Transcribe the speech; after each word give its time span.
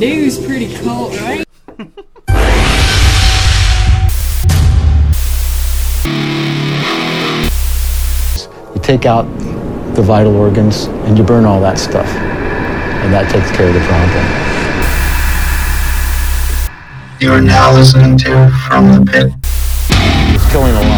Dew's 0.00 0.42
pretty 0.42 0.74
cool, 0.76 1.10
right? 1.10 1.44
You 8.74 8.80
take 8.80 9.04
out 9.04 9.24
the 9.94 10.00
vital 10.00 10.36
organs 10.36 10.84
and 11.04 11.18
you 11.18 11.22
burn 11.22 11.44
all 11.44 11.60
that 11.60 11.78
stuff. 11.78 12.06
And 12.06 13.12
that 13.12 13.30
takes 13.30 13.50
care 13.54 13.68
of 13.68 13.74
the 13.74 13.80
problem. 13.80 14.24
You 17.20 17.32
are 17.32 17.42
now 17.42 17.74
listening 17.74 18.16
to 18.18 18.50
From 18.66 19.04
the 19.04 19.04
Pit. 19.10 19.32
It's 20.34 20.50
killing 20.50 20.74
a 20.74 20.89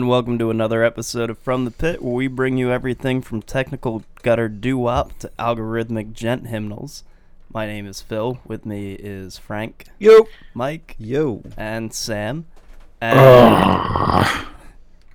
And 0.00 0.08
welcome 0.08 0.38
to 0.38 0.48
another 0.48 0.82
episode 0.82 1.28
of 1.28 1.36
From 1.36 1.66
the 1.66 1.70
Pit, 1.70 2.00
where 2.00 2.14
we 2.14 2.26
bring 2.26 2.56
you 2.56 2.72
everything 2.72 3.20
from 3.20 3.42
technical 3.42 4.02
gutter 4.22 4.48
doo 4.48 4.78
wop 4.78 5.18
to 5.18 5.30
algorithmic 5.38 6.14
gent 6.14 6.46
hymnals. 6.46 7.04
My 7.52 7.66
name 7.66 7.86
is 7.86 8.00
Phil. 8.00 8.40
With 8.46 8.64
me 8.64 8.94
is 8.94 9.36
Frank, 9.36 9.88
Yo. 9.98 10.26
Mike, 10.54 10.96
Yo. 10.98 11.42
and 11.54 11.92
Sam. 11.92 12.46
And 13.02 14.46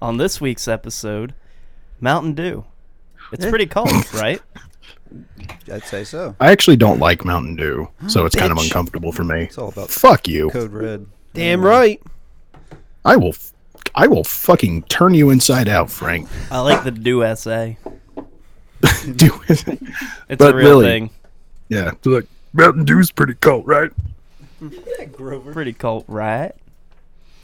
on 0.03 0.17
this 0.17 0.39
week's 0.39 0.67
episode, 0.67 1.33
Mountain 1.99 2.35
Dew. 2.35 2.63
It's 3.31 3.43
eh. 3.43 3.49
pretty 3.49 3.65
cold, 3.65 3.89
right? 4.13 4.39
I'd 5.73 5.85
say 5.85 6.03
so. 6.03 6.35
I 6.39 6.51
actually 6.51 6.77
don't 6.77 6.99
like 6.99 7.25
Mountain 7.25 7.55
Dew, 7.55 7.89
so 8.07 8.27
it's 8.27 8.35
kind 8.35 8.51
of 8.51 8.59
uncomfortable 8.59 9.11
for 9.11 9.23
me. 9.23 9.45
It's 9.45 9.57
all 9.57 9.69
about 9.69 9.89
Fuck 9.89 10.27
you. 10.27 10.51
code 10.51 10.71
red. 10.71 11.07
Damn 11.33 11.65
right. 11.65 11.99
I 13.03 13.15
will 13.15 13.29
f- 13.29 13.51
I 13.95 14.07
will 14.07 14.23
fucking 14.23 14.83
turn 14.83 15.13
you 15.13 15.29
inside 15.29 15.67
out, 15.69 15.89
Frank. 15.89 16.27
I 16.51 16.59
like 16.59 16.83
the 16.83 16.91
Dew 16.91 17.23
SA. 17.35 17.73
Do 19.15 19.41
it. 19.47 19.65
It's 20.29 20.39
But 20.39 20.53
a 20.53 20.57
real 20.57 20.79
really- 20.81 20.85
thing. 20.85 21.09
Yeah. 21.69 21.91
So 22.03 22.09
like 22.11 22.25
Mountain 22.53 22.85
Dew's 22.85 23.11
pretty 23.11 23.35
cold, 23.35 23.67
right? 23.67 23.91
Grover 25.11 25.51
pretty 25.53 25.73
cold, 25.73 26.03
right? 26.07 26.51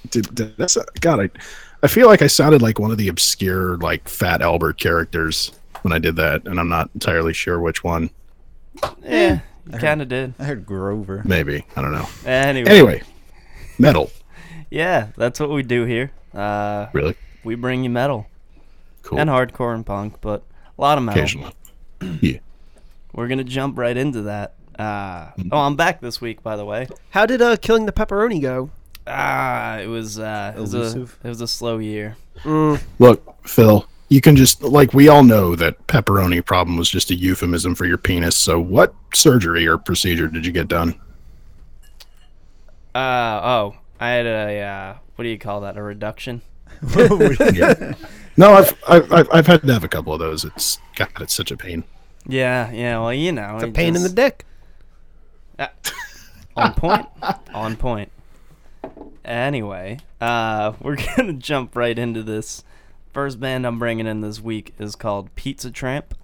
Dude, 0.10 0.36
th- 0.36 0.54
that's 0.58 0.78
God. 1.00 1.20
I, 1.22 1.30
I 1.84 1.88
feel 1.88 2.08
like 2.08 2.22
I 2.22 2.28
sounded 2.28 2.62
like 2.62 2.80
one 2.80 2.92
of 2.92 2.98
the 2.98 3.08
obscure 3.08 3.78
like 3.78 4.08
Fat 4.10 4.42
Albert 4.42 4.78
characters 4.80 5.52
when 5.84 5.92
I 5.94 6.00
did 6.00 6.16
that, 6.18 6.46
and 6.48 6.60
I'm 6.60 6.70
not 6.70 6.90
entirely 6.94 7.34
sure 7.34 7.60
which 7.60 7.84
one. 7.84 8.10
Yeah, 9.04 9.10
eh, 9.10 9.40
you 9.72 9.78
kind 9.80 10.02
of 10.02 10.08
did. 10.10 10.34
I 10.40 10.46
heard 10.46 10.66
Grover. 10.66 11.22
Maybe 11.26 11.66
I 11.76 11.82
don't 11.82 11.92
know. 11.92 12.08
Anyway, 12.26 12.70
Anyway, 12.70 13.02
metal. 13.78 14.12
yeah, 14.72 15.08
that's 15.18 15.40
what 15.40 15.50
we 15.52 15.62
do 15.64 15.86
here. 15.86 16.12
Uh, 16.34 16.88
Really 16.94 17.16
we 17.44 17.56
bring 17.56 17.84
you 17.84 17.90
metal 17.90 18.28
cool. 19.02 19.20
and 19.20 19.30
hardcore 19.30 19.74
and 19.74 19.86
punk, 19.86 20.22
but 20.22 20.44
a 20.78 20.82
lot 20.82 20.98
of 20.98 21.04
metal. 21.04 21.20
Occasionally. 21.20 21.54
yeah. 22.22 22.40
We're 23.14 23.28
gonna 23.28 23.44
jump 23.44 23.78
right 23.78 23.96
into 23.96 24.24
that. 24.24 24.54
Uh, 24.78 25.32
oh, 25.52 25.60
I'm 25.60 25.76
back 25.76 26.02
this 26.02 26.22
week, 26.22 26.42
by 26.42 26.56
the 26.56 26.66
way. 26.66 26.88
How 27.10 27.26
did 27.26 27.42
uh 27.42 27.58
killing 27.58 27.86
the 27.86 27.92
pepperoni 27.92 28.42
go? 28.42 28.72
Ah, 29.06 29.78
it 29.78 29.88
was 29.88 30.20
uh, 30.20 30.54
it 30.56 30.60
was 30.60 30.74
a 30.74 31.02
it 31.02 31.28
was 31.28 31.42
a 31.42 31.48
slow 31.48 31.80
year. 31.80 32.16
Look, 32.46 33.48
Phil, 33.48 33.86
you 34.10 34.22
can 34.22 34.36
just 34.36 34.64
like 34.64 34.94
we 34.94 35.08
all 35.08 35.24
know 35.24 35.56
that 35.56 35.88
pepperoni 35.88 36.46
problem 36.46 36.78
was 36.78 36.90
just 36.90 37.12
a 37.12 37.16
euphemism 37.16 37.76
for 37.76 37.86
your 37.86 37.98
penis. 37.98 38.38
So, 38.38 38.60
what 38.60 38.94
surgery 39.14 39.68
or 39.68 39.78
procedure 39.78 40.28
did 40.28 40.46
you 40.46 40.52
get 40.52 40.68
done? 40.68 41.00
Uh 42.96 43.42
oh, 43.44 43.76
I 44.00 44.10
had 44.10 44.26
a 44.26 44.62
uh, 44.62 44.96
what 45.22 45.26
do 45.26 45.30
you 45.30 45.38
call 45.38 45.62
that? 45.62 45.78
A 45.78 45.84
reduction. 45.84 46.42
No, 48.38 48.54
I've 48.54 48.74
I've 48.88 49.12
I've, 49.14 49.28
I've 49.32 49.48
had 49.48 49.62
to 49.62 49.74
have 49.74 49.84
a 49.84 49.88
couple 49.88 50.14
of 50.14 50.20
those. 50.20 50.44
It's 50.46 50.80
God, 50.96 51.10
it's 51.20 51.36
such 51.36 51.52
a 51.52 51.58
pain. 51.58 51.84
Yeah, 52.26 52.72
yeah. 52.72 52.98
Well, 53.00 53.14
you 53.14 53.32
know, 53.32 53.56
It's 53.56 53.66
a 53.66 53.68
it 53.68 53.74
pain 53.76 53.88
in 53.96 54.02
the 54.02 54.10
just- 54.10 54.16
dick. 54.16 54.46
on 56.58 56.74
point 56.74 57.06
on 57.54 57.76
point 57.76 58.12
anyway 59.24 60.00
uh 60.20 60.74
we're 60.82 60.98
gonna 61.16 61.34
jump 61.34 61.76
right 61.76 61.98
into 62.00 62.24
this 62.24 62.64
first 63.14 63.40
band 63.40 63.66
i'm 63.68 63.78
bringing 63.80 64.08
in 64.08 64.22
this 64.22 64.42
week 64.42 64.74
is 64.80 64.96
called 64.96 65.34
pizza 65.36 65.70
tramp 65.72 66.16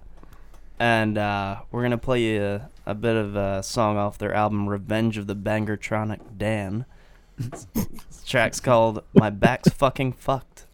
and 0.78 1.16
uh 1.16 1.56
we're 1.70 1.82
gonna 1.82 1.96
play 1.96 2.20
you 2.22 2.42
a, 2.42 2.68
a 2.84 2.94
bit 2.94 3.14
of 3.16 3.36
a 3.36 3.62
song 3.62 3.96
off 3.96 4.18
their 4.18 4.34
album 4.34 4.68
revenge 4.68 5.16
of 5.16 5.26
the 5.28 5.36
bangertronic 5.36 6.20
dan 6.36 6.84
this 7.38 8.24
track's 8.26 8.60
called 8.60 9.02
my 9.14 9.30
back's 9.30 9.68
fucking 9.68 10.12
fucked. 10.12 10.66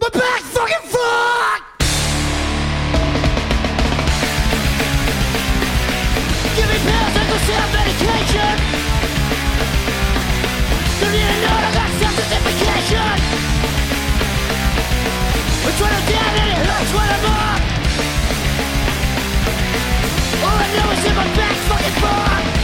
My 0.00 0.08
back 0.08 0.40
fucking 0.42 0.88
fucked! 0.88 1.82
Give 6.56 6.68
me 6.68 6.78
pills 6.82 7.14
and 7.18 7.28
self-medication 7.46 8.54
Don't 11.00 11.12
need 11.12 11.28
to 11.30 11.38
know 11.42 11.54
I 11.54 11.70
got 11.74 11.90
self-identification 11.98 13.16
It's 15.66 15.80
when 15.80 15.92
I'm 15.94 16.06
down 16.10 16.32
and 16.38 16.48
it 16.50 16.58
hurts 16.66 16.92
when 16.94 17.08
I'm 17.14 17.26
up. 17.26 17.60
All 20.42 20.58
I 20.58 20.68
know 20.74 20.88
is 20.90 21.00
that 21.04 21.14
my 21.16 21.26
back's 21.36 21.64
fucking 21.68 21.96
fucked 22.02 22.57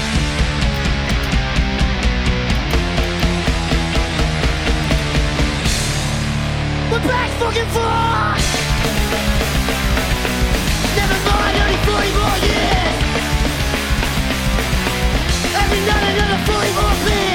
My 6.94 7.00
back's 7.09 7.34
fucking 7.43 7.66
fucked! 7.75 8.44
Never 10.94 11.19
mind, 11.27 11.56
only 11.59 11.78
40 11.82 12.10
more 12.15 12.38
years! 12.47 12.99
Every 15.59 15.81
night 15.91 16.05
another 16.15 16.38
40 16.47 16.71
more 16.78 16.97
beers! 17.05 17.34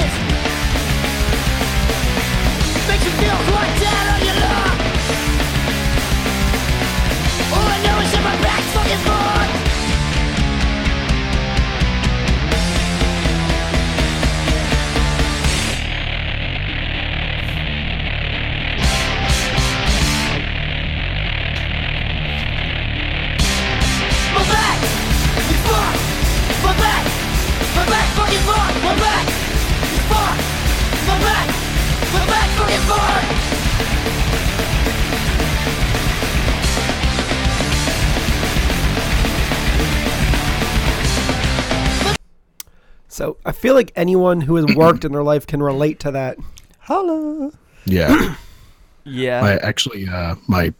So 43.20 43.36
I 43.44 43.52
feel 43.52 43.74
like 43.74 43.92
anyone 43.98 44.40
who 44.40 44.56
has 44.56 44.66
worked 44.78 45.04
in 45.04 45.12
their 45.12 45.24
life 45.24 45.46
can 45.46 45.62
relate 45.62 46.00
to 46.00 46.12
that. 46.12 46.38
Holla. 46.80 47.52
Yeah, 47.84 48.36
yeah 49.04 49.44
I 49.44 49.58
actually 49.58 50.08
uh 50.08 50.36
my. 50.48 50.74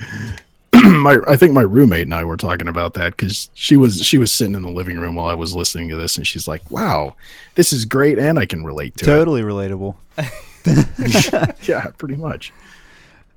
my 0.74 1.16
I 1.26 1.36
think 1.36 1.54
my 1.54 1.62
roommate 1.62 2.02
and 2.02 2.14
I 2.14 2.24
were 2.24 2.36
talking 2.36 2.68
about 2.68 2.92
that 2.94 3.16
because 3.16 3.48
she 3.54 3.78
was 3.78 4.02
she 4.02 4.18
was 4.18 4.30
sitting 4.30 4.54
in 4.54 4.60
the 4.60 4.70
living 4.70 4.98
room 4.98 5.14
while 5.14 5.28
I 5.28 5.34
was 5.34 5.54
listening 5.54 5.88
to 5.88 5.96
this 5.96 6.18
and 6.18 6.26
she's 6.26 6.46
like, 6.46 6.70
"Wow, 6.70 7.16
this 7.54 7.72
is 7.72 7.86
great 7.86 8.18
and 8.18 8.38
I 8.38 8.44
can 8.44 8.64
relate 8.64 8.94
to 8.98 9.06
it." 9.06 9.06
Totally 9.06 9.40
relatable. 9.40 9.94
yeah, 11.66 11.86
pretty 11.96 12.16
much. 12.16 12.52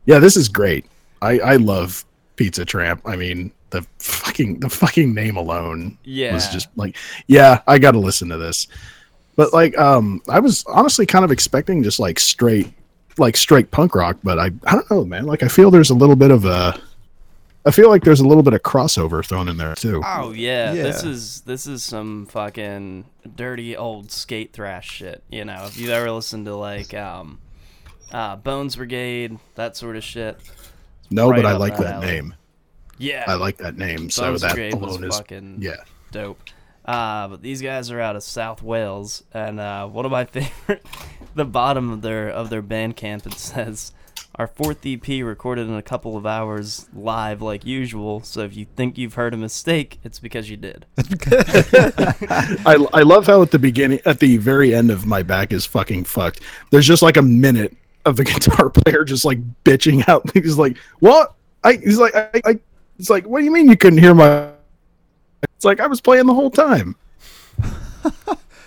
Yeah, 0.06 0.20
this 0.20 0.36
is 0.36 0.50
great. 0.50 0.86
I 1.22 1.40
I 1.40 1.56
love 1.56 2.04
Pizza 2.36 2.66
Tramp. 2.66 3.02
I 3.06 3.16
mean, 3.16 3.54
the 3.72 3.82
fucking 4.00 4.60
the 4.60 4.70
fucking 4.70 5.14
name 5.14 5.36
alone 5.38 5.98
Yeah. 6.04 6.34
was 6.34 6.48
just 6.50 6.68
like, 6.76 6.96
yeah, 7.28 7.62
I 7.68 7.80
got 7.80 7.92
to 7.92 8.00
listen 8.00 8.30
to 8.30 8.38
this. 8.38 8.68
But 9.36 9.52
like, 9.54 9.78
um, 9.78 10.22
I 10.30 10.40
was 10.40 10.64
honestly 10.68 11.06
kind 11.06 11.26
of 11.26 11.32
expecting 11.32 11.84
just 11.84 12.00
like 12.00 12.20
straight, 12.20 12.72
like 13.18 13.36
straight 13.36 13.70
punk 13.72 13.94
rock. 13.96 14.18
But 14.24 14.40
I 14.40 14.46
I 14.66 14.72
don't 14.74 14.90
know, 14.92 15.04
man. 15.06 15.26
Like, 15.26 15.44
I 15.44 15.48
feel 15.50 15.72
there's 15.72 15.90
a 15.90 15.96
little 15.96 16.16
bit 16.16 16.32
of 16.32 16.46
a. 16.46 16.80
I 17.68 17.72
feel 17.72 17.90
like 17.90 18.04
there's 18.04 18.20
a 18.20 18.28
little 18.28 18.44
bit 18.44 18.54
of 18.54 18.62
crossover 18.62 19.26
thrown 19.26 19.48
in 19.50 19.58
there 19.58 19.74
too. 19.74 20.02
Oh 20.06 20.32
yeah, 20.32 20.72
this 20.72 21.04
is 21.04 21.42
this 21.42 21.66
is 21.66 21.82
some 21.84 22.28
fucking 22.28 23.06
dirty 23.36 23.76
old 23.76 24.12
skate 24.12 24.54
thrash 24.54 24.88
shit. 24.90 25.24
You 25.32 25.46
know, 25.46 25.66
if 25.66 25.76
you've 25.78 25.90
ever 25.90 26.12
listened 26.12 26.46
to 26.46 26.56
like 26.56 26.94
um, 26.94 27.40
uh, 28.12 28.36
Bones 28.36 28.76
Brigade, 28.76 29.40
that 29.56 29.76
sort 29.76 29.96
of 29.98 30.04
shit. 30.04 30.38
no, 31.10 31.30
right 31.30 31.42
but 31.42 31.48
I 31.48 31.58
like 31.58 31.76
that 31.78 31.84
that 31.84 31.94
alley. 31.96 32.06
name. 32.06 32.36
Yeah, 32.98 33.26
I 33.28 33.36
like 33.36 33.58
that 33.58 33.78
name. 33.78 34.10
So 34.10 34.24
Bones 34.24 34.42
that 34.42 34.54
Brigade 34.54 34.76
was 34.76 34.96
alone 34.96 35.10
is 35.10 35.18
fucking 35.18 35.58
yeah. 35.60 35.84
dope. 36.12 36.40
Uh, 36.86 37.28
but 37.28 37.42
these 37.42 37.62
guys 37.62 37.90
are 37.90 38.00
out 38.00 38.16
of 38.16 38.24
South 38.24 38.62
Wales, 38.62 39.24
and 39.34 39.60
uh, 39.60 39.88
one 39.88 40.06
of 40.06 40.12
my 40.12 40.26
favorite, 40.26 40.86
the 41.34 41.46
bottom 41.46 41.92
of 41.92 42.02
their 42.02 42.30
of 42.30 42.50
their 42.50 42.62
band 42.62 42.96
camp 42.96 43.26
it 43.26 43.34
says, 43.34 43.92
our 44.38 44.48
fourth 44.48 44.86
EP 44.86 45.08
recorded 45.24 45.68
in 45.68 45.76
a 45.76 45.82
couple 45.82 46.18
of 46.18 46.26
hours 46.26 46.88
live 46.94 47.42
like 47.42 47.66
usual. 47.66 48.22
So 48.22 48.42
if 48.42 48.56
you 48.56 48.66
think 48.76 48.98
you've 48.98 49.14
heard 49.14 49.34
a 49.34 49.38
mistake, 49.38 50.00
it's 50.04 50.20
because 50.20 50.50
you 50.50 50.58
did. 50.58 50.86
I, 50.98 52.86
I 52.94 53.02
love 53.04 53.28
how 53.28 53.42
at 53.42 53.52
the 53.52 53.60
beginning, 53.60 54.02
at 54.06 54.20
the 54.20 54.38
very 54.38 54.76
end 54.76 54.92
of 54.92 55.06
my 55.06 55.24
back 55.24 55.54
is 55.54 55.66
fucking 55.66 56.04
fucked. 56.04 56.42
There's 56.70 56.86
just 56.86 57.02
like 57.02 57.18
a 57.18 57.22
minute 57.22 57.76
of 58.06 58.18
the 58.18 58.24
guitar 58.26 58.70
player 58.70 59.04
just 59.04 59.26
like 59.26 59.40
bitching 59.64 60.08
out. 60.10 60.30
He's 60.34 60.58
like, 60.58 60.78
"What?" 61.00 61.34
I 61.64 61.78
he's 61.78 61.98
like, 61.98 62.14
I, 62.16 62.42
I 62.46 62.60
it's 63.00 63.10
like, 63.10 63.26
"What 63.26 63.40
do 63.40 63.46
you 63.46 63.52
mean 63.52 63.70
you 63.70 63.78
couldn't 63.78 64.00
hear 64.00 64.14
my?" 64.14 64.50
It's 65.56 65.66
like 65.66 65.80
I 65.80 65.88
was 65.88 66.02
playing 66.02 66.26
the 66.26 66.34
whole 66.34 66.52
time. 66.52 66.96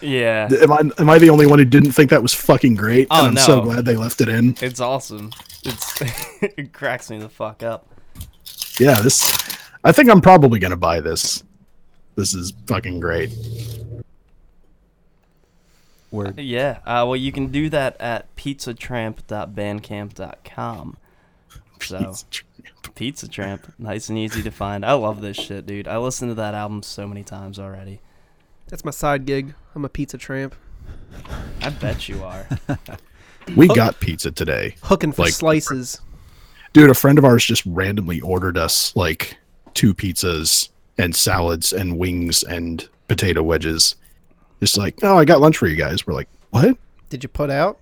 Yeah. 0.01 0.49
Am 0.63 0.73
I 0.73 0.79
am 0.99 1.11
I 1.11 1.19
the 1.19 1.29
only 1.31 1.47
one 1.47 1.59
who 1.59 1.65
didn't 1.65 1.91
think 1.93 2.11
that 2.11 2.21
was 2.23 2.35
fucking 2.35 2.75
great? 2.77 3.09
Oh, 3.11 3.27
and 3.27 3.37
I'm 3.39 3.45
so 3.45 3.61
glad 3.61 3.85
they 3.85 3.97
left 3.97 4.21
it 4.21 4.29
in. 4.29 4.57
It's 4.61 4.79
awesome. 4.81 5.33
It's 5.65 6.01
it 6.43 6.73
cracks 6.73 7.11
me 7.11 7.19
the 7.19 7.29
fuck 7.29 7.65
up. 7.65 7.89
Yeah, 8.79 9.01
this. 9.01 9.33
I 9.85 9.93
think 9.93 10.11
I'm 10.11 10.21
probably 10.21 10.59
gonna 10.59 10.77
buy 10.77 10.99
this. 11.01 11.45
This 12.15 12.35
is 12.35 12.53
fucking 12.67 13.01
great. 13.01 13.31
Word. 16.11 16.39
Yeah. 16.39 16.79
Uh, 16.87 17.05
well, 17.07 17.17
you 17.17 17.33
can 17.33 17.49
do 17.49 17.69
that 17.69 18.01
at 18.01 18.35
pizzatramp.bandcamp.com. 18.37 20.97
So, 21.81 21.99
Pizza 21.99 22.25
Tramp, 22.99 23.73
nice 23.79 24.09
and 24.09 24.19
easy 24.19 24.43
to 24.43 24.51
find. 24.51 24.85
I 24.85 24.93
love 24.95 25.21
this 25.21 25.37
shit, 25.37 25.67
dude. 25.67 25.87
I 25.87 25.99
listened 25.99 26.31
to 26.33 26.35
that 26.35 26.55
album 26.55 26.83
so 26.83 27.07
many 27.07 27.23
times 27.23 27.59
already. 27.59 28.01
That's 28.69 28.85
my 28.85 28.91
side 28.91 29.25
gig. 29.25 29.55
I'm 29.75 29.85
a 29.85 29.89
pizza 29.89 30.19
tramp. 30.19 30.55
I 31.63 31.71
bet 31.71 32.09
you 32.09 32.23
are. 32.25 32.49
We 33.57 33.67
got 33.67 33.99
pizza 33.99 34.31
today. 34.31 34.75
Hooking 34.83 35.11
for 35.13 35.23
Like- 35.23 35.33
slices. 35.33 36.03
Dude, 36.75 36.91
a 36.91 36.95
friend 36.95 37.17
of 37.17 37.25
ours 37.25 37.43
just 37.47 37.65
randomly 37.65 38.21
ordered 38.21 38.59
us 38.59 38.95
like 38.95 39.39
two 39.73 39.95
pizzas 39.95 40.69
and 40.99 41.17
salads 41.17 41.73
and 41.73 41.97
wings 41.97 42.43
and 42.43 42.87
potato 43.09 43.43
wedges. 43.43 43.95
Just 44.61 44.77
like, 44.77 44.99
oh, 45.03 45.17
I 45.17 45.25
got 45.25 45.41
lunch 45.41 45.57
for 45.57 45.67
you 45.67 45.77
guys. 45.77 46.07
We're 46.07 46.13
like, 46.13 46.29
what? 46.51 46.77
Did 47.09 47.23
you 47.23 47.31
put 47.31 47.49
out? 47.49 47.81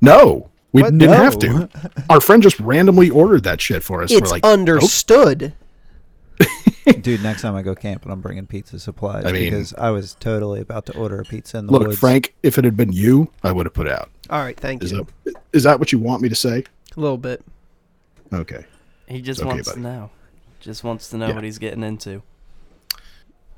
No, 0.00 0.50
we 0.74 0.82
What? 0.82 0.90
didn't 0.98 1.10
No. 1.10 1.16
have 1.16 1.38
to. 1.38 1.68
Our 2.10 2.20
friend 2.20 2.42
just 2.42 2.60
randomly 2.60 3.08
ordered 3.08 3.44
that 3.44 3.60
shit 3.62 3.82
for 3.82 4.02
us. 4.02 4.10
It's 4.12 4.20
We're 4.20 4.28
like, 4.28 4.44
understood. 4.44 5.54
Dude, 7.00 7.22
next 7.22 7.42
time 7.42 7.54
I 7.54 7.62
go 7.62 7.74
camping, 7.74 8.10
I'm 8.12 8.20
bringing 8.20 8.46
pizza 8.46 8.78
supplies 8.78 9.24
I 9.24 9.32
mean- 9.32 9.44
because 9.44 9.72
I 9.74 9.90
was 9.90 10.14
totally 10.20 10.60
about 10.60 10.84
to 10.86 10.96
order 10.98 11.20
a 11.20 11.24
pizza 11.24 11.56
in 11.58 11.66
the 11.66 11.72
look, 11.72 11.86
woods. 11.86 11.98
Frank, 11.98 12.34
if 12.42 12.58
it 12.58 12.64
had 12.64 12.76
been 12.76 12.92
you, 12.92 13.30
I 13.42 13.52
would 13.52 13.64
have 13.66 13.72
put 13.72 13.88
out. 13.88 14.10
All 14.28 14.40
right, 14.40 14.58
thank 14.58 14.82
Is 14.82 14.92
you. 14.92 15.06
that 15.24 15.34
is 15.52 15.62
that 15.62 15.78
what 15.78 15.92
you 15.92 15.98
want 15.98 16.20
me 16.22 16.28
to 16.28 16.34
say? 16.34 16.64
A 16.96 17.00
little 17.00 17.16
bit. 17.18 17.42
Okay. 18.32 18.64
He 19.06 19.22
just 19.22 19.40
Okay, 19.40 19.48
wants 19.48 19.68
buddy. 19.68 19.80
to 19.80 19.86
know. 19.86 20.10
Just 20.60 20.82
wants 20.82 21.08
to 21.10 21.16
know 21.16 21.28
Yeah. 21.28 21.34
what 21.36 21.44
he's 21.44 21.58
getting 21.58 21.82
into. 21.84 22.22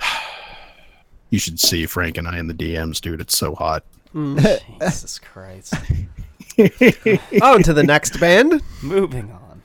You 1.31 1.41
should 1.41 1.59
see 1.59 1.87
Frank 1.87 2.19
and 2.19 2.29
I 2.29 2.39
in 2.39 2.47
the 2.47 2.55
DMs, 2.55 3.01
dude. 3.01 3.21
It's 3.21 3.37
so 3.37 3.55
hot. 3.57 3.83
Jesus 4.15 5.19
Christ. 5.19 5.75
On 6.59 7.63
to 7.63 7.73
the 7.73 7.85
next 7.85 8.19
band. 8.19 8.63
Moving 8.83 9.31
on. 9.31 9.63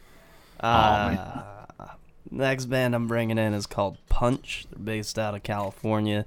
man. 0.61 1.17
Uh, 1.17 1.88
next 2.29 2.65
band 2.65 2.95
I'm 2.95 3.07
bringing 3.07 3.38
in 3.38 3.53
is 3.53 3.65
called 3.65 3.97
Punch. 4.09 4.65
They're 4.69 4.79
based 4.83 5.17
out 5.17 5.35
of 5.35 5.43
California. 5.43 6.25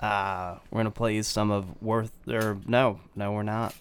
Uh, 0.00 0.56
we're 0.70 0.78
gonna 0.80 0.90
play 0.90 1.14
you 1.14 1.22
some 1.22 1.50
of 1.50 1.80
Worth. 1.82 2.12
Or 2.28 2.58
no, 2.66 3.00
no, 3.14 3.32
we're 3.32 3.42
not. 3.42 3.74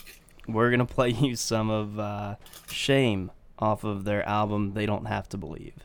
We're 0.48 0.72
gonna 0.72 0.86
play 0.98 1.10
you 1.12 1.36
some 1.36 1.70
of 1.70 2.00
uh, 2.00 2.36
Shame 2.70 3.32
off 3.58 3.84
of 3.84 4.04
their 4.04 4.28
album 4.28 4.74
They 4.74 4.86
Don't 4.86 5.06
Have 5.06 5.30
to 5.30 5.38
Believe. 5.38 5.76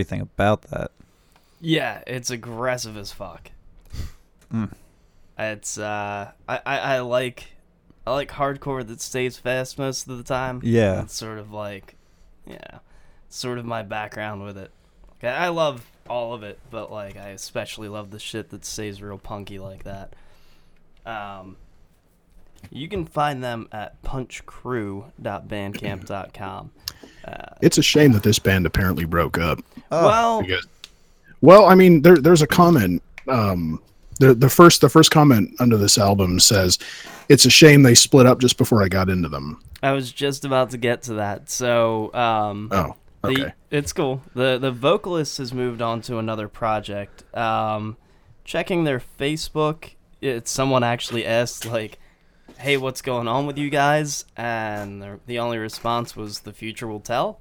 Everything 0.00 0.22
about 0.22 0.62
that. 0.62 0.90
Yeah, 1.60 2.02
it's 2.06 2.30
aggressive 2.30 2.96
as 2.96 3.12
fuck. 3.12 3.50
Mm. 4.50 4.72
It's 5.38 5.76
uh, 5.76 6.30
I, 6.48 6.60
I 6.64 6.78
I 6.78 7.00
like 7.00 7.48
I 8.06 8.12
like 8.12 8.30
hardcore 8.30 8.86
that 8.86 9.02
stays 9.02 9.36
fast 9.36 9.76
most 9.78 10.08
of 10.08 10.16
the 10.16 10.24
time. 10.24 10.62
Yeah. 10.64 11.02
it's 11.02 11.14
sort 11.14 11.38
of 11.38 11.52
like, 11.52 11.96
yeah, 12.46 12.78
sort 13.28 13.58
of 13.58 13.66
my 13.66 13.82
background 13.82 14.42
with 14.42 14.56
it. 14.56 14.70
Okay, 15.18 15.28
I 15.28 15.48
love 15.48 15.84
all 16.08 16.32
of 16.32 16.42
it, 16.42 16.58
but 16.70 16.90
like 16.90 17.18
I 17.18 17.28
especially 17.28 17.88
love 17.88 18.10
the 18.10 18.18
shit 18.18 18.48
that 18.50 18.64
stays 18.64 19.02
real 19.02 19.18
punky 19.18 19.58
like 19.58 19.84
that. 19.84 20.14
Um, 21.04 21.58
you 22.70 22.88
can 22.88 23.04
find 23.04 23.44
them 23.44 23.68
at 23.70 24.00
punchcrew.bandcamp.com. 24.02 26.70
Uh, 27.26 27.32
It's 27.60 27.78
a 27.78 27.82
shame 27.82 28.12
that 28.12 28.22
this 28.22 28.38
band 28.38 28.66
apparently 28.66 29.04
broke 29.04 29.38
up. 29.38 29.60
Well, 29.90 30.42
Because, 30.42 30.66
well, 31.40 31.66
I 31.66 31.74
mean, 31.74 32.02
there, 32.02 32.16
there's 32.16 32.42
a 32.42 32.46
comment. 32.46 33.02
Um, 33.28 33.80
the 34.18 34.34
the 34.34 34.50
first 34.50 34.80
the 34.82 34.88
first 34.90 35.10
comment 35.10 35.54
under 35.60 35.76
this 35.78 35.96
album 35.96 36.40
says, 36.40 36.78
"It's 37.28 37.46
a 37.46 37.50
shame 37.50 37.82
they 37.82 37.94
split 37.94 38.26
up 38.26 38.38
just 38.38 38.58
before 38.58 38.82
I 38.82 38.88
got 38.88 39.08
into 39.08 39.28
them." 39.28 39.62
I 39.82 39.92
was 39.92 40.12
just 40.12 40.44
about 40.44 40.70
to 40.70 40.76
get 40.78 41.02
to 41.04 41.14
that. 41.14 41.48
So, 41.48 42.12
um, 42.12 42.68
Oh, 42.70 42.96
the, 43.22 43.28
okay. 43.30 43.52
it's 43.70 43.92
cool. 43.94 44.22
the 44.34 44.58
The 44.58 44.70
vocalist 44.70 45.38
has 45.38 45.54
moved 45.54 45.80
on 45.80 46.02
to 46.02 46.18
another 46.18 46.48
project. 46.48 47.24
Um, 47.34 47.96
checking 48.44 48.84
their 48.84 49.00
Facebook, 49.18 49.92
it, 50.20 50.46
someone 50.48 50.84
actually 50.84 51.24
asked 51.24 51.64
like, 51.64 51.98
"Hey, 52.58 52.76
what's 52.76 53.00
going 53.00 53.26
on 53.26 53.46
with 53.46 53.56
you 53.56 53.70
guys?" 53.70 54.26
And 54.36 55.00
the, 55.00 55.20
the 55.26 55.38
only 55.38 55.56
response 55.56 56.14
was, 56.14 56.40
"The 56.40 56.52
future 56.52 56.86
will 56.86 57.00
tell." 57.00 57.40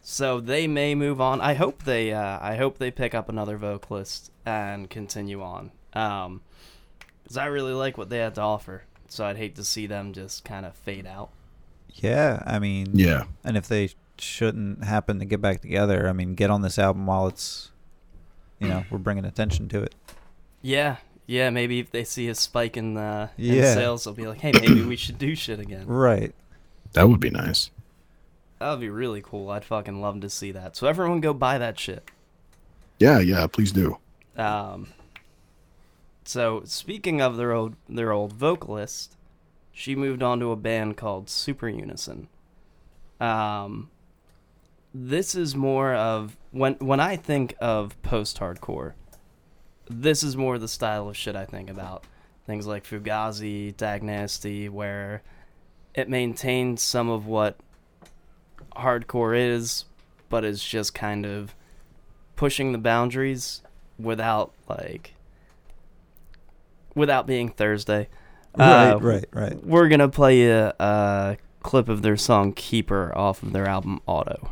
So 0.00 0.40
they 0.40 0.66
may 0.66 0.94
move 0.94 1.20
on. 1.20 1.40
I 1.40 1.54
hope 1.54 1.84
they. 1.84 2.12
Uh, 2.12 2.38
I 2.40 2.56
hope 2.56 2.78
they 2.78 2.90
pick 2.90 3.14
up 3.14 3.28
another 3.28 3.56
vocalist 3.58 4.30
and 4.46 4.88
continue 4.88 5.42
on. 5.42 5.70
Um, 5.92 6.40
because 7.22 7.36
I 7.36 7.46
really 7.46 7.74
like 7.74 7.98
what 7.98 8.08
they 8.08 8.18
had 8.18 8.34
to 8.36 8.40
offer. 8.40 8.84
So 9.08 9.24
I'd 9.24 9.36
hate 9.36 9.56
to 9.56 9.64
see 9.64 9.86
them 9.86 10.12
just 10.14 10.44
kind 10.44 10.64
of 10.64 10.74
fade 10.74 11.06
out. 11.06 11.30
Yeah, 11.94 12.42
I 12.46 12.58
mean, 12.58 12.88
Yeah. 12.94 13.24
And 13.44 13.56
if 13.56 13.68
they 13.68 13.90
shouldn't 14.18 14.84
happen 14.84 15.18
to 15.18 15.24
get 15.24 15.40
back 15.40 15.60
together, 15.60 16.08
I 16.08 16.12
mean, 16.12 16.34
get 16.34 16.50
on 16.50 16.62
this 16.62 16.78
album 16.78 17.06
while 17.06 17.26
it's, 17.26 17.70
you 18.60 18.68
know, 18.68 18.84
we're 18.90 18.98
bringing 18.98 19.24
attention 19.24 19.68
to 19.70 19.82
it. 19.82 19.94
Yeah, 20.62 20.96
yeah. 21.26 21.50
Maybe 21.50 21.80
if 21.80 21.90
they 21.90 22.04
see 22.04 22.28
a 22.28 22.34
spike 22.34 22.76
in, 22.76 22.96
uh, 22.96 23.28
in 23.36 23.54
Yeah. 23.56 23.74
sales, 23.74 24.04
they'll 24.04 24.14
be 24.14 24.26
like, 24.26 24.40
"Hey, 24.40 24.52
maybe 24.52 24.82
we 24.84 24.96
should 24.96 25.18
do 25.18 25.34
shit 25.34 25.60
again." 25.60 25.86
Right. 25.86 26.34
That 26.92 27.08
would 27.08 27.20
be 27.20 27.30
nice. 27.30 27.70
That 28.58 28.70
would 28.70 28.80
be 28.80 28.90
really 28.90 29.22
cool. 29.22 29.50
I'd 29.50 29.64
fucking 29.64 30.00
love 30.00 30.20
to 30.20 30.30
see 30.30 30.52
that. 30.52 30.76
So 30.76 30.86
everyone, 30.86 31.20
go 31.20 31.32
buy 31.32 31.58
that 31.58 31.78
shit. 31.78 32.10
Yeah, 32.98 33.20
yeah. 33.20 33.46
Please 33.46 33.72
do. 33.72 33.98
Um. 34.36 34.88
So 36.24 36.62
speaking 36.64 37.20
of 37.20 37.36
their 37.36 37.52
old 37.52 37.74
their 37.88 38.12
old 38.12 38.32
vocalist, 38.32 39.16
she 39.72 39.94
moved 39.94 40.22
on 40.22 40.40
to 40.40 40.50
a 40.50 40.56
band 40.56 40.96
called 40.96 41.30
Super 41.30 41.68
Unison. 41.68 42.28
Um. 43.20 43.90
This 44.94 45.34
is 45.34 45.54
more 45.54 45.94
of 45.94 46.36
when 46.50 46.74
when 46.74 46.98
I 46.98 47.16
think 47.16 47.54
of 47.60 48.00
post 48.02 48.40
hardcore. 48.40 48.94
This 49.88 50.22
is 50.22 50.36
more 50.36 50.58
the 50.58 50.68
style 50.68 51.08
of 51.08 51.16
shit 51.16 51.36
I 51.36 51.44
think 51.44 51.70
about. 51.70 52.04
Things 52.46 52.66
like 52.66 52.84
Fugazi, 52.84 53.76
Dag 53.76 54.02
Nasty, 54.02 54.68
where 54.68 55.22
it 55.94 56.08
maintains 56.08 56.82
some 56.82 57.08
of 57.08 57.26
what 57.26 57.58
hardcore 58.78 59.36
is, 59.36 59.84
but 60.28 60.44
is 60.44 60.62
just 60.62 60.94
kind 60.94 61.26
of 61.26 61.54
pushing 62.36 62.72
the 62.72 62.78
boundaries 62.78 63.62
without 63.98 64.52
like 64.68 65.14
without 66.94 67.26
being 67.26 67.48
Thursday. 67.48 68.08
Right, 68.56 68.90
Uh, 68.92 68.98
right, 68.98 69.24
right. 69.32 69.64
We're 69.64 69.88
gonna 69.88 70.08
play 70.08 70.42
you 70.42 70.72
a 70.80 71.36
clip 71.62 71.88
of 71.88 72.02
their 72.02 72.16
song 72.16 72.52
Keeper 72.52 73.16
off 73.16 73.42
of 73.42 73.52
their 73.52 73.66
album 73.66 74.00
Auto. 74.06 74.50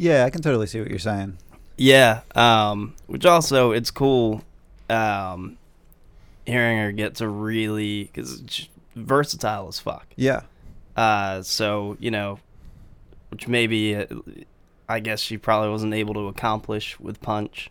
Yeah, 0.00 0.24
I 0.24 0.30
can 0.30 0.40
totally 0.40 0.66
see 0.66 0.80
what 0.80 0.88
you're 0.88 0.98
saying. 0.98 1.36
Yeah, 1.76 2.22
um, 2.34 2.94
which 3.06 3.26
also 3.26 3.72
it's 3.72 3.90
cool 3.90 4.42
um, 4.88 5.58
hearing 6.46 6.78
her 6.78 6.90
get 6.90 7.16
to 7.16 7.28
really 7.28 8.04
because 8.04 8.40
it's 8.40 8.66
versatile 8.96 9.68
as 9.68 9.78
fuck. 9.78 10.06
Yeah. 10.16 10.44
Uh, 10.96 11.42
so 11.42 11.98
you 12.00 12.10
know, 12.10 12.38
which 13.28 13.46
maybe 13.46 13.94
uh, 13.94 14.06
I 14.88 15.00
guess 15.00 15.20
she 15.20 15.36
probably 15.36 15.68
wasn't 15.68 15.92
able 15.92 16.14
to 16.14 16.28
accomplish 16.28 16.98
with 16.98 17.20
Punch. 17.20 17.70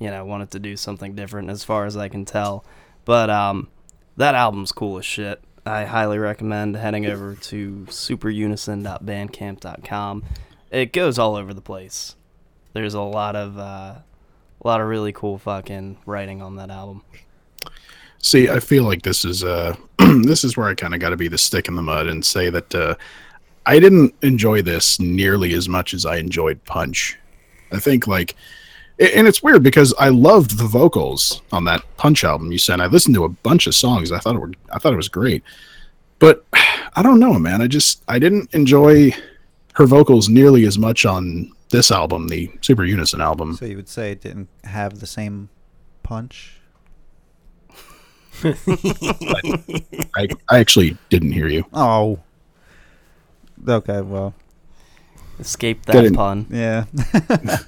You 0.00 0.10
know, 0.10 0.24
wanted 0.24 0.50
to 0.50 0.58
do 0.58 0.76
something 0.76 1.14
different 1.14 1.48
as 1.48 1.62
far 1.62 1.86
as 1.86 1.96
I 1.96 2.08
can 2.08 2.24
tell. 2.24 2.64
But 3.04 3.30
um, 3.30 3.68
that 4.16 4.34
album's 4.34 4.72
cool 4.72 4.98
as 4.98 5.06
shit. 5.06 5.40
I 5.64 5.84
highly 5.84 6.18
recommend 6.18 6.74
heading 6.76 7.06
over 7.06 7.36
to 7.36 7.86
superunison.bandcamp.com. 7.88 10.24
It 10.76 10.92
goes 10.92 11.18
all 11.18 11.36
over 11.36 11.54
the 11.54 11.62
place. 11.62 12.16
There's 12.74 12.92
a 12.92 13.00
lot 13.00 13.34
of 13.34 13.56
uh, 13.56 13.94
a 14.60 14.62
lot 14.62 14.82
of 14.82 14.88
really 14.88 15.10
cool 15.10 15.38
fucking 15.38 15.96
writing 16.04 16.42
on 16.42 16.56
that 16.56 16.68
album. 16.68 17.00
See, 18.18 18.50
I 18.50 18.60
feel 18.60 18.84
like 18.84 19.00
this 19.00 19.24
is 19.24 19.42
uh 19.42 19.74
this 19.98 20.44
is 20.44 20.54
where 20.54 20.68
I 20.68 20.74
kind 20.74 20.92
of 20.92 21.00
got 21.00 21.10
to 21.10 21.16
be 21.16 21.28
the 21.28 21.38
stick 21.38 21.68
in 21.68 21.76
the 21.76 21.82
mud 21.82 22.08
and 22.08 22.22
say 22.22 22.50
that 22.50 22.74
uh, 22.74 22.94
I 23.64 23.80
didn't 23.80 24.14
enjoy 24.20 24.60
this 24.60 25.00
nearly 25.00 25.54
as 25.54 25.66
much 25.66 25.94
as 25.94 26.04
I 26.04 26.18
enjoyed 26.18 26.62
Punch. 26.66 27.18
I 27.72 27.78
think 27.78 28.06
like, 28.06 28.36
and 28.98 29.26
it's 29.26 29.42
weird 29.42 29.62
because 29.62 29.94
I 29.98 30.10
loved 30.10 30.58
the 30.58 30.66
vocals 30.66 31.40
on 31.52 31.64
that 31.64 31.84
Punch 31.96 32.22
album 32.22 32.52
you 32.52 32.58
sent. 32.58 32.82
I 32.82 32.86
listened 32.86 33.14
to 33.14 33.24
a 33.24 33.30
bunch 33.30 33.66
of 33.66 33.74
songs. 33.74 34.12
I 34.12 34.18
thought 34.18 34.36
it 34.36 34.40
were 34.40 34.52
I 34.70 34.78
thought 34.78 34.92
it 34.92 34.96
was 34.96 35.08
great, 35.08 35.42
but 36.18 36.44
I 36.52 37.02
don't 37.02 37.18
know, 37.18 37.38
man. 37.38 37.62
I 37.62 37.66
just 37.66 38.02
I 38.08 38.18
didn't 38.18 38.52
enjoy 38.52 39.12
her 39.76 39.86
vocals 39.86 40.28
nearly 40.28 40.64
as 40.64 40.78
much 40.78 41.04
on 41.04 41.52
this 41.70 41.90
album, 41.90 42.28
the 42.28 42.50
Super 42.62 42.84
Unison 42.84 43.20
album. 43.20 43.54
So 43.54 43.66
you 43.66 43.76
would 43.76 43.88
say 43.88 44.12
it 44.12 44.22
didn't 44.22 44.48
have 44.64 45.00
the 45.00 45.06
same 45.06 45.50
punch? 46.02 46.54
I 48.42 50.28
I 50.48 50.58
actually 50.58 50.96
didn't 51.10 51.32
hear 51.32 51.48
you. 51.48 51.64
Oh. 51.72 52.20
Okay, 53.66 54.00
well, 54.00 54.34
Escape 55.38 55.84
that 55.86 56.04
in. 56.04 56.14
pun. 56.14 56.46
yeah. 56.50 56.84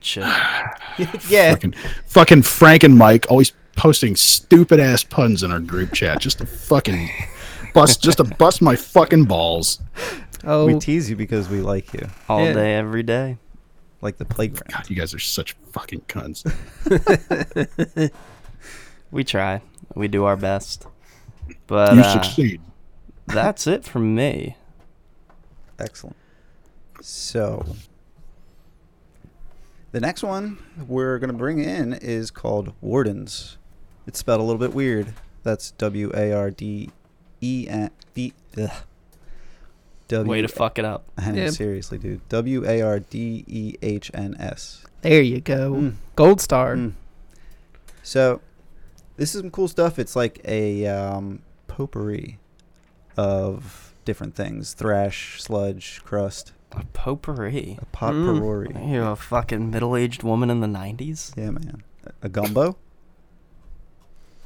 Shit. 0.00 0.24
yeah. 1.28 1.52
Fucking, 1.52 1.74
fucking 2.06 2.42
Frank 2.42 2.82
and 2.84 2.96
Mike 2.96 3.26
always 3.30 3.52
posting 3.76 4.16
stupid 4.16 4.80
ass 4.80 5.04
puns 5.04 5.42
in 5.42 5.52
our 5.52 5.60
group 5.60 5.92
chat 5.92 6.20
just 6.20 6.38
to 6.38 6.46
fucking 6.46 7.08
bust, 7.74 8.02
just 8.02 8.18
to 8.18 8.24
bust 8.24 8.62
my 8.62 8.76
fucking 8.76 9.24
balls. 9.24 9.80
Oh, 10.44 10.66
We 10.66 10.78
tease 10.78 11.10
you 11.10 11.16
because 11.16 11.48
we 11.48 11.60
like 11.60 11.92
you. 11.92 12.06
All 12.28 12.44
Yeah. 12.44 12.52
day, 12.52 12.74
every 12.76 13.02
day. 13.02 13.38
Like 14.00 14.18
the 14.18 14.24
playground. 14.24 14.68
God, 14.72 14.88
you 14.88 14.94
guys 14.96 15.12
are 15.14 15.18
such 15.18 15.52
fucking 15.72 16.02
cunts. 16.08 16.44
We 19.10 19.24
try. 19.24 19.62
We 19.94 20.06
do 20.06 20.24
our 20.24 20.36
best. 20.36 20.86
But 21.66 21.94
you 21.94 22.02
uh, 22.02 22.22
succeed. 22.22 22.60
that's 23.26 23.66
it 23.66 23.84
from 23.84 24.14
me. 24.14 24.56
Excellent. 25.78 26.16
So, 27.00 27.64
the 29.92 30.00
next 30.00 30.22
one 30.22 30.58
we're 30.86 31.18
going 31.18 31.30
to 31.30 31.36
bring 31.36 31.58
in 31.58 31.94
is 31.94 32.30
called 32.30 32.74
Wardens. 32.82 33.56
It's 34.06 34.18
spelled 34.18 34.40
a 34.40 34.44
little 34.44 34.58
bit 34.60 34.74
weird. 34.74 35.14
That's 35.42 35.70
W 35.72 36.10
A 36.14 36.32
R 36.32 36.50
D 36.50 36.90
E 37.40 37.66
N 37.66 37.90
D. 38.12 38.34
ugh. 38.60 38.70
W- 40.16 40.30
Way 40.30 40.42
to 40.42 40.48
fuck 40.48 40.78
it 40.78 40.84
up. 40.84 41.04
I 41.16 41.30
know, 41.32 41.44
Yeah. 41.44 41.50
seriously, 41.50 41.98
dude. 41.98 42.26
W 42.28 42.64
A 42.68 42.80
R 42.82 43.00
D 43.00 43.44
E 43.46 43.74
H 43.82 44.10
N 44.14 44.36
S. 44.38 44.84
there 45.02 45.22
you 45.22 45.40
go. 45.40 45.72
Mm. 45.74 45.94
Gold 46.16 46.40
star. 46.40 46.74
Mm. 46.76 46.92
So, 48.02 48.40
this 49.16 49.34
is 49.34 49.40
some 49.42 49.50
cool 49.50 49.68
stuff. 49.68 49.98
It's 49.98 50.16
like 50.16 50.40
a 50.44 50.86
um, 50.86 51.40
potpourri 51.66 52.38
of 53.16 53.92
different 54.04 54.34
things: 54.34 54.72
thrash, 54.74 55.42
sludge, 55.42 56.00
crust, 56.04 56.52
A 56.72 56.84
potpourri. 56.94 57.78
a 57.80 57.84
potpourri. 57.86 58.72
Are 58.74 58.88
you 58.88 59.02
a 59.04 59.16
fucking 59.16 59.70
middle-aged 59.70 60.22
woman 60.22 60.48
in 60.50 60.60
the 60.60 60.66
'90s? 60.66 61.36
Yeah, 61.36 61.50
man. 61.50 61.82
A- 62.06 62.12
A 62.26 62.28
gumbo, 62.30 62.76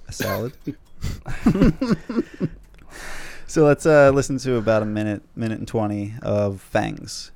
a 0.09 0.13
salad. 0.13 0.55
so 3.53 3.67
let's 3.67 3.85
uh, 3.85 4.11
listen 4.15 4.39
to 4.39 4.57
about 4.57 4.81
a 4.81 4.87
minute, 4.87 5.23
minute 5.37 5.59
and 5.59 5.69
twenty 5.69 6.15
of 6.23 6.59
fangs. 6.59 7.33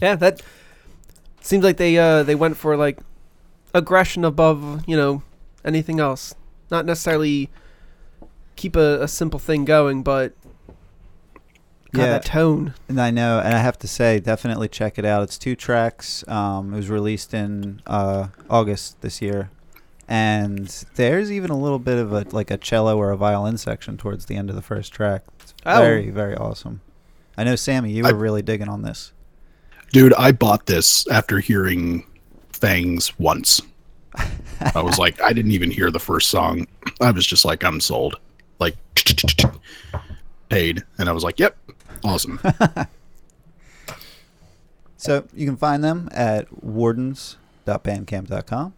Yeah, 0.00 0.14
that 0.16 0.42
seems 1.40 1.64
like 1.64 1.76
they 1.76 1.96
uh 1.98 2.22
they 2.22 2.34
went 2.34 2.56
for 2.56 2.76
like 2.76 2.98
aggression 3.74 4.24
above 4.24 4.84
you 4.88 4.96
know 4.96 5.22
anything 5.64 6.00
else. 6.00 6.34
Not 6.70 6.84
necessarily 6.86 7.50
keep 8.56 8.76
a, 8.76 9.02
a 9.02 9.08
simple 9.08 9.38
thing 9.38 9.64
going, 9.64 10.02
but 10.02 10.32
got 11.92 12.02
Yeah. 12.02 12.06
that 12.10 12.24
tone. 12.24 12.74
And 12.88 13.00
I 13.00 13.10
know, 13.10 13.40
and 13.40 13.54
I 13.54 13.58
have 13.58 13.78
to 13.78 13.88
say, 13.88 14.18
definitely 14.20 14.68
check 14.68 14.98
it 14.98 15.04
out. 15.04 15.22
It's 15.22 15.38
two 15.38 15.56
tracks. 15.56 16.26
Um, 16.28 16.72
it 16.74 16.76
was 16.76 16.90
released 16.90 17.32
in 17.32 17.80
uh, 17.86 18.28
August 18.50 19.00
this 19.00 19.22
year, 19.22 19.50
and 20.08 20.68
there's 20.96 21.32
even 21.32 21.50
a 21.50 21.58
little 21.58 21.78
bit 21.78 21.98
of 21.98 22.12
a 22.12 22.26
like 22.32 22.50
a 22.50 22.58
cello 22.58 22.96
or 22.98 23.10
a 23.10 23.16
violin 23.16 23.56
section 23.58 23.96
towards 23.96 24.26
the 24.26 24.36
end 24.36 24.50
of 24.50 24.56
the 24.56 24.62
first 24.62 24.92
track. 24.92 25.22
It's 25.40 25.54
Oh. 25.64 25.80
very, 25.80 26.10
very 26.10 26.34
awesome. 26.36 26.80
I 27.36 27.44
know, 27.44 27.56
Sammy, 27.56 27.92
you 27.92 28.04
I- 28.04 28.12
were 28.12 28.18
really 28.18 28.42
digging 28.42 28.68
on 28.68 28.82
this. 28.82 29.12
Dude, 29.92 30.12
I 30.14 30.32
bought 30.32 30.66
this 30.66 31.08
after 31.08 31.38
hearing 31.38 32.04
Fangs 32.52 33.18
once. 33.18 33.62
I 34.74 34.82
was 34.82 34.98
like, 34.98 35.20
I 35.22 35.32
didn't 35.32 35.52
even 35.52 35.70
hear 35.70 35.90
the 35.90 36.00
first 36.00 36.28
song. 36.28 36.66
I 37.00 37.10
was 37.10 37.26
just 37.26 37.44
like, 37.44 37.64
I'm 37.64 37.80
sold. 37.80 38.18
Like, 38.58 38.76
paid. 40.48 40.84
And 40.98 41.08
I 41.08 41.12
was 41.12 41.24
like, 41.24 41.38
yep, 41.38 41.56
awesome. 42.04 42.40
So 44.98 45.24
you 45.32 45.46
can 45.46 45.56
find 45.56 45.82
them 45.82 46.10
at 46.12 46.62
wardens.bandcamp.com. 46.62 48.74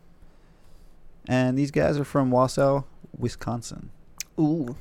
And 1.26 1.58
these 1.58 1.70
guys 1.70 1.98
are 1.98 2.04
from 2.04 2.30
Wausau, 2.30 2.84
Wisconsin. 3.16 3.88
Ooh. 4.38 4.76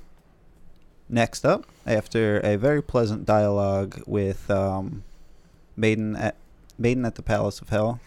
Next 1.07 1.45
up, 1.45 1.65
after 1.87 2.41
a 2.41 2.57
very 2.57 2.83
pleasant 2.83 3.25
dialogue 3.25 4.03
with 4.05 4.51
um, 4.51 5.05
Maiden 5.79 6.15
at 6.15 6.35
Maiden 6.77 7.05
at 7.05 7.15
the 7.15 7.21
Palace 7.21 7.61
of 7.61 7.69
Hell, 7.69 7.99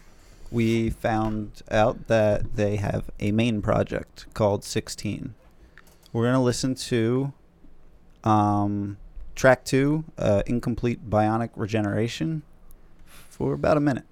we 0.50 0.90
found 0.90 1.62
out 1.70 2.06
that 2.08 2.56
they 2.56 2.76
have 2.76 3.10
a 3.20 3.32
main 3.32 3.62
project 3.62 4.26
called 4.34 4.64
16. 4.64 5.34
We're 6.12 6.26
gonna 6.26 6.42
listen 6.42 6.74
to 6.74 7.32
um, 8.24 8.98
track 9.34 9.64
two, 9.64 10.04
uh, 10.18 10.42
Incomplete 10.46 11.08
Bionic 11.08 11.50
Regeneration, 11.56 12.42
for 13.06 13.54
about 13.54 13.76
a 13.76 13.80
minute. 13.80 14.04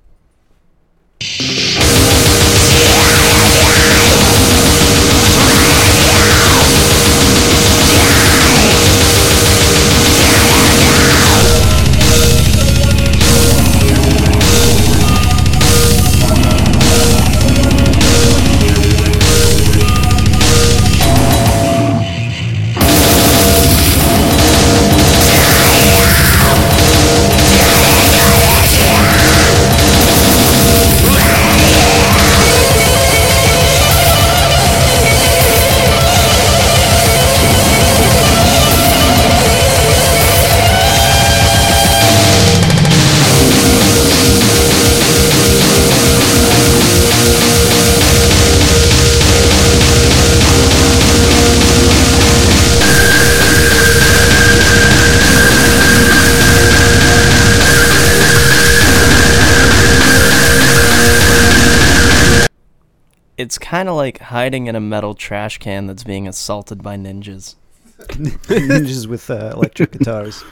Kind 63.71 63.89
of 63.89 63.95
like 63.95 64.19
hiding 64.19 64.67
in 64.67 64.75
a 64.75 64.81
metal 64.81 65.15
trash 65.15 65.57
can 65.59 65.87
that's 65.87 66.03
being 66.03 66.27
assaulted 66.27 66.83
by 66.83 66.97
ninjas. 66.97 67.55
Ninjas 67.99 69.07
with 69.07 69.31
uh, 69.31 69.53
electric 69.55 69.93
guitars. 69.93 70.43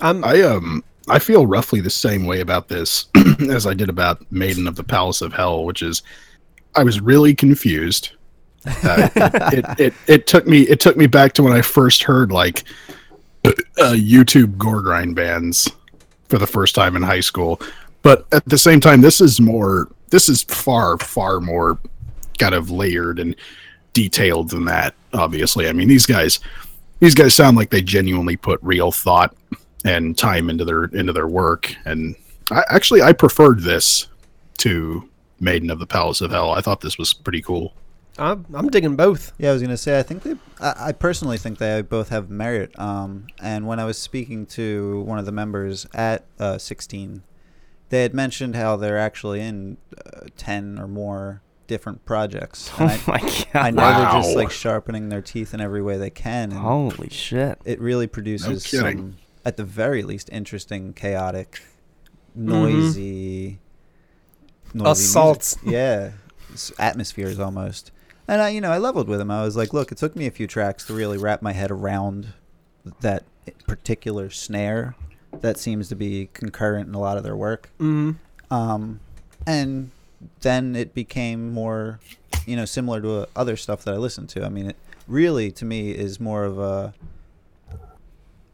I'm 0.00 0.24
I 0.24 0.42
um 0.42 0.82
I 1.08 1.20
feel 1.20 1.46
roughly 1.46 1.80
the 1.80 1.88
same 1.88 2.26
way 2.26 2.40
about 2.40 2.66
this 2.66 3.06
as 3.48 3.68
I 3.68 3.74
did 3.74 3.88
about 3.88 4.20
Maiden 4.32 4.66
of 4.66 4.74
the 4.74 4.82
Palace 4.82 5.22
of 5.22 5.32
Hell, 5.32 5.64
which 5.64 5.80
is 5.80 6.02
I 6.74 6.82
was 6.82 7.00
really 7.00 7.36
confused. 7.36 8.10
Uh, 8.66 9.08
it, 9.14 9.52
it, 9.52 9.80
it 9.80 9.94
it 10.08 10.26
took 10.26 10.48
me 10.48 10.62
it 10.62 10.80
took 10.80 10.96
me 10.96 11.06
back 11.06 11.34
to 11.34 11.44
when 11.44 11.52
I 11.52 11.62
first 11.62 12.02
heard 12.02 12.32
like 12.32 12.64
uh, 13.44 13.94
YouTube 13.94 14.58
gore 14.58 14.82
grind 14.82 15.14
bands 15.14 15.70
for 16.28 16.38
the 16.38 16.48
first 16.48 16.74
time 16.74 16.96
in 16.96 17.02
high 17.02 17.20
school. 17.20 17.60
But 18.02 18.26
at 18.32 18.44
the 18.46 18.58
same 18.58 18.80
time, 18.80 19.02
this 19.02 19.20
is 19.20 19.40
more 19.40 19.88
this 20.10 20.28
is 20.28 20.42
far 20.44 20.98
far 20.98 21.40
more 21.40 21.78
kind 22.38 22.54
of 22.54 22.70
layered 22.70 23.18
and 23.18 23.34
detailed 23.92 24.50
than 24.50 24.64
that. 24.66 24.94
Obviously, 25.12 25.68
I 25.68 25.72
mean 25.72 25.88
these 25.88 26.06
guys 26.06 26.40
these 27.00 27.14
guys 27.14 27.34
sound 27.34 27.56
like 27.56 27.70
they 27.70 27.82
genuinely 27.82 28.36
put 28.36 28.60
real 28.62 28.92
thought 28.92 29.34
and 29.84 30.16
time 30.16 30.48
into 30.48 30.64
their 30.64 30.84
into 30.84 31.12
their 31.12 31.26
work 31.26 31.74
and 31.84 32.14
I, 32.50 32.62
actually 32.68 33.02
i 33.02 33.12
preferred 33.12 33.60
this 33.60 34.08
to 34.58 35.08
maiden 35.40 35.70
of 35.70 35.78
the 35.78 35.86
palace 35.86 36.20
of 36.20 36.30
hell 36.30 36.50
i 36.50 36.60
thought 36.60 36.80
this 36.80 36.98
was 36.98 37.12
pretty 37.12 37.42
cool 37.42 37.72
I'm, 38.18 38.44
I'm 38.52 38.68
digging 38.68 38.96
both. 38.96 39.32
Yeah, 39.38 39.48
I 39.48 39.52
was 39.54 39.62
gonna 39.62 39.78
say. 39.78 39.98
I 39.98 40.02
think 40.02 40.24
they. 40.24 40.34
I, 40.60 40.88
I 40.88 40.92
personally 40.92 41.38
think 41.38 41.56
they 41.56 41.80
both 41.80 42.10
have 42.10 42.28
merit. 42.28 42.78
Um, 42.78 43.28
and 43.40 43.66
when 43.66 43.80
I 43.80 43.86
was 43.86 43.96
speaking 43.96 44.44
to 44.46 45.00
one 45.02 45.18
of 45.18 45.24
the 45.24 45.32
members 45.32 45.86
at 45.94 46.26
uh, 46.38 46.58
16, 46.58 47.22
they 47.90 48.02
had 48.02 48.14
mentioned 48.14 48.56
how 48.56 48.76
they're 48.76 48.98
actually 48.98 49.40
in 49.40 49.76
uh, 50.06 50.26
10 50.36 50.78
or 50.78 50.88
more 50.88 51.42
different 51.66 52.04
projects. 52.04 52.70
And 52.78 52.90
Oh 52.90 52.94
I, 52.94 53.00
my 53.06 53.18
god! 53.20 53.46
I 53.54 53.70
know 53.70 53.82
they're 54.02 54.22
just 54.22 54.34
like 54.36 54.50
sharpening 54.50 55.08
their 55.08 55.22
teeth 55.22 55.52
in 55.54 55.60
every 55.60 55.82
way 55.82 55.98
they 55.98 56.10
can. 56.10 56.50
And 56.50 56.60
Holy 56.60 57.08
shit! 57.10 57.58
it 57.64 57.80
really 57.80 58.06
produces 58.06 58.66
kidding. 58.66 58.96
some, 58.98 59.16
at 59.44 59.56
the 59.56 59.64
very 59.64 60.02
least, 60.02 60.28
interesting, 60.32 60.92
chaotic, 60.94 61.60
noisy, 62.34 63.58
noisy 64.74 64.74
music. 64.74 64.92
Assaults. 64.92 65.56
Yeah, 65.64 66.12
atmospheres 66.78 67.38
almost. 67.38 67.92
And 68.28 68.40
I, 68.40 68.50
you 68.50 68.60
know, 68.60 68.70
I 68.70 68.78
leveled 68.78 69.08
with 69.08 69.20
him. 69.20 69.30
I 69.30 69.42
was 69.42 69.56
like, 69.56 69.72
look, 69.72 69.90
it 69.90 69.98
took 69.98 70.14
me 70.14 70.26
a 70.26 70.30
few 70.30 70.46
tracks 70.46 70.84
to 70.86 70.94
really 70.94 71.18
wrap 71.18 71.42
my 71.42 71.52
head 71.52 71.70
around 71.70 72.32
that 73.00 73.24
particular 73.66 74.30
snare 74.30 74.94
that 75.40 75.58
seems 75.58 75.88
to 75.88 75.96
be 75.96 76.28
concurrent 76.32 76.88
in 76.88 76.94
a 76.94 77.00
lot 77.00 77.16
of 77.16 77.22
their 77.22 77.36
work. 77.36 77.70
Mm. 77.78 78.16
Um, 78.50 79.00
and 79.46 79.90
then 80.40 80.76
it 80.76 80.94
became 80.94 81.52
more, 81.52 82.00
you 82.46 82.56
know, 82.56 82.64
similar 82.64 83.00
to 83.00 83.12
uh, 83.22 83.26
other 83.34 83.56
stuff 83.56 83.84
that 83.84 83.94
I 83.94 83.96
listened 83.96 84.28
to. 84.30 84.44
I 84.44 84.48
mean, 84.48 84.66
it 84.70 84.76
really, 85.06 85.50
to 85.52 85.64
me, 85.64 85.90
is 85.90 86.20
more 86.20 86.44
of 86.44 86.58
a 86.58 86.94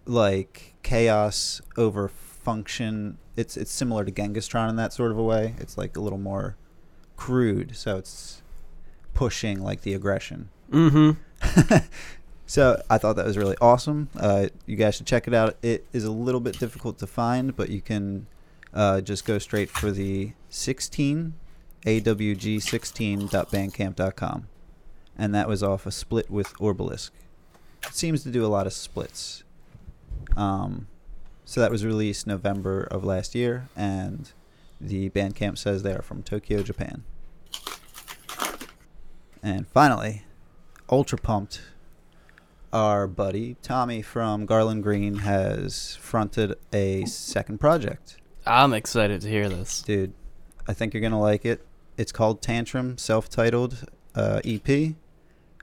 like 0.04 0.74
chaos 0.82 1.60
over 1.76 2.08
function. 2.08 3.18
It's 3.36 3.56
it's 3.56 3.72
similar 3.72 4.04
to 4.04 4.10
Genghis 4.10 4.48
Gengistron 4.48 4.70
in 4.70 4.76
that 4.76 4.92
sort 4.92 5.10
of 5.10 5.18
a 5.18 5.22
way. 5.22 5.54
It's 5.58 5.76
like 5.76 5.96
a 5.96 6.00
little 6.00 6.18
more 6.18 6.56
crude, 7.16 7.76
so 7.76 7.96
it's 7.96 8.42
pushing 9.14 9.62
like 9.62 9.82
the 9.82 9.94
aggression. 9.94 10.50
Mm-hmm. 10.70 11.78
So 12.46 12.80
I 12.88 12.98
thought 12.98 13.16
that 13.16 13.26
was 13.26 13.36
really 13.36 13.56
awesome. 13.60 14.08
Uh, 14.18 14.46
you 14.66 14.76
guys 14.76 14.94
should 14.94 15.06
check 15.06 15.26
it 15.26 15.34
out. 15.34 15.56
It 15.62 15.84
is 15.92 16.04
a 16.04 16.12
little 16.12 16.40
bit 16.40 16.58
difficult 16.58 16.98
to 16.98 17.06
find, 17.06 17.56
but 17.56 17.70
you 17.70 17.80
can 17.80 18.26
uh, 18.72 19.00
just 19.00 19.24
go 19.24 19.38
straight 19.38 19.68
for 19.68 19.90
the 19.90 20.32
16 20.48 21.34
awg16.bandcamp.com, 21.84 24.46
and 25.16 25.34
that 25.34 25.48
was 25.48 25.62
off 25.62 25.86
a 25.86 25.90
split 25.90 26.30
with 26.30 26.52
Orbalisk. 26.54 27.10
It 27.86 27.94
seems 27.94 28.22
to 28.24 28.30
do 28.30 28.44
a 28.44 28.48
lot 28.48 28.66
of 28.66 28.72
splits. 28.72 29.44
Um, 30.36 30.88
so 31.44 31.60
that 31.60 31.70
was 31.70 31.84
released 31.84 32.26
November 32.26 32.82
of 32.82 33.04
last 33.04 33.36
year, 33.36 33.68
and 33.76 34.32
the 34.80 35.10
Bandcamp 35.10 35.58
says 35.58 35.82
they 35.82 35.94
are 35.94 36.02
from 36.02 36.22
Tokyo, 36.22 36.62
Japan. 36.62 37.04
And 39.42 39.66
finally, 39.68 40.24
ultra 40.90 41.18
pumped 41.18 41.60
our 42.76 43.06
buddy 43.06 43.56
Tommy 43.62 44.02
from 44.02 44.44
Garland 44.44 44.82
Green 44.82 45.14
has 45.16 45.96
fronted 45.96 46.56
a 46.74 47.06
second 47.06 47.58
project. 47.58 48.18
I'm 48.46 48.74
excited 48.74 49.22
to 49.22 49.28
hear 49.30 49.48
this. 49.48 49.80
Dude, 49.80 50.12
I 50.68 50.74
think 50.74 50.92
you're 50.92 51.00
going 51.00 51.12
to 51.12 51.16
like 51.16 51.46
it. 51.46 51.66
It's 51.96 52.12
called 52.12 52.42
Tantrum, 52.42 52.98
self 52.98 53.30
titled 53.30 53.88
uh, 54.14 54.42
EP. 54.44 54.94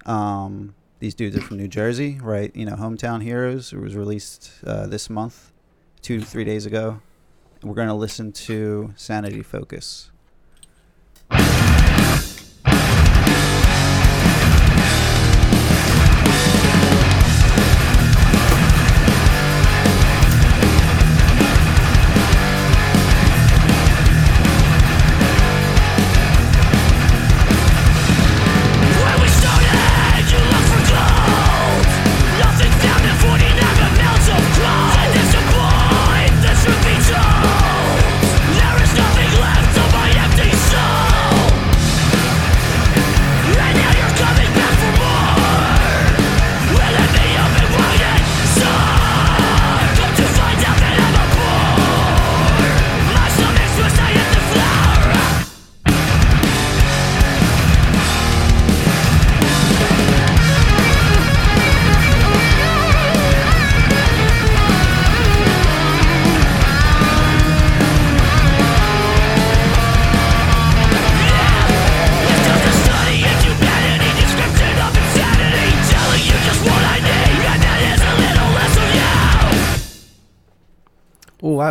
Um, 0.07 0.73
these 0.97 1.13
dudes 1.13 1.37
are 1.37 1.41
from 1.41 1.57
New 1.57 1.67
Jersey, 1.67 2.19
right? 2.19 2.53
You 2.55 2.65
know, 2.65 2.75
Hometown 2.75 3.21
Heroes. 3.21 3.71
It 3.73 3.77
was 3.77 3.95
released 3.95 4.51
uh, 4.65 4.87
this 4.87 5.07
month, 5.07 5.51
two, 6.01 6.19
to 6.19 6.25
three 6.25 6.45
days 6.45 6.65
ago. 6.65 6.99
We're 7.61 7.75
going 7.75 7.89
to 7.89 7.93
listen 7.93 8.31
to 8.31 8.91
Sanity 8.95 9.43
Focus. 9.43 10.09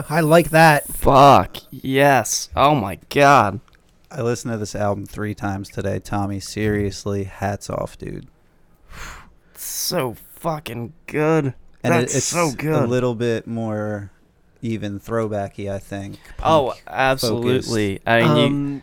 Of. 0.05 0.11
Oh, 0.11 0.15
I, 0.15 0.19
I 0.19 0.21
like 0.21 0.51
that. 0.51 0.87
Fuck 0.89 1.57
yes. 1.71 2.49
Oh 2.57 2.75
my 2.75 2.99
god. 3.09 3.61
I 4.11 4.21
listened 4.21 4.53
to 4.53 4.59
this 4.59 4.75
album 4.75 5.07
three 5.07 5.35
times 5.35 5.71
today, 5.71 5.99
Tommy. 5.99 6.39
Seriously, 6.39 7.25
hats 7.25 7.71
off, 7.71 7.97
dude. 7.97 8.27
So 9.55 10.15
fucking 10.35 10.93
good. 11.07 11.55
And 11.85 11.95
That's 11.95 12.15
it, 12.15 12.19
it's 12.19 12.27
so 12.27 12.53
a 12.63 12.87
little 12.87 13.15
bit 13.15 13.47
more 13.47 14.11
even 14.61 15.01
throwbacky, 15.01 15.71
I 15.71 15.79
think. 15.79 16.19
oh, 16.43 16.69
punk 16.69 16.83
absolutely. 16.87 18.01
I 18.07 18.23
mean, 18.23 18.37
you, 18.37 18.45
Um, 18.47 18.83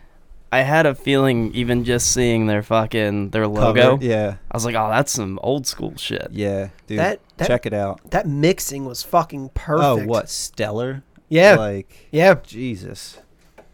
I 0.51 0.61
had 0.61 0.85
a 0.85 0.95
feeling 0.95 1.53
even 1.53 1.83
just 1.85 2.11
seeing 2.11 2.47
their 2.47 2.63
fucking 2.63 3.29
their 3.29 3.43
cover. 3.43 3.59
logo. 3.81 3.99
Yeah, 4.01 4.37
I 4.51 4.57
was 4.57 4.65
like, 4.65 4.75
oh, 4.75 4.89
that's 4.89 5.11
some 5.11 5.39
old 5.43 5.67
school 5.67 5.93
shit. 5.95 6.27
yeah, 6.31 6.69
dude. 6.87 6.99
That- 6.99 7.19
that- 7.37 7.47
check 7.47 7.65
it 7.65 7.73
out. 7.73 8.01
that 8.11 8.27
mixing 8.27 8.83
was 8.83 9.01
fucking 9.03 9.49
perfect. 9.53 9.85
Oh, 9.85 10.05
what 10.05 10.27
stellar? 10.29 11.03
Yeah. 11.29 11.55
like 11.55 12.09
yeah. 12.11 12.35
Jesus. 12.43 13.19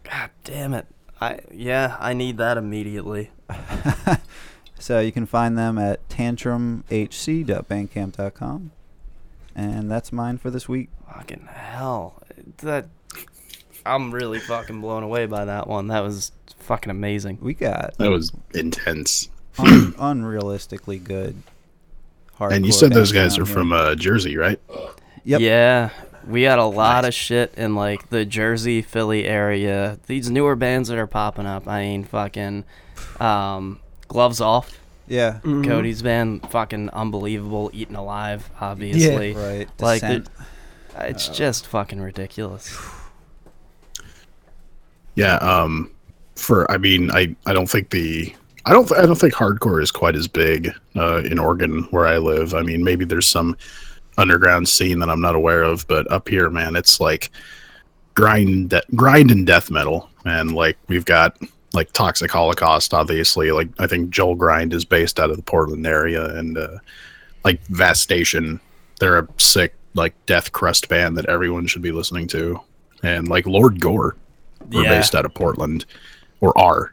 God 0.04 0.30
damn 0.44 0.74
it. 0.74 0.86
I 1.20 1.40
yeah, 1.52 1.96
I 1.98 2.12
need 2.12 2.38
that 2.38 2.56
immediately. 2.56 3.30
So 4.78 5.00
you 5.00 5.10
can 5.10 5.26
find 5.26 5.58
them 5.58 5.78
at 5.78 6.06
tantrumhc.bandcamp.com. 6.08 8.70
And 9.54 9.90
that's 9.90 10.12
mine 10.12 10.38
for 10.38 10.50
this 10.50 10.68
week. 10.68 10.90
Fucking 11.12 11.48
hell. 11.50 12.22
That 12.58 12.86
I'm 13.86 14.12
really 14.12 14.38
fucking 14.38 14.80
blown 14.80 15.02
away 15.02 15.26
by 15.26 15.44
that 15.46 15.66
one. 15.66 15.88
That 15.88 16.04
was 16.04 16.30
fucking 16.58 16.90
amazing. 16.90 17.38
We 17.40 17.54
got 17.54 17.96
That 17.98 18.10
was 18.10 18.30
intense. 18.54 19.30
un- 19.58 19.92
unrealistically 19.94 21.02
good. 21.02 21.42
And 22.38 22.66
you 22.66 22.72
said 22.72 22.92
those 22.92 23.12
guys 23.12 23.38
are 23.38 23.42
around 23.44 23.52
from 23.52 23.72
uh, 23.72 23.94
Jersey, 23.94 24.36
right? 24.36 24.60
Yep. 25.24 25.40
Yeah. 25.40 25.88
We 26.26 26.42
had 26.42 26.58
a 26.58 26.64
lot 26.64 27.04
of 27.04 27.14
shit 27.14 27.54
in 27.56 27.74
like 27.74 28.08
the 28.10 28.24
Jersey, 28.24 28.82
Philly 28.82 29.24
area. 29.26 29.98
These 30.06 30.30
newer 30.30 30.56
bands 30.56 30.88
that 30.88 30.98
are 30.98 31.06
popping 31.06 31.46
up. 31.46 31.68
I 31.68 31.82
mean, 31.82 32.04
fucking 32.04 32.64
um, 33.20 33.80
Gloves 34.08 34.40
Off. 34.40 34.78
Yeah. 35.08 35.38
Mhm. 35.44 35.64
Cody's 35.64 36.02
band, 36.02 36.50
fucking 36.50 36.90
unbelievable. 36.90 37.70
Eaten 37.72 37.94
Alive, 37.94 38.50
obviously. 38.60 39.32
Yeah, 39.32 39.48
Right. 39.48 39.68
Like, 39.80 40.00
Descent. 40.00 40.28
It's 40.98 41.28
just 41.28 41.66
fucking 41.66 42.00
ridiculous. 42.00 42.76
Yeah. 45.14 45.36
Um. 45.36 45.90
For 46.34 46.70
I 46.70 46.76
mean, 46.76 47.10
I 47.12 47.34
I 47.46 47.52
don't 47.54 47.68
think 47.70 47.90
the 47.90 48.34
I 48.66 48.72
don't 48.72 48.90
I 48.92 49.06
don't 49.06 49.16
think 49.16 49.32
hardcore 49.32 49.82
is 49.82 49.90
quite 49.90 50.14
as 50.16 50.28
big 50.28 50.70
uh, 50.94 51.22
in 51.24 51.38
Oregon 51.38 51.84
where 51.90 52.06
I 52.06 52.18
live. 52.18 52.52
I 52.54 52.62
mean, 52.62 52.84
maybe 52.84 53.04
there's 53.06 53.26
some 53.26 53.56
underground 54.18 54.68
scene 54.68 54.98
that 55.00 55.10
I'm 55.10 55.20
not 55.20 55.34
aware 55.34 55.62
of, 55.62 55.86
but 55.88 56.10
up 56.10 56.28
here, 56.28 56.48
man, 56.50 56.76
it's 56.76 57.00
like 57.00 57.30
grind 58.14 58.70
de- 58.70 58.82
grind 58.94 59.30
and 59.30 59.46
death 59.46 59.70
metal, 59.70 60.08
and 60.24 60.54
like 60.54 60.76
we've 60.88 61.04
got 61.04 61.36
like 61.72 61.92
Toxic 61.92 62.30
Holocaust, 62.30 62.94
obviously. 62.94 63.52
Like 63.52 63.68
I 63.78 63.86
think 63.86 64.10
Joel 64.10 64.34
Grind 64.34 64.72
is 64.72 64.84
based 64.84 65.20
out 65.20 65.30
of 65.30 65.36
the 65.36 65.42
Portland 65.42 65.86
area, 65.86 66.24
and 66.36 66.56
uh, 66.56 66.78
like 67.44 67.60
Vastation, 67.66 67.96
Station, 68.44 68.60
they're 69.00 69.18
a 69.18 69.28
sick 69.36 69.74
like 69.94 70.14
death 70.26 70.52
crust 70.52 70.88
band 70.88 71.16
that 71.16 71.26
everyone 71.26 71.66
should 71.66 71.82
be 71.82 71.92
listening 71.92 72.26
to, 72.28 72.60
and 73.02 73.28
like 73.28 73.46
Lord 73.46 73.80
Gore 73.80 74.16
we're 74.70 74.82
Yeah. 74.82 74.98
based 74.98 75.14
out 75.14 75.24
of 75.24 75.34
Portland, 75.34 75.84
or 76.40 76.56
are. 76.58 76.92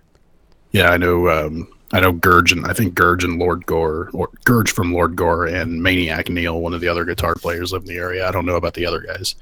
Yeah, 0.72 0.90
I 0.90 0.98
know. 0.98 1.30
Um, 1.30 1.68
I 1.94 2.00
know 2.00 2.12
Gurge 2.12 2.52
and 2.52 2.66
I 2.66 2.74
think 2.74 2.96
Gurge 2.96 3.24
and 3.24 3.38
Lord 3.38 3.68
Gore, 3.68 4.10
or 4.14 4.30
Gurge 4.46 4.72
from 4.72 4.92
Lord 4.92 5.16
Gore, 5.16 5.46
and 5.46 5.82
Maniac 5.82 6.28
Neil, 6.28 6.60
one 6.60 6.74
of 6.74 6.82
the 6.82 6.88
other 6.88 7.06
guitar 7.06 7.36
players, 7.36 7.72
live 7.72 7.84
in 7.84 7.88
the 7.88 7.98
area. 7.98 8.28
I 8.28 8.32
don't 8.32 8.48
know 8.48 8.56
about 8.56 8.74
the 8.74 8.88
other 8.88 9.00
guys, 9.00 9.36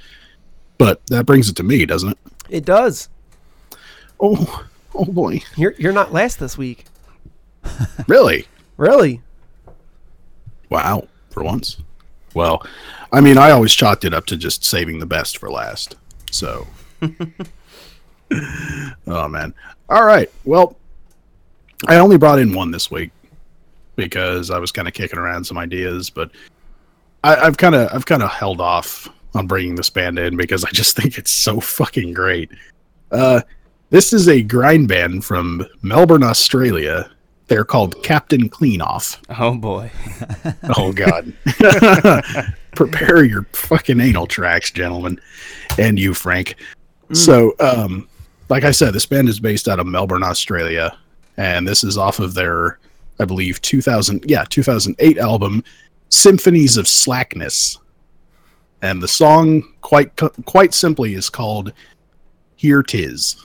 but 0.77 1.03
that 1.07 1.25
brings 1.25 1.47
it 1.47 1.55
to 1.55 1.63
me, 1.63 1.85
doesn't 1.85 2.09
it? 2.09 2.17
It 2.49 2.65
does. 2.65 3.07
Oh, 4.19 4.65
oh 4.93 5.05
boy, 5.05 5.41
You're 5.55 5.73
you're 5.77 5.93
not 5.93 6.11
last 6.11 6.39
this 6.39 6.57
week. 6.57 6.85
really? 8.07 8.45
Really? 8.75 9.21
Wow, 10.69 11.07
for 11.29 11.43
once. 11.43 11.77
Well, 12.33 12.65
I 13.13 13.21
mean, 13.21 13.37
I 13.37 13.51
always 13.51 13.73
chalked 13.73 14.03
it 14.03 14.13
up 14.13 14.25
to 14.27 14.35
just 14.35 14.65
saving 14.65 14.99
the 14.99 15.05
best 15.05 15.37
for 15.37 15.49
last. 15.49 15.95
So, 16.31 16.67
oh 19.07 19.27
man. 19.29 19.53
All 19.89 20.05
right. 20.05 20.29
Well, 20.43 20.77
I 21.87 21.97
only 21.97 22.17
brought 22.17 22.39
in 22.39 22.53
one 22.53 22.71
this 22.71 22.91
week 22.91 23.11
because 23.95 24.49
I 24.51 24.59
was 24.59 24.71
kind 24.71 24.87
of 24.87 24.93
kicking 24.93 25.19
around 25.19 25.43
some 25.43 25.57
ideas, 25.57 26.09
but 26.09 26.31
I, 27.23 27.35
I've 27.35 27.57
kind 27.57 27.75
of 27.75 27.89
I've 27.93 28.05
kind 28.05 28.23
of 28.23 28.29
held 28.31 28.61
off 28.61 29.09
on 29.33 29.47
bringing 29.47 29.75
this 29.75 29.89
band 29.89 30.19
in 30.19 30.37
because 30.37 30.63
I 30.63 30.69
just 30.71 30.95
think 30.97 31.17
it's 31.17 31.31
so 31.31 31.59
fucking 31.59 32.13
great. 32.13 32.51
Uh, 33.11 33.41
this 33.89 34.13
is 34.13 34.29
a 34.29 34.41
grind 34.41 34.87
band 34.87 35.25
from 35.25 35.65
Melbourne, 35.81 36.23
Australia. 36.23 37.11
They're 37.47 37.65
called 37.65 38.01
Captain 38.03 38.49
Cleanoff. 38.49 39.17
Oh 39.37 39.55
boy. 39.55 39.91
Oh 40.77 40.93
God! 40.93 41.33
Prepare 42.75 43.25
your 43.25 43.43
fucking 43.51 43.99
anal 43.99 44.25
tracks, 44.25 44.71
gentlemen, 44.71 45.19
and 45.77 45.99
you, 45.99 46.13
Frank. 46.13 46.55
So, 47.13 47.53
um, 47.59 48.07
like 48.47 48.63
I 48.63 48.71
said, 48.71 48.93
this 48.93 49.05
band 49.05 49.27
is 49.27 49.39
based 49.39 49.67
out 49.67 49.79
of 49.79 49.87
Melbourne, 49.87 50.23
Australia, 50.23 50.97
and 51.41 51.67
this 51.67 51.83
is 51.83 51.97
off 51.97 52.19
of 52.19 52.35
their, 52.35 52.77
I 53.19 53.25
believe, 53.25 53.59
2000, 53.63 54.25
yeah, 54.27 54.45
2008 54.47 55.17
album, 55.17 55.63
Symphonies 56.09 56.77
of 56.77 56.87
Slackness, 56.87 57.79
and 58.83 59.01
the 59.01 59.07
song, 59.07 59.63
quite 59.81 60.15
quite 60.45 60.73
simply, 60.75 61.15
is 61.15 61.31
called 61.31 61.73
"Here 62.57 62.83
Tis." 62.83 63.43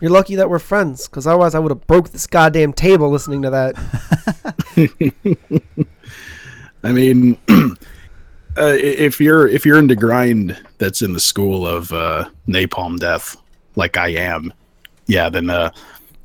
You're 0.00 0.10
lucky 0.10 0.36
that 0.36 0.48
we're 0.48 0.58
friends, 0.58 1.08
because 1.08 1.26
otherwise 1.26 1.54
I 1.54 1.58
would 1.58 1.70
have 1.70 1.86
broke 1.86 2.10
this 2.10 2.26
goddamn 2.26 2.72
table 2.72 3.10
listening 3.10 3.42
to 3.42 3.50
that. 3.50 3.76
I 6.82 6.92
mean, 6.92 7.36
uh, 7.48 8.76
if 8.78 9.20
you're 9.20 9.46
if 9.46 9.66
you're 9.66 9.78
into 9.78 9.96
grind 9.96 10.56
that's 10.78 11.02
in 11.02 11.12
the 11.12 11.20
school 11.20 11.66
of 11.66 11.92
uh, 11.92 12.28
napalm 12.48 12.98
death, 12.98 13.36
like 13.76 13.96
I 13.96 14.08
am, 14.08 14.52
yeah, 15.06 15.28
then 15.28 15.50
uh, 15.50 15.70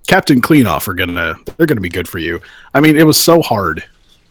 Captain 0.08 0.42
Cleanoff 0.42 0.88
are 0.88 0.94
gonna 0.94 1.36
they're 1.58 1.68
gonna 1.68 1.82
be 1.82 1.90
good 1.90 2.08
for 2.08 2.20
you. 2.20 2.42
I 2.74 2.80
mean, 2.80 2.96
it 2.96 3.06
was 3.06 3.22
so 3.22 3.42
hard 3.42 3.84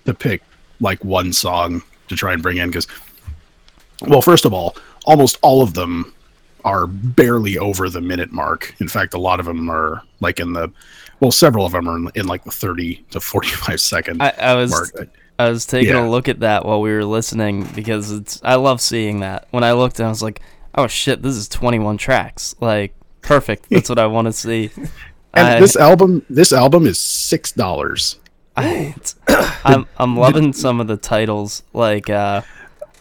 to 0.07 0.14
pick 0.14 0.42
like 0.80 1.04
one 1.04 1.33
song 1.33 1.83
to 2.09 2.16
try 2.16 2.33
and 2.33 2.42
bring 2.42 2.59
in 2.59 2.70
because, 2.70 2.87
well, 4.02 4.22
first 4.22 4.44
of 4.44 4.52
all, 4.52 4.76
almost 5.04 5.38
all 5.42 5.62
of 5.62 5.74
them 5.74 6.13
are 6.64 6.87
barely 6.87 7.59
over 7.59 7.88
the 7.90 8.00
minute 8.00 8.33
mark. 8.33 8.74
In 8.81 8.88
fact, 8.88 9.14
a 9.14 9.18
lot 9.18 9.38
of 9.40 9.46
them 9.46 9.70
are 9.70 10.03
like 10.20 10.40
in 10.40 10.53
the 10.53 10.72
well, 11.20 11.31
several 11.31 11.64
of 11.66 11.72
them 11.72 11.88
are 11.88 11.96
in, 11.96 12.11
in 12.14 12.27
like 12.27 12.44
the 12.44 12.50
thirty 12.50 13.05
to 13.11 13.20
forty-five 13.20 13.81
second 13.81 14.22
I, 14.22 14.31
I 14.31 14.55
was 14.55 14.70
mark. 14.70 15.09
I 15.38 15.48
was 15.48 15.66
taking 15.66 15.94
Yeah. 15.94 16.07
a 16.07 16.09
look 16.09 16.29
at 16.29 16.40
that 16.40 16.64
while 16.64 16.81
we 16.81 16.92
were 16.92 17.05
listening 17.05 17.64
because 17.74 18.11
it's 18.12 18.40
I 18.44 18.55
love 18.57 18.81
seeing 18.81 19.20
that. 19.20 19.46
When 19.50 19.64
I 19.64 19.72
looked, 19.72 20.00
I 20.00 20.09
was 20.09 20.22
like, 20.22 20.40
"Oh 20.74 20.87
shit, 20.87 21.22
this 21.22 21.35
is 21.37 21.48
21 21.48 21.96
tracks. 21.98 22.55
Like 22.61 22.94
perfect. 23.20 23.68
That's 23.70 23.88
what 23.88 23.98
I 23.98 24.07
want 24.07 24.27
to 24.27 24.33
see." 24.33 24.70
And 25.37 25.48
I, 25.48 25.59
this 25.59 25.74
album, 25.74 26.24
this 26.31 26.53
album 26.53 26.87
is 26.87 26.96
six 27.00 27.50
dollars. 27.50 28.20
I, 28.57 28.94
I'm 29.64 29.85
I'm 29.98 30.16
loving 30.16 30.53
some 30.53 30.81
of 30.81 30.87
the 30.87 30.96
titles 30.96 31.64
like 31.72 32.09
uh, 32.09 32.42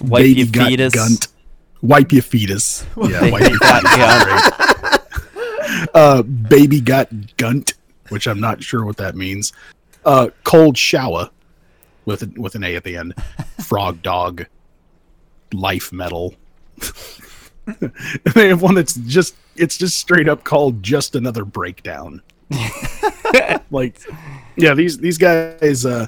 "Wipe 0.02 0.24
Baby 0.24 0.40
Your 0.42 0.48
Gut 0.48 0.68
Fetus." 0.70 0.94
Gunt. 0.96 1.28
Wipe 1.84 2.14
your 2.14 2.22
fetus. 2.22 2.86
Yeah, 2.96 3.20
Baby 3.20 3.32
wipe 3.34 3.50
your 3.50 3.60
Gut 3.60 3.84
fetus. 3.84 5.00
Great. 5.34 5.90
uh, 5.94 6.24
baby 6.24 6.80
gut 6.80 7.10
gunt, 7.38 7.74
which 8.10 8.26
I'm 8.28 8.40
not 8.40 8.64
sure 8.64 8.86
what 8.86 8.96
that 8.98 9.16
means. 9.16 9.52
Uh, 10.06 10.30
cold 10.46 10.78
shower, 10.78 11.30
with 12.06 12.24
a, 12.24 12.32
with 12.40 12.56
an 12.56 12.64
A 12.64 12.76
at 12.76 12.86
the 12.86 12.96
end. 12.96 13.14
Frog 13.66 14.02
dog. 14.02 14.46
Life 15.54 15.92
metal. 15.92 16.36
they 18.34 18.48
have 18.48 18.62
one 18.62 18.76
that's 18.76 18.94
just 18.96 19.36
it's 19.56 19.78
just 19.78 20.00
straight 20.00 20.28
up 20.30 20.44
called 20.44 20.82
just 20.82 21.16
another 21.16 21.44
breakdown. 21.46 22.22
like, 23.72 24.00
yeah, 24.56 24.74
these 24.74 24.98
these 24.98 25.18
guys 25.18 25.86
uh, 25.86 26.08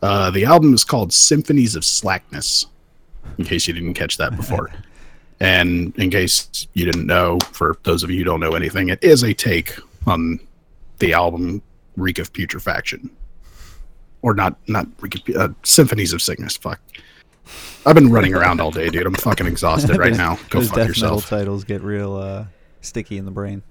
Uh, 0.01 0.31
the 0.31 0.45
album 0.45 0.73
is 0.73 0.83
called 0.83 1.13
Symphonies 1.13 1.75
of 1.75 1.85
Slackness. 1.85 2.65
In 3.37 3.45
case 3.45 3.67
you 3.67 3.73
didn't 3.73 3.93
catch 3.93 4.17
that 4.17 4.35
before. 4.35 4.71
And 5.41 5.97
in 5.97 6.11
case 6.11 6.67
you 6.75 6.85
didn't 6.85 7.07
know, 7.07 7.39
for 7.51 7.75
those 7.81 8.03
of 8.03 8.11
you 8.11 8.19
who 8.19 8.23
don't 8.23 8.39
know 8.39 8.53
anything, 8.53 8.89
it 8.89 9.03
is 9.03 9.23
a 9.23 9.33
take 9.33 9.75
on 10.05 10.39
the 11.01 11.13
album 11.13 11.61
Reek 11.97 12.19
of 12.19 12.31
Putrefaction. 12.31 13.09
Or 14.21 14.33
not, 14.33 14.55
not 14.69 14.87
Reek 15.01 15.27
of, 15.29 15.35
uh, 15.35 15.53
Symphonies 15.63 16.13
of 16.13 16.21
Sickness. 16.21 16.55
Fuck. 16.55 16.79
I've 17.85 17.95
been 17.95 18.11
running 18.11 18.33
around 18.35 18.61
all 18.61 18.71
day, 18.71 18.89
dude. 18.89 19.05
I'm 19.05 19.15
fucking 19.15 19.47
exhausted 19.47 19.97
right 19.97 20.13
now. 20.17 20.37
Go 20.49 20.59
Those 20.59 20.69
fuck 20.69 20.77
death 20.77 20.87
yourself. 20.87 21.23
metal 21.31 21.39
titles 21.39 21.63
get 21.63 21.81
real 21.81 22.15
uh, 22.15 22.45
sticky 22.81 23.17
in 23.17 23.25
the 23.25 23.31
brain. 23.31 23.63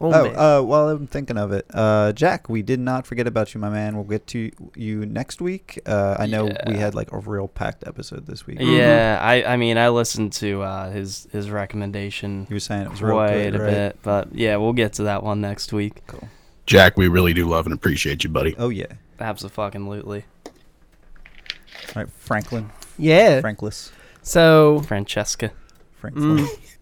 Oh, 0.00 0.12
Oh, 0.12 0.24
man. 0.24 0.36
uh, 0.38 0.62
while 0.62 0.88
I'm 0.90 1.08
thinking 1.08 1.36
of 1.36 1.50
it, 1.50 1.66
uh, 1.74 2.12
Jack, 2.12 2.48
we 2.48 2.62
did 2.62 2.78
not 2.78 3.04
forget 3.04 3.26
about 3.26 3.52
you, 3.52 3.60
my 3.60 3.68
man. 3.68 3.96
We'll 3.96 4.04
get 4.04 4.28
to 4.28 4.50
you 4.76 5.04
next 5.04 5.40
week. 5.40 5.80
Uh, 5.84 6.14
I 6.18 6.26
know 6.26 6.48
we 6.68 6.74
had 6.74 6.94
like 6.94 7.10
a 7.12 7.18
real 7.18 7.48
packed 7.48 7.84
episode 7.86 8.24
this 8.26 8.46
week. 8.46 8.58
Yeah, 8.60 9.18
I 9.20 9.42
I 9.44 9.56
mean 9.56 9.76
I 9.76 9.88
listened 9.88 10.32
to 10.34 10.62
uh, 10.62 10.90
his 10.90 11.26
his 11.32 11.50
recommendation 11.50 12.46
You 12.48 12.54
were 12.56 12.60
saying 12.60 12.82
it 12.82 12.90
was 12.90 13.02
real 13.02 13.14
quite 13.16 13.30
good, 13.50 13.54
a 13.56 13.58
right? 13.58 13.70
bit, 13.70 13.98
but 14.02 14.34
yeah, 14.34 14.56
we'll 14.56 14.72
get 14.72 14.92
to 14.94 15.02
that 15.04 15.22
one 15.24 15.40
next 15.40 15.72
week. 15.72 16.06
Cool. 16.06 16.28
Jack, 16.66 16.96
we 16.96 17.08
really 17.08 17.34
do 17.34 17.46
love 17.48 17.66
and 17.66 17.74
appreciate 17.74 18.22
you, 18.24 18.30
buddy. 18.30 18.54
Oh 18.58 18.68
yeah. 18.68 18.86
Absolutely. 19.20 20.24
All 20.46 20.52
right, 21.96 22.10
Franklin, 22.10 22.70
yeah. 22.98 23.40
Franklis, 23.40 23.90
So, 24.22 24.80
Francesca. 24.86 25.50
Franklin. 25.96 26.38
mm. 26.38 26.48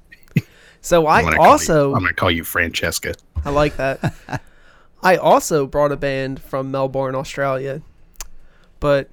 so 0.86 1.06
I 1.06 1.18
I'm 1.18 1.24
gonna 1.24 1.36
you- 1.36 1.42
also 1.48 1.92
I'm 1.94 2.00
going 2.00 2.14
to 2.14 2.14
call 2.14 2.30
you 2.30 2.44
Francesca. 2.44 3.14
I 3.44 3.50
like 3.50 3.76
that. 3.76 4.14
I 5.02 5.16
also 5.16 5.66
brought 5.66 5.92
a 5.92 5.96
band 5.96 6.40
from 6.40 6.70
Melbourne, 6.70 7.14
Australia. 7.14 7.82
But 8.80 9.08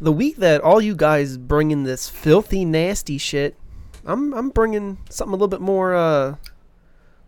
the 0.00 0.12
week 0.12 0.36
that 0.36 0.60
all 0.60 0.80
you 0.80 0.94
guys 0.96 1.36
bring 1.36 1.70
in 1.70 1.84
this 1.84 2.08
filthy, 2.08 2.64
nasty 2.64 3.18
shit, 3.18 3.56
I'm 4.04 4.32
I'm 4.34 4.50
bringing 4.50 4.98
something 5.10 5.30
a 5.32 5.36
little 5.36 5.48
bit 5.48 5.60
more, 5.60 5.94
uh, 5.94 6.30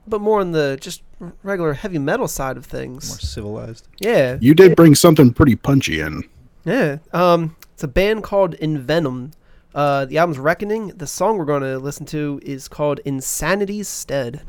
a 0.06 0.08
bit 0.08 0.20
more 0.20 0.40
on 0.40 0.52
the 0.52 0.78
just 0.80 1.02
regular 1.42 1.74
heavy 1.74 1.98
metal 1.98 2.28
side 2.28 2.56
of 2.56 2.64
things. 2.66 3.08
More 3.10 3.18
civilized. 3.18 3.86
Yeah, 3.98 4.38
You 4.40 4.54
did 4.54 4.74
bring 4.76 4.94
something 4.94 5.32
pretty 5.32 5.56
punchy 5.56 6.00
in. 6.00 6.24
yeah. 6.64 6.98
Um, 7.12 7.56
it's 7.74 7.82
a 7.84 7.88
band 7.88 8.22
called 8.24 8.54
Envenom. 8.56 9.32
Uh, 9.74 10.04
the 10.04 10.18
album's 10.18 10.38
Reckoning. 10.38 10.88
The 10.88 11.06
song 11.06 11.38
we're 11.38 11.44
going 11.44 11.62
to 11.62 11.78
listen 11.78 12.06
to 12.06 12.40
is 12.42 12.66
called 12.68 13.00
Insanity's 13.04 13.88
Stead. 13.88 14.42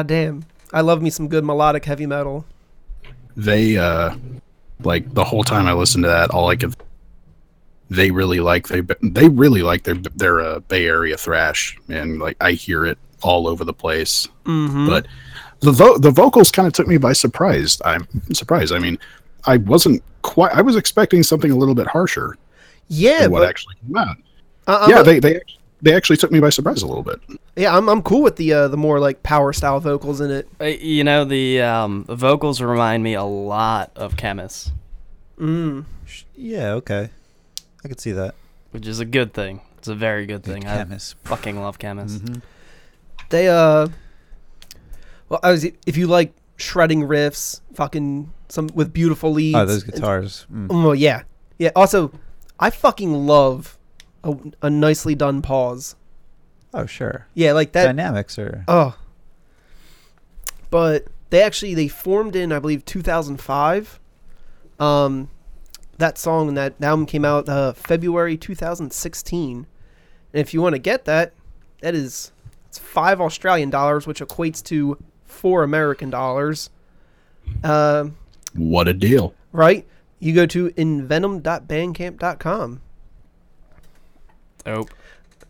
God 0.00 0.06
damn. 0.06 0.46
I 0.72 0.80
love 0.80 1.02
me 1.02 1.10
some 1.10 1.28
good 1.28 1.44
melodic 1.44 1.84
heavy 1.84 2.06
metal. 2.06 2.46
They 3.36 3.76
uh, 3.76 4.16
like 4.82 5.12
the 5.12 5.24
whole 5.24 5.44
time 5.44 5.66
I 5.66 5.74
listened 5.74 6.04
to 6.04 6.08
that, 6.08 6.30
all 6.30 6.48
I 6.48 6.56
could. 6.56 6.74
They 7.90 8.10
really 8.10 8.40
like 8.40 8.68
they 8.68 8.80
they 9.02 9.28
really 9.28 9.60
like 9.60 9.82
their 9.82 9.96
their 9.96 10.40
uh, 10.40 10.60
Bay 10.60 10.86
Area 10.86 11.18
thrash, 11.18 11.78
and 11.90 12.18
like 12.18 12.38
I 12.40 12.52
hear 12.52 12.86
it 12.86 12.96
all 13.22 13.46
over 13.46 13.62
the 13.62 13.74
place. 13.74 14.26
Mm-hmm. 14.46 14.86
But 14.86 15.06
the 15.60 15.72
vo- 15.72 15.98
the 15.98 16.10
vocals 16.10 16.50
kind 16.50 16.66
of 16.66 16.72
took 16.72 16.86
me 16.86 16.96
by 16.96 17.12
surprise. 17.12 17.78
I'm 17.84 18.08
surprised. 18.32 18.72
I 18.72 18.78
mean, 18.78 18.98
I 19.44 19.58
wasn't 19.58 20.02
quite. 20.22 20.52
I 20.52 20.62
was 20.62 20.76
expecting 20.76 21.22
something 21.22 21.50
a 21.50 21.56
little 21.56 21.74
bit 21.74 21.88
harsher 21.88 22.38
yeah, 22.88 23.24
than 23.24 23.32
what 23.32 23.46
actually 23.46 23.74
came 23.86 23.98
out. 23.98 24.16
I'm 24.66 24.88
yeah, 24.88 25.00
a- 25.00 25.04
they 25.04 25.20
they 25.20 25.40
they 25.82 25.94
actually 25.94 26.16
took 26.16 26.30
me 26.30 26.40
by 26.40 26.50
surprise 26.50 26.82
a 26.82 26.86
little 26.86 27.02
bit. 27.02 27.20
yeah, 27.56 27.76
I'm 27.76 27.88
I'm 27.88 28.02
cool 28.02 28.22
with 28.22 28.36
the 28.36 28.52
uh, 28.52 28.68
the 28.68 28.76
more 28.76 29.00
like 29.00 29.22
power 29.22 29.52
style 29.52 29.80
vocals 29.80 30.20
in 30.20 30.30
it. 30.30 30.48
Uh, 30.60 30.64
You 30.64 31.04
know 31.04 31.24
the 31.24 31.60
um, 31.62 32.04
the 32.06 32.16
vocals 32.16 32.60
remind 32.60 33.02
me 33.02 33.14
a 33.14 33.24
lot 33.24 33.90
of 33.96 34.16
Chemist, 34.16 34.72
Mm. 35.38 35.84
Yeah, 36.36 36.72
okay. 36.74 37.10
I 37.84 37.88
could 37.88 38.00
see 38.00 38.12
that. 38.12 38.34
which 38.72 38.86
is 38.86 39.00
a 39.00 39.04
good 39.04 39.32
thing. 39.32 39.60
It's 39.78 39.88
a 39.88 39.94
very 39.94 40.26
good 40.26 40.42
thing. 40.44 40.66
I 40.66 40.76
Chemist. 40.78 41.16
fucking 41.24 41.58
love 41.60 41.78
Chemist. 41.78 42.24
Mhm. 42.24 42.42
They 43.30 43.48
uh, 43.48 43.88
well, 45.28 45.40
I 45.42 45.50
was 45.50 45.64
if 45.64 45.96
you 45.96 46.06
like 46.06 46.32
shredding 46.56 47.02
riffs, 47.02 47.60
fucking 47.74 48.30
some 48.48 48.68
with 48.74 48.92
beautiful 48.92 49.32
leads. 49.32 49.56
Oh, 49.56 49.64
those 49.64 49.82
and- 49.84 49.92
guitars. 49.94 50.46
Mm. 50.52 50.66
Oh 50.70 50.92
yeah, 50.92 51.22
yeah. 51.58 51.70
Also, 51.74 52.12
I 52.58 52.70
fucking 52.70 53.26
love 53.26 53.78
a, 54.24 54.34
a 54.62 54.70
nicely 54.70 55.14
done 55.14 55.42
pause. 55.42 55.94
Oh, 56.72 56.86
sure. 56.86 57.26
Yeah, 57.34 57.52
like 57.52 57.72
that. 57.72 57.84
Dynamics 57.86 58.38
are. 58.38 58.64
Oh. 58.68 58.96
But 60.70 61.06
they 61.30 61.42
actually 61.42 61.74
they 61.74 61.88
formed 61.88 62.36
in 62.36 62.52
I 62.52 62.60
believe 62.60 62.84
2005. 62.84 63.98
Um 64.78 65.30
that 65.98 66.16
song 66.16 66.46
and 66.48 66.56
that 66.56 66.80
album 66.82 67.06
came 67.06 67.24
out 67.24 67.48
uh 67.48 67.72
February 67.72 68.36
2016. 68.36 69.66
And 70.32 70.40
if 70.40 70.54
you 70.54 70.62
want 70.62 70.76
to 70.76 70.78
get 70.78 71.06
that, 71.06 71.32
that 71.80 71.92
is 71.94 72.30
it's 72.68 72.78
5 72.78 73.20
Australian 73.20 73.70
dollars 73.70 74.06
which 74.06 74.20
equates 74.20 74.62
to 74.64 74.96
4 75.24 75.64
American 75.64 76.08
dollars. 76.10 76.70
Um 77.64 78.16
What 78.54 78.86
a 78.86 78.94
deal! 78.94 79.34
right? 79.52 79.84
You 80.20 80.32
go 80.34 80.46
to 80.46 80.68
invenom.bandcamp.com. 80.70 82.80
Dope. 84.64 84.90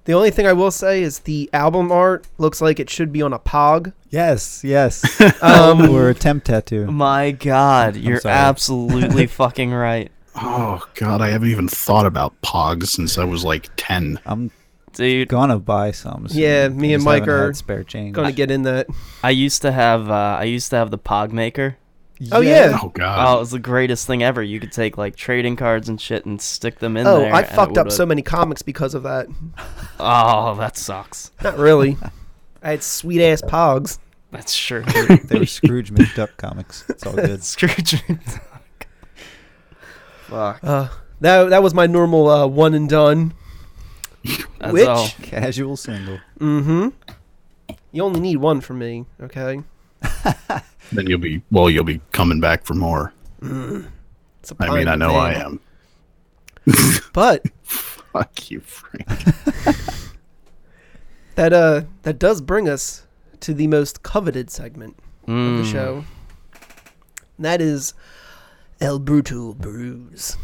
The 0.05 0.14
only 0.14 0.31
thing 0.31 0.46
I 0.46 0.53
will 0.55 0.70
say 0.70 1.03
is 1.03 1.20
the 1.20 1.51
album 1.53 1.92
art 1.92 2.27
looks 2.38 2.61
like 2.62 2.81
it 2.81 2.88
should 2.88 3.12
be 3.12 3.20
on 3.23 3.33
a 3.33 3.38
pog. 3.38 3.92
Yes, 4.09 4.64
yes. 4.64 5.05
Um, 5.42 5.88
or 5.90 6.09
a 6.09 6.14
temp 6.14 6.44
tattoo. 6.44 6.87
My 6.90 7.31
God, 7.33 7.96
you're 7.96 8.20
sorry. 8.20 8.35
absolutely 8.35 9.27
fucking 9.40 9.73
right, 9.73 10.11
Oh 10.37 10.83
God, 10.94 11.20
I 11.20 11.29
haven't 11.29 11.49
even 11.51 11.68
thought 11.68 12.07
about 12.07 12.40
Pogs 12.42 12.87
since 12.88 13.18
I 13.18 13.25
was 13.25 13.44
like 13.44 13.68
ten. 13.77 14.18
I'm 14.25 14.51
dude. 14.94 15.29
gonna 15.29 15.59
buy 15.59 15.90
some. 15.90 16.29
soon. 16.29 16.38
Yeah, 16.38 16.68
me 16.68 16.90
I 16.90 16.94
and 16.94 17.01
just 17.01 17.05
Mike 17.05 17.29
are 17.29 17.53
spare 17.55 17.85
change. 17.85 18.14
Going 18.14 18.29
to 18.29 18.35
get 18.35 18.51
in 18.51 18.62
that. 18.62 18.87
I 19.23 19.31
used 19.31 19.62
to 19.62 19.73
have 19.73 20.09
uh, 20.11 20.37
I 20.40 20.44
used 20.44 20.70
to 20.70 20.77
have 20.77 20.90
the 20.90 20.99
Pog 20.99 21.33
Maker. 21.33 21.77
Oh, 22.33 22.41
yeah. 22.41 22.73
Oh 22.75 22.87
Oh, 22.87 22.89
God, 22.91 23.37
it 23.37 23.41
was 23.41 23.51
the 23.51 23.59
greatest 23.59 24.07
thing 24.07 24.23
ever. 24.23 24.43
You 24.43 24.61
could 24.61 24.73
take 24.73 24.99
like 24.99 25.17
trading 25.17 25.57
cards 25.57 25.89
and 25.89 26.01
shit 26.01 26.27
and 26.27 26.41
stick 26.41 26.79
them 26.79 26.97
in 26.97 27.07
Oh, 27.07 27.19
there. 27.21 27.33
I 27.35 27.43
fucked 27.45 27.79
up 27.79 27.91
so 27.91 28.05
many 28.05 28.23
comics 28.23 28.63
because 28.63 28.95
of 28.95 29.03
that. 29.05 29.27
Oh, 30.03 30.55
that 30.57 30.79
sucks. 30.79 31.31
Not 31.43 31.59
really. 31.59 31.97
I 32.63 32.71
had 32.71 32.83
sweet 32.83 33.23
ass 33.23 33.43
pogs. 33.43 33.99
That's 34.31 34.57
true. 34.57 34.83
They 35.25 35.39
were 35.39 35.45
Scrooge 35.47 35.93
McDuck 35.93 36.37
comics. 36.39 36.85
It's 36.89 37.07
all 37.07 37.13
good. 37.15 37.43
Scrooge. 37.45 38.03
Fuck. 40.23 40.61
Uh, 40.63 40.89
that 41.21 41.51
that 41.51 41.63
was 41.63 41.75
my 41.75 41.87
normal 41.87 42.29
uh, 42.29 42.47
one 42.47 42.73
and 42.75 42.89
done. 42.89 43.35
That's 44.59 44.73
Which? 44.73 44.87
all. 44.89 45.09
Casual 45.23 45.77
single. 45.77 46.19
Mm-hmm. 46.39 46.89
You 47.93 48.03
only 48.05 48.21
need 48.21 48.37
one 48.37 48.61
from 48.61 48.79
me, 48.79 49.05
okay? 49.21 49.63
Then 50.92 51.07
you'll 51.07 51.18
be 51.18 51.42
well. 51.50 51.68
You'll 51.70 51.85
be 51.85 52.00
coming 52.12 52.40
back 52.40 52.64
for 52.64 52.74
more. 52.74 53.12
It's 53.42 54.50
a 54.53 54.57
I 54.61 54.70
mean, 54.74 54.88
I 54.88 54.94
of 54.94 54.98
know 54.98 55.14
I 55.14 55.33
am. 55.35 55.61
But 57.12 57.42
Fuck 57.62 58.50
you, 58.50 58.61
Frank. 58.61 59.07
that 61.37 61.53
uh 61.53 61.83
that 62.03 62.18
does 62.18 62.40
bring 62.40 62.68
us 62.68 63.07
to 63.40 63.55
the 63.55 63.66
most 63.66 64.03
coveted 64.03 64.50
segment 64.50 64.96
of 65.22 65.26
the 65.29 65.33
Mm. 65.62 65.72
show. 65.72 66.05
And 67.37 67.44
that 67.46 67.61
is 67.62 67.94
El 68.81 68.98
Brutal 68.98 69.55
Bruise. 69.55 70.37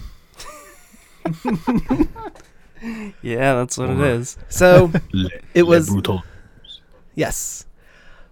Yeah, 3.22 3.54
that's 3.54 3.78
what 3.78 3.88
it 3.90 3.92
Alright. 3.94 4.08
So 4.48 4.92
It 5.54 5.64
was- 5.64 5.88
brutal. 5.88 6.22
Yes. 7.14 7.65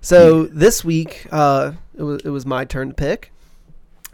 So 0.05 0.45
this 0.45 0.85
week, 0.85 1.27
uh, 1.33 1.73
it 1.97 2.03
was 2.03 2.21
it 2.27 2.29
was 2.29 2.45
my 2.45 2.67
turn 2.67 2.89
to 2.89 2.95
pick, 2.95 3.33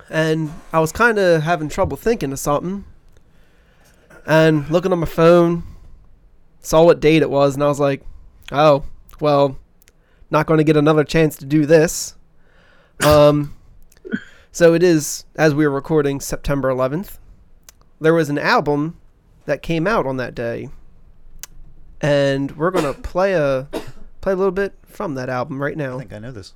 and 0.08 0.52
I 0.72 0.78
was 0.78 0.92
kind 0.92 1.18
of 1.18 1.42
having 1.42 1.68
trouble 1.68 1.96
thinking 1.96 2.30
of 2.30 2.38
something, 2.38 2.84
and 4.24 4.70
looking 4.70 4.92
on 4.92 5.00
my 5.00 5.06
phone, 5.06 5.64
saw 6.60 6.84
what 6.84 7.00
date 7.00 7.22
it 7.22 7.30
was, 7.30 7.54
and 7.54 7.64
I 7.64 7.66
was 7.66 7.80
like, 7.80 8.02
"Oh, 8.52 8.84
well, 9.18 9.58
not 10.30 10.46
going 10.46 10.58
to 10.58 10.64
get 10.64 10.76
another 10.76 11.02
chance 11.02 11.34
to 11.38 11.44
do 11.44 11.66
this." 11.66 12.14
Um, 13.04 13.56
so 14.52 14.74
it 14.74 14.84
is 14.84 15.24
as 15.34 15.56
we 15.56 15.64
are 15.64 15.70
recording 15.70 16.20
September 16.20 16.70
11th. 16.70 17.18
There 18.00 18.14
was 18.14 18.30
an 18.30 18.38
album 18.38 18.96
that 19.46 19.60
came 19.60 19.88
out 19.88 20.06
on 20.06 20.18
that 20.18 20.36
day, 20.36 20.68
and 22.00 22.56
we're 22.56 22.70
gonna 22.70 22.94
play 22.94 23.32
a 23.32 23.66
play 24.20 24.32
a 24.32 24.36
little 24.36 24.52
bit 24.52 24.74
from 24.84 25.14
that 25.14 25.28
album 25.28 25.60
right 25.60 25.76
now. 25.76 25.96
I 25.96 25.98
think 25.98 26.12
I 26.12 26.18
know 26.18 26.32
this. 26.32 26.54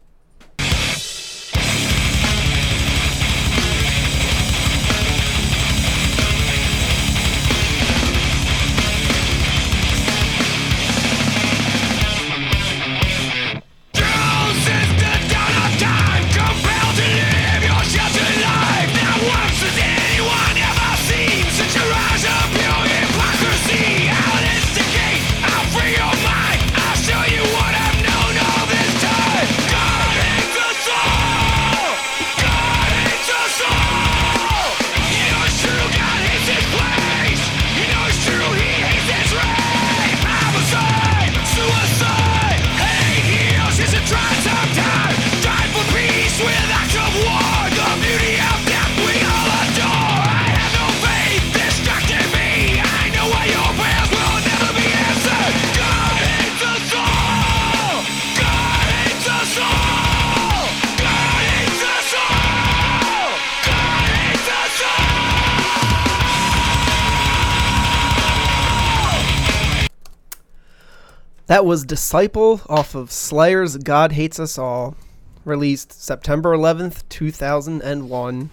That 71.47 71.66
was 71.66 71.84
Disciple 71.84 72.62
off 72.68 72.95
of 72.95 73.11
Slayer's 73.11 73.76
God 73.76 74.12
Hates 74.12 74.40
Us 74.40 74.57
All, 74.57 74.97
released 75.45 75.92
September 75.92 76.57
11th, 76.57 77.03
2001. 77.11 78.51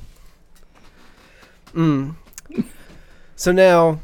Mm. 1.74 2.16
So 3.38 3.52
now, 3.52 4.02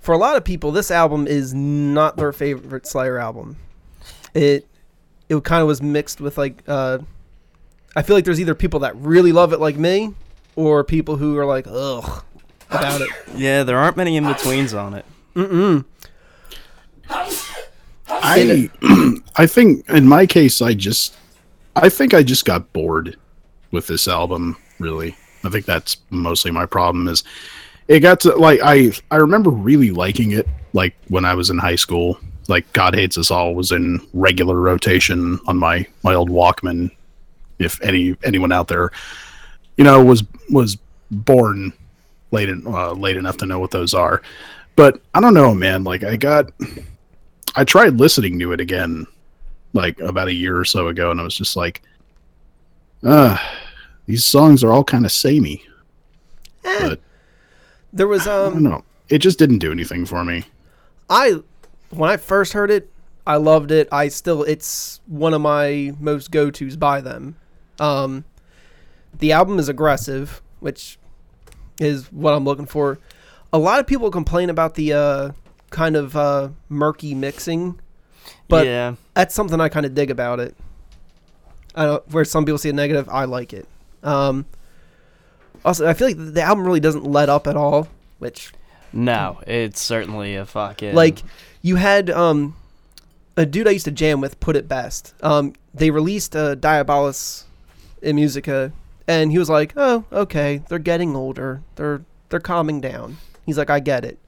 for 0.00 0.12
a 0.12 0.18
lot 0.18 0.36
of 0.36 0.44
people, 0.44 0.72
this 0.72 0.90
album 0.90 1.26
is 1.26 1.52
not 1.52 2.16
their 2.16 2.32
favorite 2.32 2.86
Slayer 2.86 3.18
album. 3.18 3.56
It 4.34 4.66
it 5.28 5.44
kind 5.44 5.60
of 5.62 5.68
was 5.68 5.82
mixed 5.82 6.20
with 6.20 6.36
like 6.38 6.62
uh 6.66 6.98
I 7.94 8.02
feel 8.02 8.16
like 8.16 8.24
there's 8.24 8.40
either 8.40 8.54
people 8.54 8.80
that 8.80 8.96
really 8.96 9.32
love 9.32 9.52
it 9.52 9.60
like 9.60 9.76
me 9.76 10.14
or 10.56 10.82
people 10.84 11.16
who 11.16 11.36
are 11.36 11.46
like 11.46 11.66
ugh 11.68 12.24
about 12.70 13.02
it. 13.02 13.10
Yeah, 13.36 13.62
there 13.62 13.78
aren't 13.78 13.96
many 13.98 14.16
in 14.16 14.24
betweens 14.24 14.72
on 14.72 14.94
it. 14.94 15.04
Mm-mm. 15.36 15.84
I 18.22 18.70
I 19.36 19.46
think 19.46 19.88
in 19.88 20.06
my 20.06 20.26
case, 20.26 20.62
I 20.62 20.74
just 20.74 21.14
I 21.76 21.88
think 21.88 22.14
I 22.14 22.22
just 22.22 22.44
got 22.44 22.72
bored 22.72 23.16
with 23.70 23.86
this 23.86 24.08
album. 24.08 24.56
Really, 24.78 25.16
I 25.44 25.50
think 25.50 25.66
that's 25.66 25.98
mostly 26.10 26.50
my 26.50 26.66
problem. 26.66 27.08
Is 27.08 27.24
it 27.88 28.00
got 28.00 28.20
to 28.20 28.34
like 28.36 28.60
I 28.62 28.92
I 29.10 29.16
remember 29.16 29.50
really 29.50 29.90
liking 29.90 30.32
it 30.32 30.48
like 30.72 30.94
when 31.08 31.24
I 31.24 31.34
was 31.34 31.50
in 31.50 31.58
high 31.58 31.76
school. 31.76 32.18
Like 32.48 32.70
God 32.72 32.94
hates 32.94 33.16
us 33.16 33.30
all 33.30 33.54
was 33.54 33.70
in 33.72 34.00
regular 34.12 34.56
rotation 34.56 35.38
on 35.46 35.56
my 35.56 35.86
my 36.02 36.14
old 36.14 36.28
Walkman. 36.28 36.90
If 37.58 37.80
any 37.82 38.16
anyone 38.24 38.50
out 38.52 38.68
there, 38.68 38.90
you 39.76 39.84
know, 39.84 40.02
was 40.04 40.24
was 40.50 40.76
born 41.10 41.72
late 42.30 42.48
en- 42.48 42.64
uh, 42.66 42.92
late 42.92 43.16
enough 43.16 43.36
to 43.38 43.46
know 43.46 43.60
what 43.60 43.70
those 43.70 43.94
are, 43.94 44.22
but 44.76 45.00
I 45.14 45.20
don't 45.20 45.34
know, 45.34 45.54
man. 45.54 45.84
Like 45.84 46.02
I 46.02 46.16
got, 46.16 46.50
I 47.54 47.64
tried 47.64 47.98
listening 48.00 48.38
to 48.38 48.52
it 48.52 48.60
again, 48.60 49.06
like 49.72 50.00
about 50.00 50.28
a 50.28 50.32
year 50.34 50.58
or 50.58 50.64
so 50.64 50.88
ago, 50.88 51.10
and 51.10 51.20
I 51.20 51.24
was 51.24 51.36
just 51.36 51.56
like, 51.56 51.82
uh, 53.04 53.36
these 54.06 54.24
songs 54.24 54.64
are 54.64 54.72
all 54.72 54.84
kind 54.84 55.04
of 55.04 55.12
samey. 55.12 55.64
But 56.62 57.00
There 57.92 58.08
was 58.08 58.26
um 58.26 58.62
know. 58.62 58.84
It 59.08 59.18
just 59.18 59.38
didn't 59.38 59.58
do 59.58 59.72
anything 59.72 60.06
for 60.06 60.24
me. 60.24 60.44
I 61.10 61.40
when 61.90 62.08
I 62.08 62.16
first 62.16 62.52
heard 62.52 62.70
it, 62.70 62.90
I 63.26 63.36
loved 63.36 63.70
it. 63.70 63.88
I 63.92 64.08
still 64.08 64.42
it's 64.44 65.00
one 65.06 65.34
of 65.34 65.40
my 65.40 65.92
most 66.00 66.30
go-tos 66.30 66.76
by 66.76 67.00
them. 67.00 67.36
Um 67.78 68.24
the 69.18 69.32
album 69.32 69.58
is 69.58 69.68
aggressive, 69.68 70.40
which 70.60 70.98
is 71.80 72.10
what 72.12 72.32
I'm 72.32 72.44
looking 72.44 72.66
for. 72.66 72.98
A 73.52 73.58
lot 73.58 73.80
of 73.80 73.86
people 73.86 74.10
complain 74.10 74.48
about 74.48 74.74
the 74.74 74.92
uh 74.92 75.32
kind 75.72 75.96
of 75.96 76.16
uh 76.16 76.50
murky 76.68 77.14
mixing, 77.14 77.80
but 78.48 78.66
yeah, 78.66 78.94
that's 79.14 79.34
something 79.34 79.60
I 79.60 79.68
kind 79.68 79.84
of 79.84 79.94
dig 79.94 80.10
about 80.10 80.38
it. 80.38 80.54
I 81.74 81.86
don't 81.86 82.08
where 82.10 82.24
some 82.24 82.44
people 82.44 82.58
see 82.58 82.68
a 82.68 82.72
negative, 82.72 83.08
I 83.08 83.24
like 83.24 83.52
it. 83.52 83.66
Um 84.02 84.46
also, 85.64 85.86
I 85.86 85.94
feel 85.94 86.08
like 86.08 86.16
the 86.18 86.42
album 86.42 86.64
really 86.64 86.80
doesn't 86.80 87.04
let 87.04 87.28
up 87.28 87.46
at 87.46 87.56
all, 87.56 87.88
which 88.18 88.52
no, 88.92 89.40
it's 89.46 89.80
certainly 89.80 90.36
a 90.36 90.44
fucking 90.44 90.94
like 90.94 91.22
you 91.62 91.76
had 91.76 92.10
um 92.10 92.56
a 93.36 93.46
dude 93.46 93.66
I 93.66 93.70
used 93.70 93.86
to 93.86 93.90
jam 93.90 94.20
with 94.20 94.38
put 94.38 94.54
it 94.54 94.68
best. 94.68 95.14
Um 95.22 95.54
they 95.74 95.90
released 95.90 96.34
a 96.34 96.56
Diabolus 96.56 97.44
in 98.02 98.16
Musica 98.16 98.72
and 99.08 99.32
he 99.32 99.38
was 99.38 99.48
like, 99.48 99.72
"Oh, 99.76 100.04
okay, 100.12 100.62
they're 100.68 100.78
getting 100.78 101.16
older. 101.16 101.62
They're 101.76 102.02
they're 102.28 102.40
calming 102.40 102.80
down." 102.80 103.16
He's 103.46 103.58
like, 103.58 103.70
"I 103.70 103.80
get 103.80 104.04
it." 104.04 104.18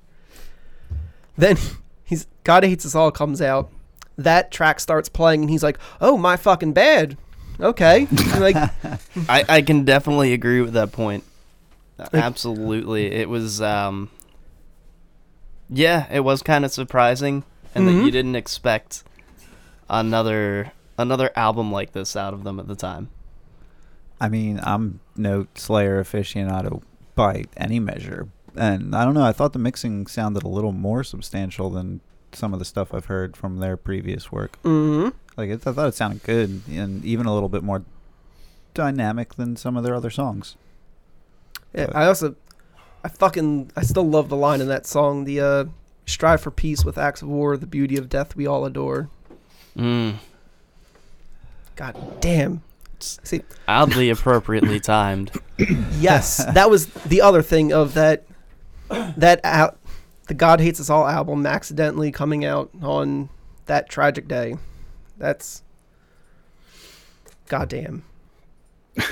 Then 1.36 1.56
he's 2.04 2.26
God 2.44 2.64
hates 2.64 2.84
us 2.86 2.94
all 2.94 3.10
comes 3.10 3.40
out. 3.42 3.70
That 4.16 4.50
track 4.52 4.78
starts 4.80 5.08
playing 5.08 5.40
and 5.42 5.50
he's 5.50 5.62
like, 5.64 5.78
"Oh, 6.00 6.16
my 6.16 6.36
fucking 6.36 6.72
bad." 6.72 7.16
Okay. 7.60 8.06
I'm 8.10 8.40
like 8.40 8.56
I, 9.28 9.44
I 9.48 9.62
can 9.62 9.84
definitely 9.84 10.32
agree 10.32 10.60
with 10.60 10.72
that 10.74 10.92
point. 10.92 11.24
Absolutely. 12.12 13.06
It 13.12 13.28
was 13.28 13.60
um 13.62 14.10
Yeah, 15.68 16.06
it 16.10 16.20
was 16.20 16.42
kind 16.42 16.64
of 16.64 16.72
surprising 16.72 17.44
and 17.74 17.86
that 17.88 17.92
Mhm. 17.92 18.04
you 18.04 18.10
didn't 18.10 18.36
expect 18.36 19.02
another 19.88 20.72
another 20.98 21.30
album 21.36 21.72
like 21.72 21.92
this 21.92 22.14
out 22.16 22.34
of 22.34 22.44
them 22.44 22.60
at 22.60 22.68
the 22.68 22.76
time. 22.76 23.08
I 24.20 24.28
mean, 24.28 24.60
I'm 24.62 25.00
no 25.16 25.46
Slayer 25.54 26.02
aficionado 26.02 26.82
by 27.14 27.44
any 27.56 27.80
measure, 27.80 28.28
and 28.56 28.94
I 28.94 29.04
don't 29.04 29.14
know. 29.14 29.24
I 29.24 29.32
thought 29.32 29.52
the 29.52 29.58
mixing 29.58 30.06
sounded 30.06 30.42
a 30.42 30.48
little 30.48 30.72
more 30.72 31.02
substantial 31.04 31.70
than 31.70 32.00
some 32.32 32.52
of 32.52 32.58
the 32.58 32.64
stuff 32.64 32.92
I've 32.92 33.04
heard 33.06 33.36
from 33.36 33.58
their 33.58 33.76
previous 33.76 34.30
work. 34.32 34.58
mhm. 34.62 35.12
Like 35.36 35.50
it, 35.50 35.66
I 35.66 35.72
thought 35.72 35.88
it 35.88 35.94
sounded 35.94 36.22
good, 36.22 36.62
and 36.70 37.04
even 37.04 37.26
a 37.26 37.34
little 37.34 37.48
bit 37.48 37.62
more 37.64 37.82
dynamic 38.72 39.34
than 39.34 39.56
some 39.56 39.76
of 39.76 39.82
their 39.84 39.94
other 39.94 40.10
songs. 40.10 40.56
Yeah, 41.74 41.86
But- 41.86 41.96
I 41.96 42.06
also, 42.06 42.36
I 43.04 43.08
fucking, 43.08 43.70
I 43.76 43.82
still 43.82 44.08
love 44.08 44.28
the 44.28 44.36
line 44.36 44.60
in 44.60 44.68
that 44.68 44.86
song. 44.86 45.24
The 45.24 45.40
uh, 45.40 45.64
strive 46.06 46.40
for 46.40 46.50
peace 46.52 46.84
with 46.84 46.96
acts 46.98 47.22
of 47.22 47.28
war, 47.28 47.56
the 47.56 47.66
beauty 47.66 47.96
of 47.96 48.08
death 48.08 48.36
we 48.36 48.46
all 48.46 48.64
adore. 48.64 49.08
Mm. 49.76 50.16
God 51.76 52.20
damn. 52.20 52.62
See, 53.00 53.42
Oddly 53.68 54.08
appropriately 54.10 54.80
timed. 54.80 55.32
yes, 55.98 56.44
that 56.54 56.70
was 56.70 56.86
the 56.86 57.20
other 57.20 57.42
thing 57.42 57.72
of 57.72 57.94
that, 57.94 58.24
that 59.16 59.40
out, 59.44 59.78
the 60.28 60.34
God 60.34 60.60
Hates 60.60 60.80
Us 60.80 60.90
All 60.90 61.06
album 61.06 61.46
accidentally 61.46 62.10
coming 62.10 62.44
out 62.44 62.70
on 62.82 63.28
that 63.66 63.88
tragic 63.88 64.28
day. 64.28 64.56
That's, 65.18 65.62
goddamn. 67.48 68.04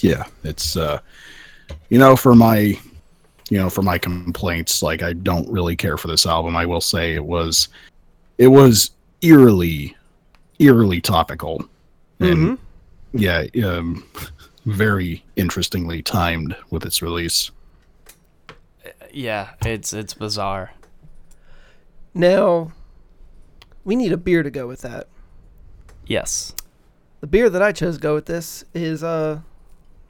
Yeah, 0.00 0.24
it's 0.44 0.76
uh, 0.76 1.00
you 1.88 1.98
know, 1.98 2.16
for 2.16 2.34
my, 2.34 2.78
you 3.50 3.58
know, 3.58 3.68
for 3.68 3.82
my 3.82 3.98
complaints, 3.98 4.82
like 4.82 5.02
I 5.02 5.12
don't 5.12 5.48
really 5.50 5.76
care 5.76 5.96
for 5.96 6.08
this 6.08 6.24
album. 6.24 6.56
I 6.56 6.66
will 6.66 6.80
say 6.80 7.14
it 7.14 7.24
was, 7.24 7.68
it 8.38 8.48
was 8.48 8.92
eerily, 9.20 9.96
eerily 10.58 11.00
topical, 11.00 11.68
and 12.20 12.58
yeah, 13.12 13.44
um, 13.64 14.04
very 14.66 15.24
interestingly 15.36 16.02
timed 16.02 16.56
with 16.70 16.86
its 16.86 17.02
release. 17.02 17.50
Yeah, 19.12 19.50
it's 19.64 19.92
it's 19.92 20.14
bizarre. 20.14 20.72
Now, 22.14 22.72
we 23.84 23.96
need 23.96 24.12
a 24.12 24.16
beer 24.16 24.42
to 24.42 24.50
go 24.50 24.66
with 24.66 24.80
that. 24.82 25.08
Yes. 26.06 26.54
The 27.20 27.26
beer 27.26 27.48
that 27.48 27.62
I 27.62 27.72
chose 27.72 27.96
to 27.96 28.00
go 28.00 28.14
with 28.14 28.26
this 28.26 28.64
is 28.74 29.02
a 29.02 29.44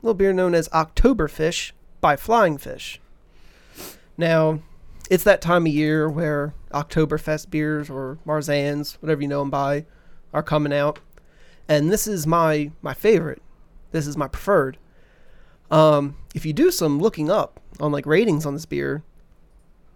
little 0.01 0.15
beer 0.15 0.33
known 0.33 0.55
as 0.55 0.69
Oktoberfish 0.71 1.73
by 2.01 2.17
Flying 2.17 2.59
Fish. 2.59 3.01
Now, 4.17 4.61
it's 5.11 5.25
that 5.25 5.43
time 5.43 5.67
of 5.67 5.73
year 5.73 6.09
where 6.09 6.55
Oktoberfest 6.73 7.51
beers 7.51 7.91
or 7.91 8.19
Märzens, 8.27 8.95
whatever 9.01 9.23
you 9.23 9.29
know 9.29 9.41
them 9.41 9.51
by, 9.51 9.85
are 10.33 10.43
coming 10.43 10.73
out, 10.73 11.01
and 11.69 11.91
this 11.93 12.07
is 12.07 12.27
my 12.27 12.71
my 12.83 12.95
favorite. 12.95 13.43
This 13.91 14.07
is 14.07 14.17
my 14.17 14.29
preferred. 14.29 14.79
Um, 15.73 16.17
if 16.35 16.47
you 16.47 16.53
do 16.53 16.71
some 16.71 17.01
looking 17.01 17.31
up 17.31 17.59
on 17.81 17.91
like 17.91 18.07
ratings 18.07 18.47
on 18.47 18.55
this 18.55 18.67
beer, 18.67 19.03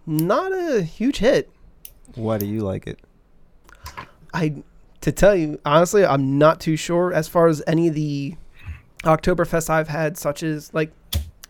not 0.07 0.53
a 0.53 0.83
huge 0.83 1.19
hit. 1.19 1.51
Why 2.15 2.39
do 2.39 2.47
you 2.47 2.61
like 2.61 2.87
it? 2.87 2.99
I 4.33 4.63
to 5.03 5.13
tell 5.13 5.37
you 5.37 5.61
honestly, 5.65 6.05
I'm 6.05 6.39
not 6.39 6.61
too 6.61 6.77
sure 6.77 7.13
as 7.13 7.29
far 7.29 7.47
as 7.47 7.63
any 7.67 7.89
of 7.89 7.95
the 7.95 8.37
Oktoberfest 9.05 9.71
I've 9.71 9.89
had, 9.89 10.17
such 10.17 10.43
as 10.43 10.73
like 10.73 10.93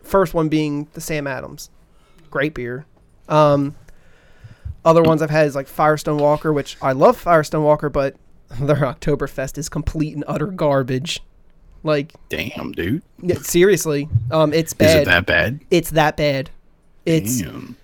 first 0.03 0.33
one 0.33 0.49
being 0.49 0.87
the 0.93 1.01
Sam 1.01 1.25
Adams, 1.25 1.69
great 2.29 2.53
beer. 2.53 2.85
Um, 3.29 3.75
other 4.83 5.01
ones 5.01 5.21
I've 5.21 5.29
had 5.29 5.47
is 5.47 5.55
like 5.55 5.67
Firestone 5.67 6.17
Walker, 6.17 6.51
which 6.51 6.77
I 6.81 6.91
love 6.91 7.17
Firestone 7.17 7.63
Walker, 7.63 7.89
but 7.89 8.15
their 8.59 8.75
Oktoberfest 8.75 9.57
is 9.57 9.69
complete 9.69 10.15
and 10.15 10.25
utter 10.27 10.47
garbage. 10.47 11.21
Like 11.83 12.13
Damn, 12.29 12.71
dude, 12.73 13.01
yeah, 13.21 13.35
seriously, 13.41 14.09
um, 14.31 14.53
it's 14.53 14.73
bad. 14.73 14.89
is 14.89 14.95
it 14.95 15.05
that 15.05 15.25
bad? 15.25 15.59
it's 15.71 15.91
that 15.91 16.17
bad. 16.17 16.49
It's 17.05 17.41
Damn. 17.41 17.77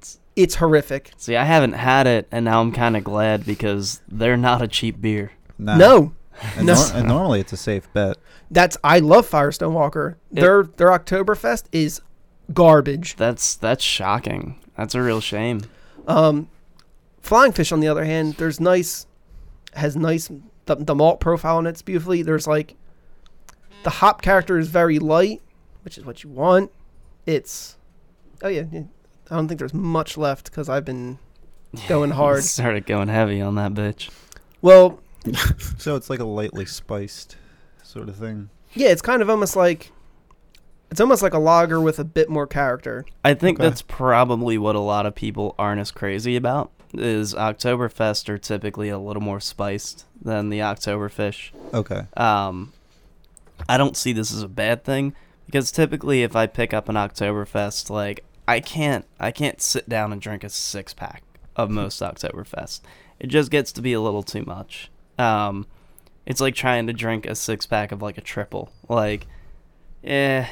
it's 0.00 0.18
it's 0.36 0.54
horrific. 0.54 1.12
See, 1.16 1.36
I 1.36 1.44
haven't 1.44 1.72
had 1.74 2.06
it, 2.06 2.28
and 2.30 2.44
now 2.44 2.60
I'm 2.60 2.72
kind 2.72 2.96
of 2.96 3.04
glad 3.04 3.44
because 3.44 4.00
they're 4.08 4.36
not 4.36 4.62
a 4.62 4.68
cheap 4.68 5.00
beer. 5.00 5.32
Nah. 5.58 5.76
No, 5.76 6.12
And, 6.56 6.66
no. 6.66 6.74
nor- 6.74 6.92
and 6.94 7.08
normally 7.08 7.40
it's 7.40 7.52
a 7.52 7.56
safe 7.56 7.92
bet. 7.92 8.16
That's 8.50 8.76
I 8.84 9.00
love 9.00 9.26
Firestone 9.26 9.74
Walker. 9.74 10.16
Their 10.30 10.62
their 10.62 10.88
Oktoberfest 10.88 11.64
is 11.72 12.00
garbage. 12.54 13.16
That's 13.16 13.56
that's 13.56 13.82
shocking. 13.84 14.60
That's 14.76 14.94
a 14.94 15.02
real 15.02 15.20
shame. 15.20 15.62
Um, 16.06 16.48
Flying 17.20 17.52
Fish, 17.52 17.72
on 17.72 17.80
the 17.80 17.88
other 17.88 18.04
hand, 18.04 18.34
there's 18.34 18.60
nice, 18.60 19.06
has 19.74 19.96
nice 19.96 20.30
the, 20.66 20.76
the 20.76 20.94
malt 20.94 21.18
profile 21.18 21.58
in 21.58 21.66
it's 21.66 21.82
beautifully. 21.82 22.22
There's 22.22 22.46
like 22.46 22.76
the 23.86 23.90
hop 23.90 24.20
character 24.20 24.58
is 24.58 24.66
very 24.66 24.98
light, 24.98 25.40
which 25.84 25.96
is 25.96 26.04
what 26.04 26.24
you 26.24 26.28
want. 26.30 26.72
It's 27.24 27.76
oh 28.42 28.48
yeah, 28.48 28.64
yeah. 28.72 28.82
I 29.30 29.36
don't 29.36 29.46
think 29.46 29.60
there's 29.60 29.72
much 29.72 30.18
left 30.18 30.46
because 30.50 30.68
I've 30.68 30.84
been 30.84 31.20
going 31.88 32.10
hard. 32.10 32.42
Started 32.42 32.84
going 32.84 33.06
heavy 33.06 33.40
on 33.40 33.54
that 33.54 33.74
bitch. 33.74 34.10
Well, 34.60 34.98
So 35.78 35.94
it's 35.94 36.10
like 36.10 36.18
a 36.18 36.24
lightly 36.24 36.66
spiced 36.66 37.36
sort 37.84 38.08
of 38.08 38.16
thing. 38.16 38.50
yeah, 38.74 38.88
it's 38.88 39.02
kind 39.02 39.22
of 39.22 39.30
almost 39.30 39.54
like 39.54 39.92
it's 40.90 41.00
almost 41.00 41.22
like 41.22 41.34
a 41.34 41.38
lager 41.38 41.80
with 41.80 42.00
a 42.00 42.04
bit 42.04 42.28
more 42.28 42.48
character. 42.48 43.04
I 43.24 43.34
think 43.34 43.60
Okay. 43.60 43.68
that's 43.68 43.82
probably 43.82 44.58
what 44.58 44.74
a 44.74 44.80
lot 44.80 45.06
of 45.06 45.14
people 45.14 45.54
aren't 45.60 45.80
as 45.80 45.92
crazy 45.92 46.34
about. 46.34 46.72
Is 46.92 47.34
Oktoberfest 47.34 48.28
are 48.28 48.38
typically 48.38 48.88
a 48.88 48.98
little 48.98 49.22
more 49.22 49.38
spiced 49.40 50.06
than 50.20 50.48
the 50.48 50.58
Oktoberfish. 50.60 51.50
Okay. 51.72 52.02
Um, 52.16 52.72
I 53.68 53.76
don't 53.76 53.96
see 53.96 54.12
this 54.12 54.32
as 54.32 54.42
a 54.42 54.48
bad 54.48 54.84
thing 54.84 55.14
because 55.46 55.72
typically 55.72 56.22
if 56.22 56.36
I 56.36 56.46
pick 56.46 56.74
up 56.74 56.88
an 56.88 56.96
Oktoberfest, 56.96 57.90
like 57.90 58.24
I 58.46 58.60
can't, 58.60 59.04
I 59.18 59.30
can't 59.30 59.60
sit 59.60 59.88
down 59.88 60.12
and 60.12 60.20
drink 60.20 60.44
a 60.44 60.48
six 60.48 60.94
pack 60.94 61.22
of 61.54 61.70
most 61.80 62.00
Oktoberfest. 62.00 62.80
It 63.18 63.28
just 63.28 63.50
gets 63.50 63.72
to 63.72 63.82
be 63.82 63.92
a 63.92 64.00
little 64.00 64.22
too 64.22 64.44
much. 64.44 64.90
Um, 65.18 65.66
It's 66.26 66.40
like 66.40 66.54
trying 66.54 66.86
to 66.88 66.92
drink 66.92 67.24
a 67.24 67.34
six 67.34 67.66
pack 67.66 67.92
of 67.92 68.02
like 68.02 68.18
a 68.18 68.20
triple. 68.22 68.70
Like, 68.88 69.26
eh, 70.04 70.46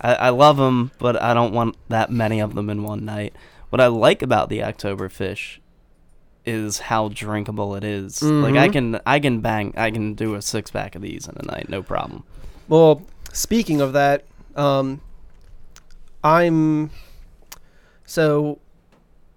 I, 0.00 0.14
I 0.14 0.28
love 0.30 0.56
them, 0.56 0.90
but 0.98 1.20
I 1.20 1.34
don't 1.34 1.52
want 1.54 1.76
that 1.88 2.10
many 2.10 2.40
of 2.40 2.54
them 2.54 2.68
in 2.68 2.82
one 2.82 3.04
night. 3.04 3.34
What 3.70 3.80
I 3.80 3.86
like 3.86 4.22
about 4.22 4.48
the 4.48 4.60
Oktoberfish 4.60 5.58
is 6.46 6.78
how 6.78 7.08
drinkable 7.08 7.74
it 7.74 7.84
is. 7.84 8.22
Like 8.22 8.54
I 8.56 8.68
Mhm. 8.68 8.72
can 8.72 9.00
I 9.06 9.18
can 9.20 9.40
bang 9.40 9.72
I 9.76 9.90
can 9.90 10.14
do 10.14 10.34
a 10.34 10.42
six 10.42 10.70
pack 10.70 10.94
of 10.94 11.02
these 11.02 11.26
in 11.26 11.36
a 11.38 11.42
night, 11.46 11.68
no 11.68 11.82
problem. 11.82 12.22
Well, 12.68 13.02
speaking 13.32 13.80
of 13.80 13.92
that, 13.94 14.24
um, 14.56 15.00
I'm 16.22 16.90
so 18.04 18.58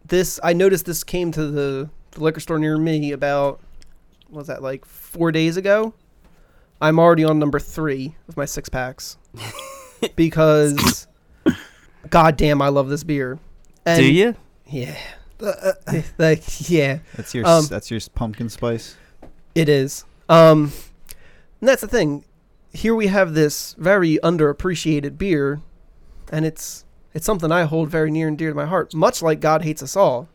this. 0.06 0.40
I 0.44 0.54
noticed 0.54 0.86
this 0.86 1.04
came 1.04 1.32
to 1.34 1.48
the, 1.48 1.90
the 2.12 2.24
liquor 2.24 2.40
store 2.40 2.60
near 2.60 2.78
me 2.78 3.12
about 3.12 3.60
what 4.30 4.40
was 4.40 4.48
that 4.48 4.62
like 4.62 4.86
four 4.86 5.32
days 5.32 5.58
ago. 5.58 5.94
I'm 6.82 7.00
already 7.00 7.24
on 7.24 7.40
number 7.40 7.60
three 7.60 8.16
of 8.28 8.38
my 8.38 8.46
six 8.46 8.70
packs 8.70 9.18
because, 10.16 11.08
god 12.10 12.38
damn, 12.38 12.62
I 12.62 12.68
love 12.70 12.88
this 12.90 13.04
beer. 13.04 13.40
And 13.86 14.00
do 14.00 14.06
you? 14.06 14.36
Yeah. 14.68 14.96
like 16.18 16.70
yeah, 16.70 17.00
That's 17.16 17.34
your 17.36 17.46
Um, 17.46 17.66
that's 17.68 17.92
your 17.92 18.00
pumpkin 18.16 18.50
spice. 18.50 18.96
it 19.56 19.70
is. 19.70 20.04
Um, 20.30 20.72
and 21.62 21.70
that's 21.70 21.82
the 21.82 21.88
thing. 21.88 22.26
Here 22.74 22.94
we 22.94 23.08
have 23.08 23.34
this 23.34 23.74
very 23.78 24.20
underappreciated 24.24 25.18
beer, 25.18 25.62
and 26.32 26.46
it's 26.46 26.86
it's 27.14 27.26
something 27.26 27.52
I 27.52 27.64
hold 27.64 27.90
very 27.90 28.12
near 28.12 28.28
and 28.28 28.38
dear 28.38 28.50
to 28.50 28.56
my 28.56 28.66
heart. 28.66 28.94
Much 28.94 29.22
like 29.22 29.40
God 29.40 29.64
Hates 29.64 29.82
Us 29.82 29.96
All, 29.96 30.28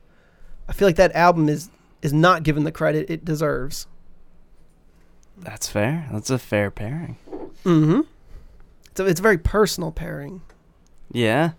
I 0.69 0.73
feel 0.73 0.89
like 0.89 0.97
that 0.97 1.13
album 1.15 1.49
is 1.49 1.71
is 2.01 2.13
not 2.13 2.43
given 2.43 2.65
the 2.65 2.73
credit 2.73 3.09
it 3.11 3.25
deserves. 3.25 3.87
That's 5.37 5.69
fair. 5.69 6.09
That's 6.13 6.31
a 6.31 6.39
fair 6.39 6.71
pairing. 6.71 7.17
Mm-hmm. 7.65 8.01
So 8.97 9.07
it's 9.07 9.21
a 9.21 9.23
very 9.23 9.39
personal 9.39 9.91
pairing. 9.93 10.43
Yeah. 11.11 11.53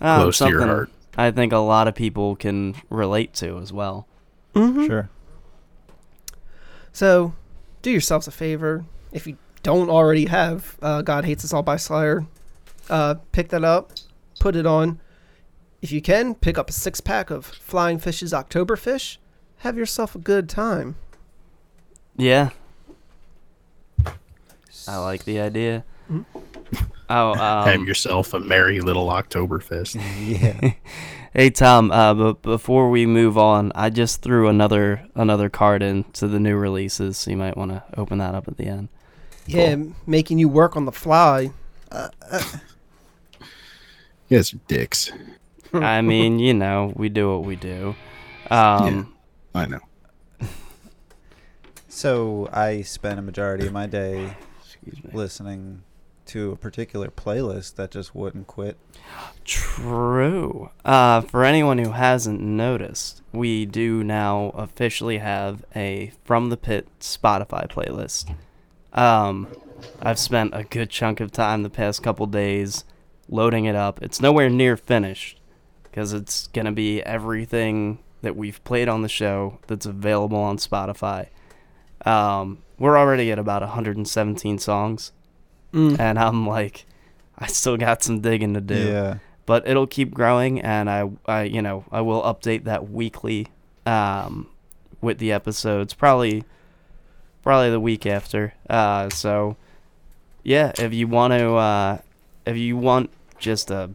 Um, 0.00 0.22
Close 0.22 0.38
to 0.38 0.48
your 0.48 0.60
something 0.60 0.68
heart. 0.68 0.90
I 1.16 1.30
think 1.30 1.52
a 1.52 1.58
lot 1.58 1.88
of 1.88 1.94
people 1.94 2.36
can 2.36 2.74
relate 2.90 3.32
to 3.34 3.58
as 3.58 3.72
well. 3.72 4.06
Mm-hmm. 4.54 4.86
Sure. 4.86 5.08
So, 6.92 7.34
do 7.82 7.90
yourselves 7.90 8.26
a 8.26 8.30
favor 8.30 8.84
if 9.12 9.26
you 9.26 9.36
don't 9.62 9.90
already 9.90 10.26
have 10.26 10.76
uh, 10.82 11.02
"God 11.02 11.24
Hates 11.24 11.44
Us 11.44 11.52
All" 11.52 11.62
by 11.62 11.76
Slayer. 11.76 12.26
Uh, 12.90 13.14
pick 13.32 13.48
that 13.48 13.64
up, 13.64 13.92
put 14.40 14.54
it 14.56 14.66
on. 14.66 15.00
If 15.82 15.90
you 15.92 16.00
can, 16.00 16.34
pick 16.34 16.56
up 16.58 16.70
a 16.70 16.72
six 16.72 17.00
pack 17.00 17.30
of 17.30 17.44
Flying 17.46 17.98
Fish's 17.98 18.32
Oktoberfish. 18.32 19.18
Have 19.58 19.76
yourself 19.76 20.14
a 20.14 20.18
good 20.18 20.48
time. 20.48 20.96
Yeah. 22.16 22.50
I 24.86 24.98
like 24.98 25.24
the 25.24 25.40
idea. 25.40 25.84
Mhm. 26.10 26.24
Oh, 27.10 27.32
um, 27.32 27.66
Have 27.68 27.82
yourself 27.86 28.32
a 28.34 28.40
merry 28.40 28.80
little 28.80 29.08
Oktoberfest. 29.08 29.96
Yeah. 30.24 30.72
Hey 31.34 31.50
Tom, 31.50 31.90
uh, 31.90 32.14
but 32.14 32.42
before 32.42 32.90
we 32.90 33.06
move 33.06 33.36
on, 33.36 33.72
I 33.74 33.90
just 33.90 34.22
threw 34.22 34.48
another 34.48 35.04
another 35.16 35.48
card 35.48 35.82
in 35.82 36.04
to 36.12 36.28
the 36.28 36.38
new 36.38 36.54
releases, 36.56 37.18
so 37.18 37.30
you 37.32 37.36
might 37.36 37.56
want 37.56 37.72
to 37.72 37.82
open 37.96 38.18
that 38.18 38.36
up 38.36 38.46
at 38.46 38.56
the 38.56 38.66
end. 38.66 38.88
Yeah, 39.46 39.62
m- 39.64 39.96
making 40.06 40.38
you 40.38 40.48
work 40.48 40.76
on 40.76 40.84
the 40.84 40.92
fly. 40.92 41.50
You 41.92 42.08
guys 44.38 44.54
are 44.54 44.58
dicks. 44.68 45.10
I 45.72 46.02
mean, 46.02 46.38
you 46.38 46.54
know, 46.54 46.92
we 46.94 47.08
do 47.08 47.30
what 47.32 47.44
we 47.44 47.56
do. 47.56 47.96
Um, 48.50 49.14
I 49.54 49.66
know. 49.66 49.80
So 51.88 52.48
I 52.52 52.82
spent 52.82 53.18
a 53.18 53.22
majority 53.22 53.66
of 53.66 53.72
my 53.72 53.86
day 53.86 54.36
Excuse 54.64 55.02
me. 55.02 55.10
listening 55.12 55.82
to 56.26 56.52
a 56.52 56.56
particular 56.56 57.08
playlist 57.08 57.76
that 57.76 57.90
just 57.90 58.14
wouldn't 58.14 58.46
quit. 58.46 58.76
True. 59.44 60.70
Uh, 60.84 61.20
for 61.20 61.44
anyone 61.44 61.78
who 61.78 61.90
hasn't 61.90 62.40
noticed, 62.40 63.22
we 63.32 63.66
do 63.66 64.02
now 64.02 64.52
officially 64.54 65.18
have 65.18 65.64
a 65.74 66.12
From 66.24 66.50
the 66.50 66.56
Pit 66.56 66.88
Spotify 67.00 67.68
playlist. 67.68 68.34
Um, 68.92 69.48
I've 70.00 70.18
spent 70.18 70.54
a 70.54 70.64
good 70.64 70.90
chunk 70.90 71.20
of 71.20 71.32
time 71.32 71.62
the 71.62 71.70
past 71.70 72.02
couple 72.02 72.26
days 72.26 72.84
loading 73.28 73.64
it 73.64 73.74
up. 73.74 74.02
It's 74.02 74.20
nowhere 74.20 74.48
near 74.48 74.76
finished 74.76 75.40
because 75.84 76.12
it's 76.12 76.48
going 76.48 76.66
to 76.66 76.72
be 76.72 77.02
everything 77.02 77.98
that 78.22 78.36
we've 78.36 78.62
played 78.64 78.88
on 78.88 79.02
the 79.02 79.08
show 79.08 79.58
that's 79.66 79.86
available 79.86 80.38
on 80.38 80.56
Spotify. 80.56 81.28
Um, 82.04 82.62
we're 82.78 82.98
already 82.98 83.30
at 83.30 83.38
about 83.38 83.62
117 83.62 84.58
songs, 84.58 85.12
Mm. 85.74 85.98
and 85.98 86.18
I'm 86.18 86.46
like, 86.46 86.86
I 87.36 87.48
still 87.48 87.76
got 87.76 88.02
some 88.02 88.20
digging 88.20 88.54
to 88.54 88.60
do 88.60 88.76
Yeah. 88.92 89.18
but 89.44 89.66
it'll 89.68 89.88
keep 89.88 90.14
growing 90.14 90.60
and 90.60 90.88
I, 90.88 91.10
I 91.26 91.42
you 91.42 91.60
know 91.60 91.84
i 91.90 92.00
will 92.00 92.22
update 92.22 92.62
that 92.64 92.88
weekly 92.90 93.48
um, 93.84 94.46
with 95.00 95.18
the 95.18 95.32
episodes 95.32 95.92
probably 95.94 96.44
probably 97.42 97.70
the 97.70 97.80
week 97.80 98.06
after 98.06 98.54
uh, 98.70 99.10
so 99.10 99.56
yeah 100.44 100.72
if 100.78 100.94
you 100.94 101.08
want 101.08 101.32
to 101.34 101.54
uh, 101.54 101.98
if 102.46 102.56
you 102.56 102.76
want 102.76 103.10
just 103.38 103.70
a 103.70 103.90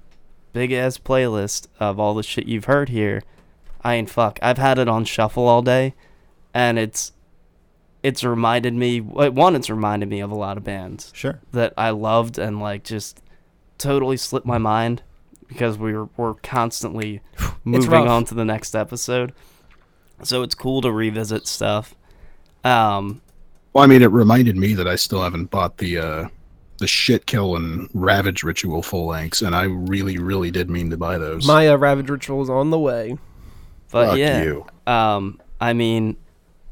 big 0.53 0.71
ass 0.73 0.97
playlist 0.97 1.67
of 1.79 1.97
all 1.99 2.13
the 2.13 2.23
shit 2.23 2.45
you've 2.45 2.65
heard 2.65 2.89
here 2.89 3.23
i 3.83 3.95
ain't 3.95 4.09
fuck 4.09 4.37
i've 4.41 4.57
had 4.57 4.77
it 4.77 4.87
on 4.89 5.05
shuffle 5.05 5.47
all 5.47 5.61
day 5.61 5.93
and 6.53 6.77
it's 6.77 7.13
it's 8.03 8.23
reminded 8.23 8.73
me 8.73 9.01
one 9.01 9.55
it's 9.55 9.69
reminded 9.69 10.07
me 10.09 10.19
of 10.21 10.31
a 10.31 10.35
lot 10.35 10.57
of 10.57 10.63
bands 10.63 11.11
Sure. 11.13 11.39
that 11.51 11.73
I 11.77 11.89
loved 11.89 12.37
and 12.37 12.59
like 12.59 12.83
just 12.83 13.21
totally 13.77 14.15
slipped 14.17 14.45
my 14.45 14.57
mind 14.57 15.01
because 15.47 15.77
we 15.77 15.93
were 15.93 16.07
we're 16.17 16.35
constantly 16.35 17.21
moving 17.63 18.07
on 18.07 18.23
to 18.25 18.35
the 18.35 18.45
next 18.45 18.75
episode. 18.75 19.33
So 20.23 20.43
it's 20.43 20.53
cool 20.55 20.81
to 20.81 20.91
revisit 20.91 21.47
stuff. 21.47 21.95
Um, 22.63 23.21
Well, 23.73 23.83
I 23.83 23.87
mean, 23.87 24.01
it 24.01 24.11
reminded 24.11 24.57
me 24.57 24.73
that 24.73 24.87
I 24.87 24.95
still 24.95 25.23
haven't 25.23 25.45
bought 25.45 25.77
the 25.77 25.97
uh, 25.97 26.27
the 26.77 26.87
shit 26.87 27.25
kill 27.25 27.55
and 27.55 27.89
ravage 27.93 28.43
ritual 28.43 28.81
full 28.81 29.07
lengths, 29.07 29.41
and 29.41 29.55
I 29.55 29.63
really, 29.63 30.17
really 30.17 30.51
did 30.51 30.69
mean 30.69 30.89
to 30.89 30.97
buy 30.97 31.17
those. 31.17 31.45
My 31.47 31.67
uh, 31.69 31.77
Ravage 31.77 32.09
Ritual 32.09 32.41
is 32.41 32.49
on 32.49 32.69
the 32.69 32.79
way. 32.79 33.17
but 33.91 34.09
Fuck 34.09 34.17
yeah, 34.17 34.43
you. 34.43 34.65
um, 34.87 35.39
I 35.61 35.73
mean, 35.73 36.17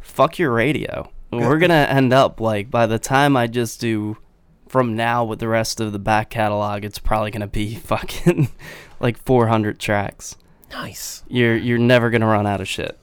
fuck 0.01 0.37
your 0.39 0.51
radio. 0.51 1.09
We're 1.31 1.59
gonna 1.59 1.73
end 1.89 2.13
up 2.13 2.39
like 2.39 2.71
by 2.71 2.85
the 2.85 2.99
time 2.99 3.35
I 3.35 3.47
just 3.47 3.79
do 3.81 4.17
from 4.69 4.95
now 4.95 5.23
with 5.23 5.39
the 5.39 5.47
rest 5.47 5.79
of 5.79 5.91
the 5.91 5.99
back 5.99 6.29
catalog, 6.29 6.83
it's 6.85 6.99
probably 6.99 7.31
gonna 7.31 7.47
be 7.47 7.75
fucking 7.75 8.49
like 8.99 9.17
400 9.25 9.79
tracks. 9.79 10.35
Nice. 10.71 11.23
You're 11.27 11.55
you're 11.55 11.77
never 11.77 12.09
gonna 12.09 12.27
run 12.27 12.47
out 12.47 12.61
of 12.61 12.67
shit. 12.67 12.97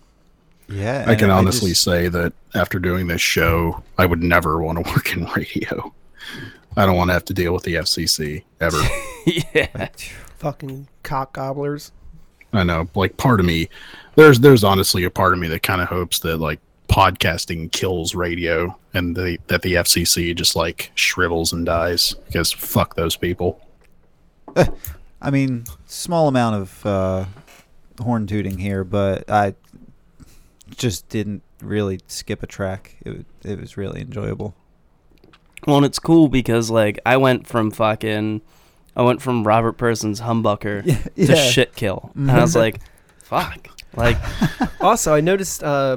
Yeah. 0.69 1.05
I 1.07 1.15
can 1.15 1.31
honestly 1.31 1.71
just- 1.71 1.83
say 1.83 2.09
that 2.09 2.33
after 2.55 2.79
doing 2.79 3.07
this 3.09 3.21
show, 3.21 3.83
I 3.99 4.07
would 4.07 4.23
never 4.23 4.63
want 4.63 4.85
to 4.85 4.91
work 4.95 5.15
in 5.17 5.25
radio. 5.37 5.93
I 6.77 6.87
don't 6.87 6.97
want 6.97 7.11
to 7.11 7.13
have 7.13 7.25
to 7.27 7.35
deal 7.35 7.53
with 7.53 7.63
the 7.65 7.75
FCC 7.75 8.45
ever. 8.61 8.81
yeah. 9.55 9.89
Fucking 10.39 10.89
cock 11.03 11.35
gobblers. 11.35 11.93
I 12.53 12.63
know, 12.65 12.89
like 12.95 13.17
part 13.17 13.41
of 13.41 13.47
me, 13.47 13.69
there's 14.15 14.41
there's 14.41 14.65
honestly 14.65 15.05
a 15.05 15.11
part 15.11 15.33
of 15.33 15.39
me 15.39 15.49
that 15.49 15.63
kind 15.63 15.81
of 15.81 15.89
hopes 15.89 16.21
that 16.21 16.39
like 16.39 16.61
podcasting 16.95 17.73
kills 17.73 18.15
radio 18.15 18.79
and 18.93 19.17
the, 19.17 19.37
that 19.49 19.63
the 19.63 19.75
FCC 19.75 20.33
just 20.33 20.55
like 20.55 20.93
shrivels 20.95 21.53
and 21.53 21.67
dies 21.67 22.15
because 22.27 22.53
fuck 22.53 22.95
those 22.95 23.17
people. 23.17 23.61
I 25.21 25.31
mean, 25.33 25.65
small 25.87 26.29
amount 26.29 26.55
of 26.55 26.87
uh, 26.87 27.25
horn 28.01 28.29
tooting 28.29 28.59
here, 28.59 28.85
but 28.85 29.29
I 29.29 29.57
just 30.77 31.09
didn't 31.09 31.43
really 31.61 31.99
skip 32.07 32.45
a 32.45 32.47
track. 32.47 32.97
It 33.05 33.27
it 33.43 33.61
was 33.61 33.77
really 33.77 34.01
enjoyable. 34.01 34.55
Well, 35.67 35.79
and 35.79 35.87
it's 35.87 35.99
cool 35.99 36.29
because 36.29 36.71
like 36.71 37.01
I 37.05 37.17
went 37.17 37.49
from 37.49 37.73
fucking, 37.73 38.41
I 38.95 39.03
went 39.03 39.21
from 39.21 39.45
Robert 39.45 39.79
Pehrson's 39.79 40.21
Humbucker 40.21 40.87
Yeah, 41.17 41.27
to 41.27 41.35
yeah. 41.35 41.51
shit 41.51 41.75
kill, 41.75 42.13
and 42.15 42.31
I 42.31 42.41
was 42.41 42.55
like, 42.55 42.81
fuck, 43.19 43.67
like 43.97 44.19
Also, 44.81 45.13
I 45.13 45.21
noticed 45.21 45.65
uh, 45.65 45.97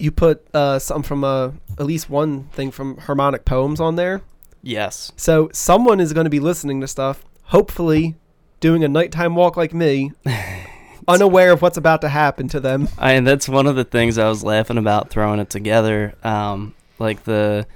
you 0.00 0.10
put 0.10 0.46
uh, 0.54 0.78
something 0.78 1.02
from 1.06 1.24
uh, 1.24 1.52
at 1.78 1.86
least 1.86 2.08
one 2.08 2.44
thing 2.52 2.70
from 2.70 2.96
Harmonic 2.98 3.44
Poems 3.44 3.80
on 3.80 3.96
there. 3.96 4.22
yes, 4.62 5.12
So 5.16 5.50
someone 5.52 6.00
is 6.00 6.12
going 6.12 6.24
to 6.24 6.30
be 6.30 6.40
listening 6.40 6.80
to 6.80 6.88
stuff, 6.88 7.24
hopefully 7.44 8.16
doing 8.60 8.84
a 8.84 8.88
nighttime 8.88 9.34
walk 9.34 9.56
like 9.56 9.72
me, 9.74 10.12
unaware 11.08 11.52
of 11.52 11.62
what's 11.62 11.76
about 11.76 12.00
to 12.02 12.08
happen 12.08 12.48
to 12.48 12.60
them. 12.60 12.88
I 12.98 13.12
and 13.12 13.26
that's 13.26 13.48
one 13.48 13.66
of 13.66 13.76
the 13.76 13.84
things 13.84 14.18
I 14.18 14.28
was 14.28 14.44
laughing 14.44 14.78
about 14.78 15.10
throwing 15.10 15.40
it 15.40 15.50
together. 15.50 16.14
Um, 16.22 16.74
like 16.98 17.24
the 17.24 17.66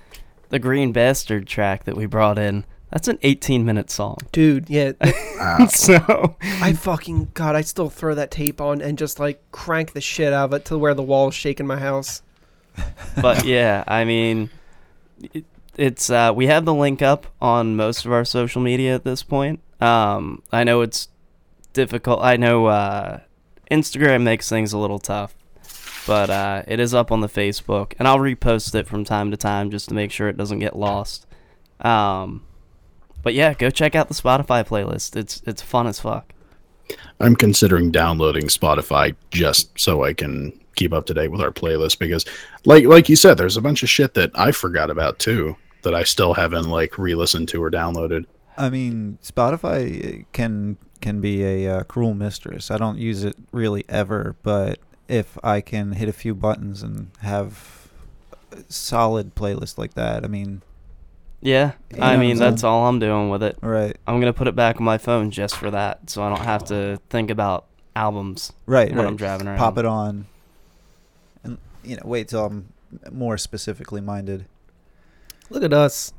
the 0.51 0.59
Green 0.59 0.93
Bastard 0.93 1.47
track 1.47 1.85
that 1.85 1.97
we 1.97 2.07
brought 2.07 2.39
in. 2.39 2.65
That's 2.95 3.09
an 3.09 3.19
18 3.23 3.65
minute 3.65 3.91
song. 3.91 4.19
Dude, 4.31 4.71
yeah, 4.71 4.93
Ah, 5.41 5.67
so 5.67 6.37
I 6.41 6.75
fucking 6.75 7.33
god, 7.35 7.57
I 7.57 7.63
still 7.63 7.91
throw 7.91 8.15
that 8.15 8.31
tape 8.31 8.61
on 8.61 8.81
and 8.81 8.97
just 8.97 9.19
like 9.19 9.43
crank 9.51 9.95
the 9.95 10.01
shit 10.01 10.33
out 10.33 10.45
of 10.45 10.53
it 10.55 10.65
to 10.67 10.79
where 10.79 10.95
the 10.95 11.03
wall's 11.03 11.35
shaking 11.35 11.67
my 11.67 11.81
house. 11.81 12.23
but 13.21 13.45
yeah, 13.45 13.83
I 13.89 14.05
mean, 14.05 14.49
it, 15.33 15.45
it's 15.77 16.09
uh, 16.09 16.33
we 16.37 16.47
have 16.47 16.65
the 16.65 16.73
link 16.73 17.03
up 17.03 17.27
on 17.43 17.75
most 17.75 18.07
of 18.07 18.13
our 18.13 18.25
social 18.25 18.63
media 18.63 18.95
at 18.95 19.03
this 19.03 19.25
point. 19.25 19.59
Um, 19.81 20.45
I 20.53 20.63
know 20.63 20.81
it's 20.81 21.09
difficult. 21.73 22.21
I 22.23 22.37
know 22.37 22.67
uh, 22.67 23.19
Instagram 23.73 24.23
makes 24.23 24.49
things 24.49 24.73
a 24.73 24.79
little 24.79 25.01
tough, 25.01 25.35
but 26.07 26.31
uh, 26.31 26.63
it 26.69 26.79
is 26.79 26.95
up 26.95 27.11
on 27.11 27.23
the 27.23 27.29
Facebook, 27.29 27.95
and 27.99 28.07
I'll 28.07 28.19
repost 28.19 28.73
it 28.77 28.87
from 28.87 29.03
time 29.03 29.33
to 29.33 29.37
time 29.37 29.73
just 29.73 29.89
to 29.89 29.97
make 29.97 30.13
sure 30.13 30.29
it 30.29 30.37
doesn't 30.37 30.61
get 30.61 30.77
lost. 30.77 31.27
Um, 31.81 32.45
but 33.25 33.35
yeah, 33.35 33.55
go 33.55 33.71
check 33.71 33.97
out 33.97 34.09
the 34.09 34.15
Spotify 34.15 34.65
playlist. 34.65 35.17
It's 35.17 35.43
it's 35.47 35.63
fun 35.63 35.89
as 35.89 35.99
fuck. 35.99 36.33
I'm 37.19 37.35
considering 37.35 37.91
downloading 37.91 38.45
Spotify 38.45 39.17
just 39.31 39.79
so 39.81 40.05
I 40.05 40.13
can 40.13 40.53
keep 40.77 40.93
up 40.93 41.07
to 41.07 41.15
date 41.15 41.29
with 41.29 41.41
our 41.41 41.51
playlist 41.51 41.99
because 41.99 42.25
like 42.65 42.85
like 42.85 43.09
you 43.09 43.17
said 43.17 43.39
there's 43.39 43.57
a 43.57 43.63
bunch 43.63 43.83
of 43.83 43.89
shit 43.89 44.15
that 44.15 44.31
I 44.35 44.53
forgot 44.53 44.91
about 44.91 45.19
too 45.19 45.57
that 45.83 45.95
I 45.95 46.03
still 46.03 46.35
haven't 46.35 46.69
like 46.69 46.99
re-listened 46.99 47.49
to 47.51 47.63
or 47.63 47.71
downloaded. 47.71 48.27
I 48.57 48.71
mean, 48.71 49.19
Spotify 49.23 50.25
can 50.33 50.77
can 51.01 51.21
be 51.21 51.45
a 51.45 51.79
uh, 51.79 51.83
cruel 51.85 52.15
mistress. 52.15 52.71
I 52.71 52.79
don't 52.79 52.99
use 52.99 53.25
it 53.25 53.37
really 53.53 53.85
ever, 53.89 54.37
but 54.43 54.79
if 55.09 55.39
I 55.45 55.61
can 55.61 55.93
hit 55.93 56.09
a 56.09 56.13
few 56.13 56.35
buttons 56.35 56.83
and 56.83 57.11
have 57.21 57.89
a 58.53 58.59
solid 58.69 59.35
playlist 59.35 59.77
like 59.79 59.95
that, 59.95 60.25
I 60.25 60.29
mean, 60.29 60.63
Yeah, 61.41 61.73
You 61.91 61.99
know 61.99 62.05
I 62.07 62.17
mean 62.17 62.39
that's 62.39 62.63
saying? 62.63 62.73
all 62.73 62.87
I'm 62.89 62.99
doing 62.99 63.29
with 63.29 63.43
it. 63.43 63.59
right, 63.61 63.97
I'm 64.07 64.19
gonna 64.21 64.33
put 64.33 64.49
it 64.49 64.57
back 64.57 64.77
on 64.79 64.85
my 64.85 64.97
phone 64.99 65.31
just 65.31 65.57
for 65.57 65.71
that, 65.71 66.09
so 66.09 66.23
I 66.23 66.29
don't 66.31 66.45
have 66.45 66.65
to 66.67 66.99
think 67.11 67.31
about 67.31 67.67
albums. 67.95 68.53
right, 68.67 68.89
When 68.89 68.99
right. 68.99 69.07
I'm 69.07 69.17
driving 69.17 69.47
around. 69.47 69.59
Pop 69.59 69.77
it 69.79 69.85
on, 69.85 70.27
and 71.43 71.59
you 71.83 71.97
know, 71.97 72.03
wait 72.07 72.29
till 72.29 72.47
I'm 72.47 72.73
more 73.13 73.37
specifically 73.37 74.01
minded. 74.01 74.47
Look 75.51 75.63
at 75.63 75.73
us, 75.75 76.15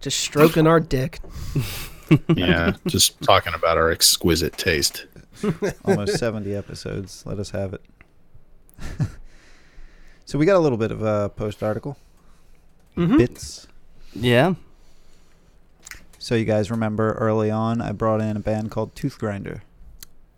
just 0.00 0.18
stroking 0.20 0.66
our 0.66 0.80
dick. 0.80 1.18
Yeah, 2.34 2.72
just 2.86 3.20
talking 3.20 3.52
about 3.52 3.76
our 3.76 3.90
exquisite 3.90 4.56
taste. 4.56 5.04
Almost 5.84 6.16
70 6.18 6.54
episodes. 6.54 7.22
Let 7.26 7.38
us 7.38 7.50
have 7.50 7.74
it. 7.74 7.82
so 10.24 10.38
we 10.38 10.46
got 10.46 10.56
a 10.56 10.58
little 10.58 10.78
bit 10.78 10.90
of 10.90 11.02
a 11.02 11.28
post 11.28 11.62
article 11.62 11.98
Mhm. 12.96 13.18
bits. 13.18 13.66
Yeah, 14.20 14.54
So 16.18 16.34
you 16.34 16.44
guys 16.44 16.70
remember 16.70 17.12
early 17.12 17.50
on, 17.50 17.80
I 17.80 17.92
brought 17.92 18.20
in 18.20 18.36
a 18.36 18.40
band 18.40 18.70
called 18.70 18.94
Toothgrinder. 18.94 19.60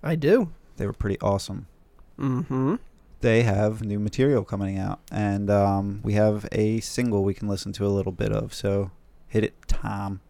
I 0.02 0.16
do. 0.16 0.50
They 0.76 0.86
were 0.86 0.92
pretty 0.92 1.18
awesome. 1.20 1.66
Mm-hmm. 2.18 2.76
They 3.20 3.42
have 3.42 3.82
new 3.82 3.98
material 3.98 4.44
coming 4.44 4.78
out, 4.78 5.00
and 5.10 5.50
um, 5.50 6.00
we 6.02 6.12
have 6.14 6.46
a 6.52 6.80
single 6.80 7.24
we 7.24 7.34
can 7.34 7.48
listen 7.48 7.72
to 7.74 7.86
a 7.86 7.88
little 7.88 8.12
bit 8.12 8.32
of. 8.32 8.52
So 8.52 8.90
hit 9.28 9.44
it, 9.44 9.54
Tom. 9.66 10.20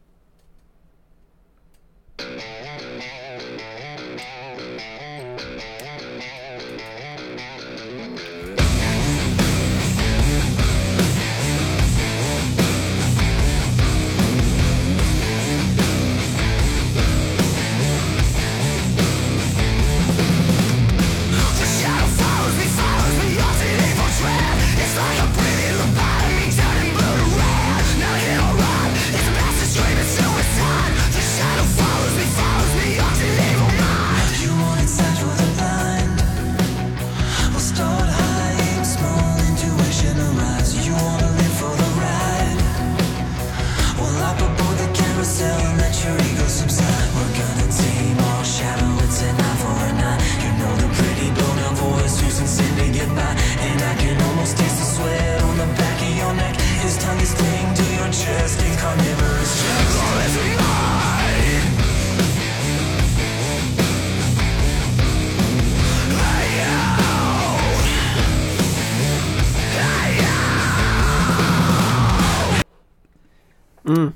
Mm. 73.90 74.14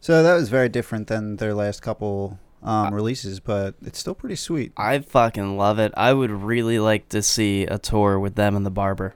So 0.00 0.22
that 0.22 0.34
was 0.34 0.48
very 0.48 0.68
different 0.68 1.06
than 1.06 1.36
their 1.36 1.54
last 1.54 1.80
couple 1.80 2.38
um, 2.62 2.94
releases, 2.94 3.40
but 3.40 3.74
it's 3.82 3.98
still 3.98 4.14
pretty 4.14 4.36
sweet. 4.36 4.72
I 4.76 4.98
fucking 5.00 5.56
love 5.56 5.78
it. 5.78 5.92
I 5.96 6.12
would 6.12 6.30
really 6.30 6.78
like 6.78 7.08
to 7.10 7.22
see 7.22 7.64
a 7.64 7.78
tour 7.78 8.18
with 8.18 8.34
them 8.34 8.56
and 8.56 8.64
the 8.64 8.70
barber. 8.70 9.14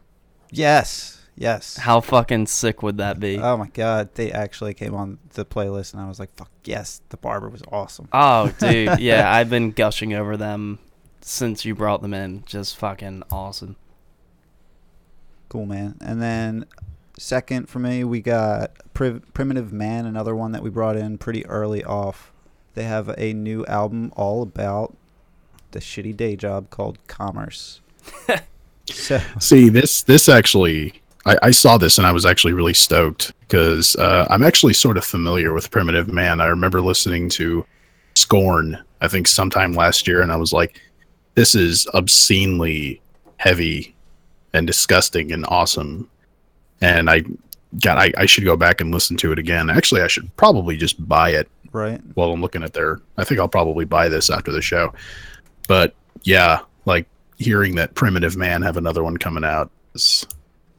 Yes, 0.51 1.21
yes. 1.37 1.77
How 1.77 2.01
fucking 2.01 2.47
sick 2.47 2.83
would 2.83 2.99
that 2.99 3.19
be? 3.21 3.39
Oh 3.39 3.57
my 3.57 3.69
god, 3.69 4.15
they 4.15 4.31
actually 4.33 4.75
came 4.75 4.95
on 4.95 5.19
the 5.35 5.45
playlist, 5.45 5.93
and 5.93 6.03
I 6.03 6.09
was 6.09 6.21
like, 6.21 6.35
"Fuck 6.37 6.51
yes!" 6.65 7.03
The 7.09 7.17
barber 7.17 7.49
was 7.49 7.63
awesome. 7.71 8.09
oh, 8.13 8.53
dude, 8.61 8.99
yeah, 9.01 9.33
I've 9.33 9.51
been 9.51 9.73
gushing 9.73 10.15
over 10.15 10.37
them 10.37 10.79
since 11.21 11.65
you 11.65 11.75
brought 11.75 12.03
them 12.03 12.15
in. 12.15 12.45
Just 12.47 12.77
fucking 12.77 13.25
awesome. 13.31 13.77
Cool, 15.49 15.67
man. 15.67 15.97
And 16.01 16.21
then 16.21 16.67
second 17.19 17.69
for 17.69 17.79
me, 17.79 18.05
we 18.05 18.21
got 18.21 18.73
Pri- 18.95 19.21
Primitive 19.33 19.73
Man, 19.73 20.07
another 20.07 20.35
one 20.35 20.53
that 20.53 20.63
we 20.63 20.71
brought 20.71 20.97
in 20.97 21.19
pretty 21.19 21.45
early 21.47 21.85
off. 21.85 22.33
They 22.75 22.85
have 22.85 23.15
a 23.17 23.33
new 23.33 23.65
album 23.67 24.13
all 24.17 24.43
about 24.43 24.97
the 25.71 25.79
shitty 25.79 26.17
day 26.17 26.37
job 26.37 26.71
called 26.71 26.99
Commerce. 27.07 27.81
so 28.87 29.21
See, 29.41 29.69
this 29.69 30.03
this 30.03 30.29
actually, 30.29 31.03
I, 31.25 31.37
I 31.43 31.51
saw 31.51 31.79
this 31.79 31.99
and 31.99 32.07
I 32.07 32.13
was 32.13 32.27
actually 32.27 32.53
really 32.53 32.75
stoked 32.75 33.33
because 33.41 33.97
uh, 33.97 34.27
I'm 34.31 34.43
actually 34.43 34.75
sort 34.75 34.97
of 34.97 35.05
familiar 35.05 35.53
with 35.53 35.71
Primitive 35.71 36.09
Man. 36.09 36.41
I 36.41 36.47
remember 36.47 36.81
listening 36.81 37.29
to 37.31 37.67
Scorn, 38.15 38.83
I 39.01 39.09
think 39.09 39.29
sometime 39.29 39.73
last 39.73 40.07
year, 40.07 40.23
and 40.23 40.33
I 40.33 40.37
was 40.37 40.53
like, 40.53 40.81
this 41.35 41.55
is 41.55 41.87
obscenely 41.95 43.01
heavy 43.37 43.95
and 44.53 44.67
disgusting 44.67 45.33
and 45.33 45.45
awesome. 45.49 46.09
And 46.81 47.09
I, 47.11 47.23
God, 47.81 47.99
I, 47.99 48.13
I 48.17 48.27
should 48.27 48.45
go 48.45 48.57
back 48.57 48.81
and 48.81 48.93
listen 48.93 49.17
to 49.19 49.33
it 49.33 49.39
again. 49.39 49.71
Actually, 49.71 50.03
I 50.03 50.07
should 50.09 50.35
probably 50.37 50.77
just 50.77 51.07
buy 51.09 51.31
it 51.31 51.49
right, 51.73 52.01
while 52.15 52.31
I'm 52.33 52.41
looking 52.43 52.63
at 52.63 52.73
their. 52.73 53.01
I 53.17 53.25
think 53.25 53.41
I'll 53.41 53.49
probably 53.49 53.85
buy 53.85 54.09
this 54.09 54.31
after 54.31 54.53
the 54.53 54.63
show. 54.63 54.93
But 55.69 55.95
yeah, 56.23 56.61
like 56.85 57.07
hearing 57.39 57.75
that 57.77 57.95
Primitive 57.95 58.37
Man 58.37 58.63
have 58.63 58.77
another 58.77 59.03
one 59.03 59.17
coming 59.17 59.45
out 59.45 59.71
is 59.95 60.27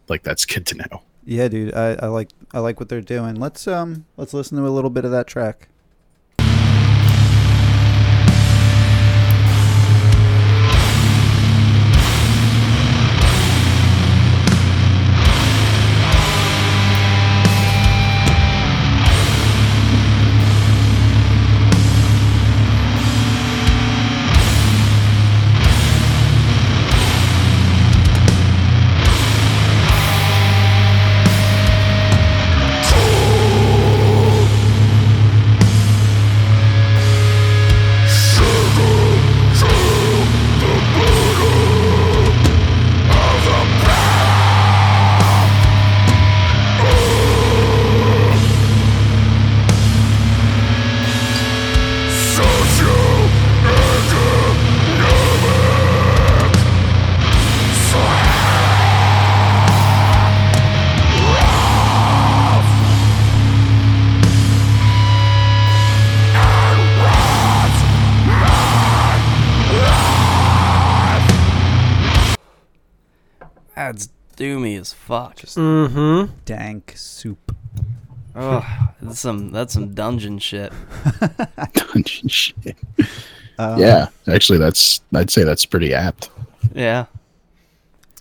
like 0.08 0.24
that's 0.24 0.45
good 0.45 0.66
to 0.68 0.76
know. 0.78 1.02
yeah, 1.26 1.48
dude, 1.48 1.74
I, 1.74 1.93
I 2.02 2.08
like 2.08 2.30
I 2.54 2.60
like 2.60 2.80
what 2.80 2.89
they're 2.89 3.02
doing. 3.02 3.36
Let's 3.36 3.68
um 3.68 4.06
let's 4.16 4.34
listen 4.34 4.58
to 4.58 4.68
a 4.68 4.70
little 4.70 4.89
bit 4.89 5.06
of 5.06 5.12
that 5.12 5.28
track. 5.28 5.70
Doomy 75.08 75.43
as 75.43 75.53
fuck. 75.53 75.62
Mm-hmm. 75.64 76.34
Dank 76.45 76.93
soup. 76.95 77.55
Oh, 78.36 78.89
that's 79.01 79.20
some 79.20 79.51
that's 79.51 79.74
some 79.74 79.93
dungeon 79.95 80.38
shit. 80.38 80.72
Dungeon 81.74 82.28
shit. 82.30 82.78
Um, 83.58 83.80
yeah, 83.80 84.10
actually, 84.28 84.60
that's 84.60 85.01
I'd 85.14 85.32
say 85.32 85.43
that's 85.43 85.66
pretty 85.66 85.91
apt. 85.93 86.30
Yeah. 86.76 87.05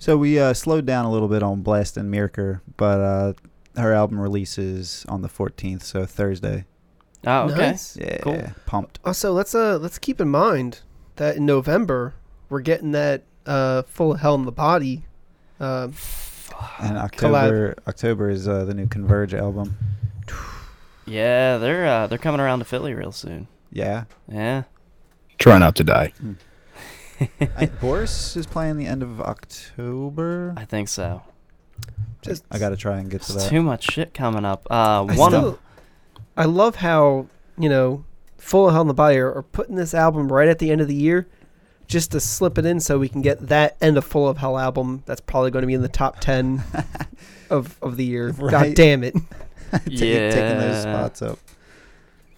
So 0.00 0.16
we 0.16 0.38
uh, 0.38 0.54
slowed 0.54 0.86
down 0.86 1.04
a 1.04 1.10
little 1.12 1.28
bit 1.28 1.42
on 1.42 1.60
Blast 1.62 1.96
and 1.98 2.12
Myrkur, 2.12 2.60
but 2.78 3.00
uh, 3.00 3.32
her 3.76 3.92
album 3.92 4.18
releases 4.20 5.04
on 5.08 5.20
the 5.22 5.28
14th, 5.28 5.82
so 5.82 6.06
Thursday. 6.06 6.64
Oh, 7.26 7.48
okay. 7.50 7.56
Nice. 7.72 7.96
Yeah, 7.96 8.18
Cool. 8.18 8.42
pumped. 8.66 9.00
Also, 9.04 9.32
let's 9.32 9.54
uh 9.54 9.76
let's 9.78 9.98
keep 9.98 10.20
in 10.20 10.28
mind 10.30 10.80
that 11.16 11.36
in 11.36 11.44
November 11.44 12.14
we're 12.48 12.60
getting 12.60 12.92
that 12.92 13.24
uh 13.44 13.82
full 13.82 14.12
of 14.12 14.20
hell 14.20 14.36
in 14.36 14.44
the 14.46 14.52
body. 14.52 15.04
Uh, 15.60 15.88
And 16.80 16.96
October, 16.98 17.74
October 17.86 18.30
is 18.30 18.48
uh, 18.48 18.64
the 18.64 18.74
new 18.74 18.86
Converge 18.86 19.34
album. 19.34 19.76
Yeah, 21.06 21.58
they're 21.58 21.86
uh, 21.86 22.06
they're 22.06 22.18
coming 22.18 22.40
around 22.40 22.58
to 22.60 22.64
Philly 22.64 22.94
real 22.94 23.12
soon. 23.12 23.48
Yeah, 23.72 24.04
Yeah. 24.28 24.64
Try 25.38 25.58
not 25.58 25.76
to 25.76 25.84
die. 25.84 26.12
I, 27.56 27.66
Boris 27.66 28.36
is 28.36 28.46
playing 28.46 28.78
the 28.78 28.86
end 28.86 29.02
of 29.02 29.20
October. 29.20 30.54
I 30.56 30.64
think 30.64 30.88
so. 30.88 31.22
just 32.22 32.44
I 32.50 32.58
got 32.58 32.70
to 32.70 32.76
try 32.76 32.98
and 32.98 33.10
get 33.10 33.22
to 33.22 33.34
that. 33.34 33.48
too 33.48 33.62
much 33.62 33.84
shit 33.92 34.14
coming 34.14 34.44
up. 34.44 34.66
Uh, 34.70 35.04
I 35.08 35.16
one 35.16 35.30
still, 35.30 35.48
of 35.48 35.58
I 36.36 36.46
love 36.46 36.76
how 36.76 37.26
you 37.58 37.68
know, 37.68 38.04
full 38.38 38.68
of 38.68 38.72
hell 38.72 38.82
in 38.82 38.88
the 38.88 38.94
body 38.94 39.18
are, 39.18 39.32
are 39.32 39.42
putting 39.42 39.76
this 39.76 39.94
album 39.94 40.32
right 40.32 40.48
at 40.48 40.58
the 40.58 40.70
end 40.70 40.80
of 40.80 40.88
the 40.88 40.94
year, 40.94 41.26
just 41.86 42.12
to 42.12 42.20
slip 42.20 42.58
it 42.58 42.66
in 42.66 42.80
so 42.80 42.98
we 42.98 43.08
can 43.08 43.22
get 43.22 43.48
that 43.48 43.76
end 43.80 43.96
of 43.96 44.04
full 44.04 44.28
of 44.28 44.38
hell 44.38 44.58
album. 44.58 45.02
That's 45.06 45.20
probably 45.20 45.50
going 45.50 45.62
to 45.62 45.66
be 45.66 45.74
in 45.74 45.82
the 45.82 45.88
top 45.88 46.20
ten 46.20 46.62
of 47.50 47.76
of 47.82 47.96
the 47.96 48.04
year. 48.04 48.32
God 48.32 48.74
damn 48.74 49.04
it! 49.04 49.14
Taking- 49.72 49.98
taking 49.98 50.58
those 50.58 50.82
spots 50.82 51.22
up. 51.22 51.38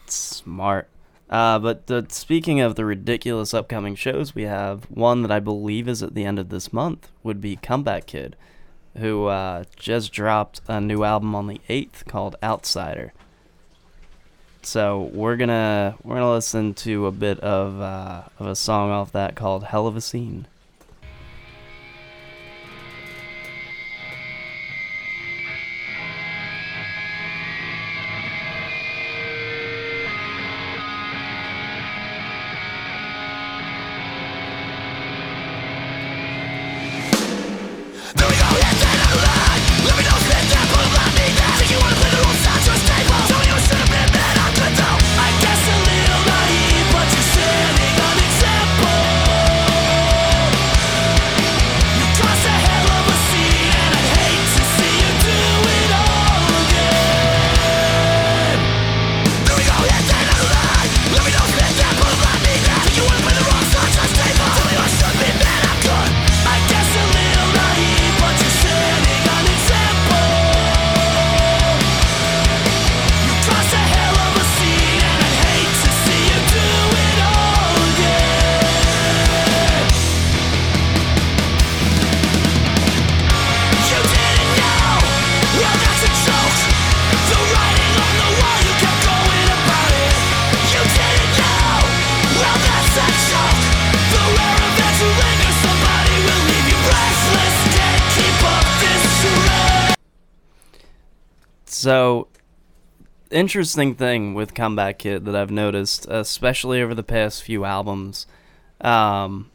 Smart. 0.07 0.89
Uh, 1.31 1.59
but 1.59 1.87
the, 1.89 2.07
speaking 2.09 2.61
of 2.61 2.75
the 2.75 2.85
ridiculous 2.87 3.53
upcoming 3.53 3.95
shows 3.95 4.35
we 4.35 4.45
have, 4.45 4.85
one 4.85 5.21
that 5.23 5.31
I 5.31 5.41
believe 5.41 5.87
is 5.87 6.03
at 6.03 6.15
the 6.15 6.25
end 6.25 6.39
of 6.39 6.49
this 6.49 6.73
month 6.73 7.11
would 7.23 7.39
be 7.41 7.57
Comeback 7.57 8.07
Kid, 8.07 8.35
who 8.97 9.27
uh, 9.27 9.65
just 9.77 10.11
dropped 10.11 10.63
a 10.69 10.81
new 10.81 11.05
album 11.05 11.35
on 11.35 11.47
the 11.47 11.61
eighth 11.69 12.07
called 12.07 12.37
Outsider. 12.43 13.13
So 14.63 15.11
we're 15.13 15.37
gonna 15.37 15.97
we're 16.03 16.17
gonna 16.17 16.33
listen 16.33 16.75
to 16.75 17.07
a 17.07 17.13
bit 17.13 17.41
of 17.41 17.81
uh, 17.81 18.23
of 18.39 18.47
a 18.47 18.57
song 18.57 18.91
off 18.91 19.13
that 19.13 19.35
called 19.35 19.65
"Hell 19.65 19.87
of 19.87 19.97
a 19.97 20.01
Scene." 20.01 20.47
Interesting 103.39 103.95
thing 103.95 104.35
with 104.35 104.55
Comeback 104.55 104.99
Kid 104.99 105.25
that 105.25 105.37
I've 105.37 105.51
noticed, 105.51 106.07
especially 106.11 106.83
over 106.83 106.95
the 106.95 107.03
past 107.03 107.43
few 107.43 107.65
albums, 107.65 108.27
um, 108.81 109.51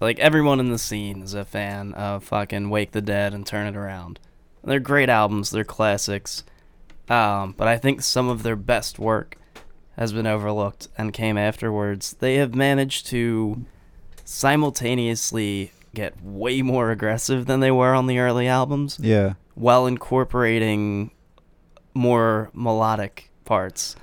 like 0.00 0.18
everyone 0.18 0.60
in 0.60 0.70
the 0.70 0.78
scene 0.78 1.22
is 1.22 1.34
a 1.34 1.44
fan 1.44 1.94
of 1.94 2.24
fucking 2.24 2.68
Wake 2.70 2.92
the 2.92 3.00
Dead 3.00 3.32
and 3.32 3.46
Turn 3.46 3.66
It 3.66 3.76
Around. 3.76 4.18
They're 4.64 4.80
great 4.80 5.08
albums, 5.08 5.50
they're 5.50 5.64
classics, 5.64 6.44
um, 7.08 7.54
but 7.56 7.68
I 7.68 7.78
think 7.78 8.02
some 8.02 8.28
of 8.28 8.42
their 8.42 8.56
best 8.56 8.98
work 8.98 9.36
has 9.96 10.12
been 10.12 10.26
overlooked 10.26 10.88
and 10.98 11.12
came 11.12 11.38
afterwards. 11.38 12.16
They 12.20 12.36
have 12.36 12.54
managed 12.54 13.06
to 13.08 13.64
simultaneously 14.24 15.72
get 15.94 16.22
way 16.22 16.62
more 16.62 16.90
aggressive 16.90 17.46
than 17.46 17.60
they 17.60 17.70
were 17.70 17.94
on 17.94 18.06
the 18.06 18.18
early 18.18 18.46
albums 18.46 18.98
Yeah. 19.00 19.34
while 19.54 19.86
incorporating 19.86 21.10
more 21.94 22.50
melodic 22.54 23.30
parts. 23.44 23.96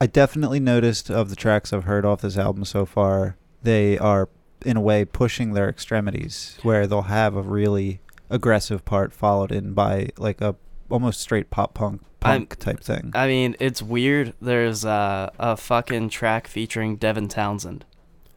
I 0.00 0.06
definitely 0.06 0.60
noticed 0.60 1.10
of 1.10 1.30
the 1.30 1.36
tracks 1.36 1.72
I've 1.72 1.84
heard 1.84 2.04
off 2.04 2.20
this 2.20 2.36
album 2.38 2.64
so 2.64 2.86
far, 2.86 3.36
they 3.62 3.98
are 3.98 4.28
in 4.64 4.76
a 4.76 4.80
way 4.80 5.04
pushing 5.04 5.52
their 5.54 5.68
extremities 5.68 6.58
where 6.62 6.86
they'll 6.86 7.02
have 7.02 7.34
a 7.36 7.42
really 7.42 8.00
aggressive 8.30 8.84
part 8.84 9.12
followed 9.12 9.50
in 9.50 9.72
by 9.72 10.08
like 10.18 10.40
a 10.40 10.54
almost 10.90 11.20
straight 11.20 11.50
pop 11.50 11.74
punk 11.74 12.02
I'm- 12.22 12.40
punk 12.42 12.56
type 12.58 12.80
thing. 12.80 13.10
I 13.14 13.26
mean, 13.26 13.56
it's 13.60 13.82
weird. 13.82 14.34
There's 14.40 14.84
uh, 14.84 15.30
a 15.38 15.56
fucking 15.56 16.08
track 16.10 16.46
featuring 16.46 16.96
Devin 16.96 17.28
Townsend. 17.28 17.84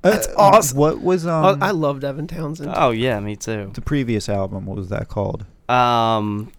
That's 0.02 0.28
Uh, 0.30 0.34
awesome. 0.38 0.78
What 0.80 1.02
was 1.02 1.28
Oh, 1.28 1.32
um 1.32 1.62
I 1.64 1.70
love 1.72 2.00
Devin 2.00 2.26
Townsend. 2.28 2.74
Oh 2.76 2.90
yeah, 2.90 3.20
me 3.20 3.36
too. 3.36 3.70
the 3.76 3.82
previous 3.82 4.28
album? 4.30 4.66
What 4.66 4.78
was 4.78 4.90
that 4.90 5.08
called? 5.10 5.46
Um, 5.70 6.52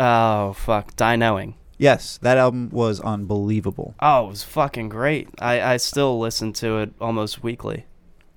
oh 0.00 0.52
fuck, 0.54 0.94
Die 0.96 1.16
Knowing. 1.16 1.54
Yes, 1.78 2.18
that 2.22 2.38
album 2.38 2.70
was 2.70 2.98
unbelievable. 3.00 3.94
Oh, 4.00 4.26
it 4.26 4.30
was 4.30 4.42
fucking 4.42 4.88
great. 4.88 5.28
I 5.40 5.60
I 5.74 5.76
still 5.76 6.18
listen 6.18 6.52
to 6.54 6.78
it 6.78 6.92
almost 7.00 7.42
weekly. 7.42 7.86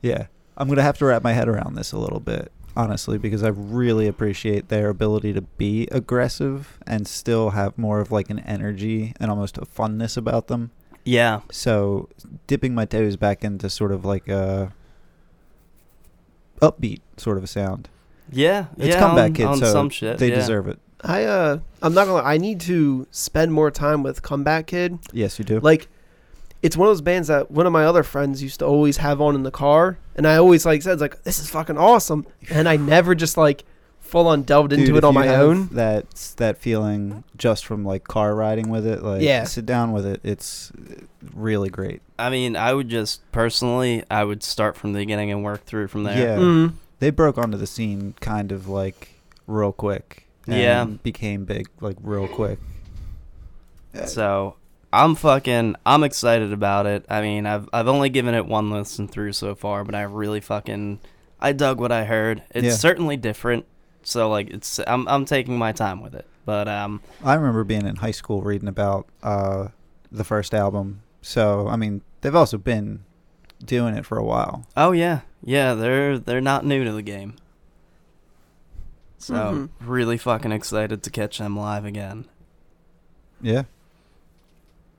Yeah. 0.01 0.27
I'm 0.57 0.67
going 0.67 0.77
to 0.77 0.83
have 0.83 0.97
to 0.99 1.05
wrap 1.05 1.23
my 1.23 1.33
head 1.33 1.47
around 1.47 1.73
this 1.75 1.91
a 1.91 1.97
little 1.97 2.19
bit, 2.19 2.51
honestly, 2.75 3.17
because 3.17 3.41
I 3.41 3.47
really 3.47 4.05
appreciate 4.07 4.67
their 4.67 4.89
ability 4.89 5.33
to 5.33 5.41
be 5.41 5.87
aggressive 5.91 6.77
and 6.85 7.07
still 7.07 7.51
have 7.51 7.77
more 7.79 7.99
of 7.99 8.11
like 8.11 8.29
an 8.29 8.39
energy 8.39 9.13
and 9.19 9.31
almost 9.31 9.57
a 9.57 9.61
funness 9.61 10.17
about 10.17 10.47
them. 10.47 10.69
Yeah, 11.03 11.39
So, 11.51 12.09
dipping 12.45 12.75
my 12.75 12.85
toes 12.85 13.15
back 13.15 13.43
into 13.43 13.71
sort 13.71 13.91
of 13.91 14.05
like 14.05 14.27
a 14.27 14.71
upbeat 16.61 16.99
sort 17.17 17.37
of 17.37 17.43
a 17.43 17.47
sound. 17.47 17.89
yeah, 18.29 18.65
It's 18.77 18.89
yeah. 18.95 18.99
comeback 18.99 19.29
on, 19.29 19.33
kid, 19.33 19.45
on 19.45 19.57
so 19.57 19.71
some 19.71 19.89
shit. 19.89 20.19
they 20.19 20.29
yeah. 20.29 20.35
deserve 20.35 20.67
it. 20.67 20.79
I 21.03 21.23
uh, 21.23 21.59
I'm 21.81 21.93
not 21.93 22.05
gonna. 22.05 22.21
lie, 22.21 22.33
I 22.33 22.37
need 22.37 22.59
to 22.61 23.07
spend 23.11 23.53
more 23.53 23.71
time 23.71 24.03
with 24.03 24.21
Comeback 24.21 24.67
Kid. 24.67 24.99
Yes, 25.11 25.39
you 25.39 25.45
do. 25.45 25.59
Like, 25.59 25.87
it's 26.61 26.77
one 26.77 26.87
of 26.87 26.91
those 26.91 27.01
bands 27.01 27.27
that 27.27 27.49
one 27.49 27.65
of 27.65 27.73
my 27.73 27.85
other 27.85 28.03
friends 28.03 28.43
used 28.43 28.59
to 28.59 28.65
always 28.65 28.97
have 28.97 29.19
on 29.21 29.35
in 29.35 29.43
the 29.43 29.51
car, 29.51 29.97
and 30.15 30.27
I 30.27 30.37
always 30.37 30.65
like 30.65 30.81
said 30.81 30.99
like, 31.01 31.23
"This 31.23 31.39
is 31.39 31.49
fucking 31.49 31.77
awesome," 31.77 32.25
and 32.49 32.69
I 32.69 32.77
never 32.77 33.15
just 33.15 33.37
like 33.37 33.63
full 34.11 34.27
on 34.27 34.43
delved 34.43 34.73
into 34.73 34.87
Dude, 34.87 34.97
it 34.97 35.03
on 35.05 35.13
my 35.13 35.29
own. 35.29 35.69
That 35.69 36.33
that 36.37 36.57
feeling 36.57 37.23
just 37.37 37.65
from 37.65 37.85
like 37.85 38.03
car 38.03 38.35
riding 38.35 38.69
with 38.69 38.85
it, 38.85 39.01
like 39.01 39.21
Yeah. 39.21 39.45
sit 39.45 39.65
down 39.65 39.93
with 39.93 40.05
it. 40.05 40.19
It's 40.23 40.71
really 41.33 41.69
great. 41.69 42.01
I 42.19 42.29
mean, 42.29 42.55
I 42.55 42.73
would 42.73 42.89
just 42.89 43.21
personally, 43.31 44.03
I 44.11 44.25
would 44.25 44.43
start 44.43 44.75
from 44.75 44.93
the 44.93 44.99
beginning 44.99 45.31
and 45.31 45.43
work 45.43 45.65
through 45.65 45.87
from 45.87 46.03
there. 46.03 46.17
Yeah. 46.17 46.35
mm-hmm. 46.37 46.75
They 46.99 47.09
broke 47.09 47.37
onto 47.37 47.57
the 47.57 47.65
scene 47.65 48.13
kind 48.19 48.51
of 48.51 48.67
like 48.67 49.15
real 49.47 49.71
quick. 49.71 50.27
Yeah. 50.47 50.85
became 50.85 51.45
big 51.45 51.69
like 51.81 51.97
real 52.01 52.27
quick. 52.27 52.59
So 54.05 54.55
I'm 54.93 55.15
fucking 55.15 55.75
I'm 55.85 56.03
excited 56.03 56.53
about 56.53 56.85
it. 56.85 57.05
I 57.09 57.21
mean, 57.21 57.45
I've 57.45 57.67
I've 57.73 57.87
only 57.87 58.09
given 58.09 58.33
it 58.33 58.45
one 58.45 58.71
listen 58.71 59.07
through 59.07 59.33
so 59.33 59.55
far, 59.55 59.83
but 59.83 59.95
I 59.95 60.03
really 60.03 60.39
fucking 60.41 60.99
I 61.39 61.51
dug 61.53 61.79
what 61.79 61.91
I 61.91 62.05
heard. 62.05 62.43
It's 62.51 62.65
Yeah. 62.65 62.71
certainly 62.73 63.17
different. 63.17 63.65
So 64.03 64.29
like 64.29 64.49
it's 64.49 64.79
I'm 64.87 65.07
I'm 65.07 65.25
taking 65.25 65.57
my 65.57 65.71
time 65.71 66.01
with 66.01 66.15
it. 66.15 66.25
But 66.45 66.67
um 66.67 67.01
I 67.23 67.33
remember 67.35 67.63
being 67.63 67.85
in 67.85 67.97
high 67.97 68.11
school 68.11 68.41
reading 68.41 68.67
about 68.67 69.07
uh, 69.21 69.67
the 70.11 70.23
first 70.23 70.53
album. 70.53 71.01
So 71.21 71.67
I 71.67 71.75
mean, 71.75 72.01
they've 72.21 72.35
also 72.35 72.57
been 72.57 73.03
doing 73.63 73.95
it 73.95 74.05
for 74.05 74.17
a 74.17 74.23
while. 74.23 74.65
oh 74.75 74.91
yeah. 74.91 75.21
Yeah, 75.43 75.73
they're 75.73 76.17
they're 76.17 76.41
not 76.41 76.65
new 76.65 76.83
to 76.83 76.91
the 76.91 77.01
game. 77.01 77.35
So 79.21 79.33
Mhm. 79.35 79.69
really 79.87 80.17
fucking 80.17 80.51
excited 80.51 81.03
to 81.03 81.09
catch 81.11 81.37
them 81.37 81.55
live 81.57 81.85
again. 81.85 82.25
Yeah. 83.39 83.63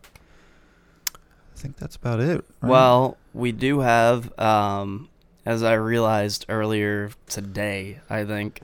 I 0.05 1.57
think 1.57 1.77
that's 1.77 1.97
about 1.97 2.21
it. 2.21 2.45
right? 2.61 2.69
Well, 2.71 3.17
we 3.35 3.53
do 3.53 3.81
have, 3.81 4.37
um, 4.39 5.09
as 5.47 5.63
I 5.63 5.75
realized 5.75 6.47
earlier 6.49 7.11
today, 7.29 8.01
I 8.11 8.25
think, 8.25 8.63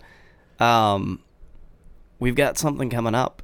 um, 0.61 1.21
we've 2.19 2.35
got 2.37 2.59
something 2.59 2.91
coming 2.91 3.15
up. 3.15 3.43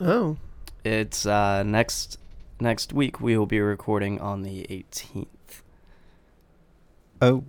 Oh, 0.00 0.36
It's 0.84 1.24
uh, 1.24 1.62
next 1.62 2.18
next 2.60 2.92
week. 2.92 3.20
We 3.20 3.36
will 3.38 3.46
be 3.46 3.60
recording 3.60 4.20
on 4.20 4.42
the 4.42 4.66
18th. 4.70 5.62
oh, 7.22 7.42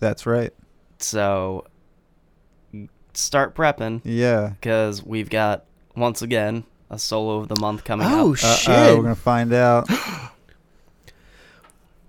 that's 0.00 0.26
right. 0.26 0.52
So 0.98 1.64
start 3.16 3.54
prepping 3.54 4.00
Yeah. 4.04 4.50
because 4.60 5.02
we've 5.04 5.30
got 5.30 5.64
once 5.96 6.22
again 6.22 6.64
a 6.90 6.98
solo 6.98 7.38
of 7.38 7.48
the 7.48 7.56
month 7.60 7.84
coming 7.84 8.06
oh 8.10 8.32
up. 8.32 8.36
Shit! 8.38 8.68
we're 8.96 9.02
gonna 9.02 9.14
find 9.14 9.52
out 9.52 9.88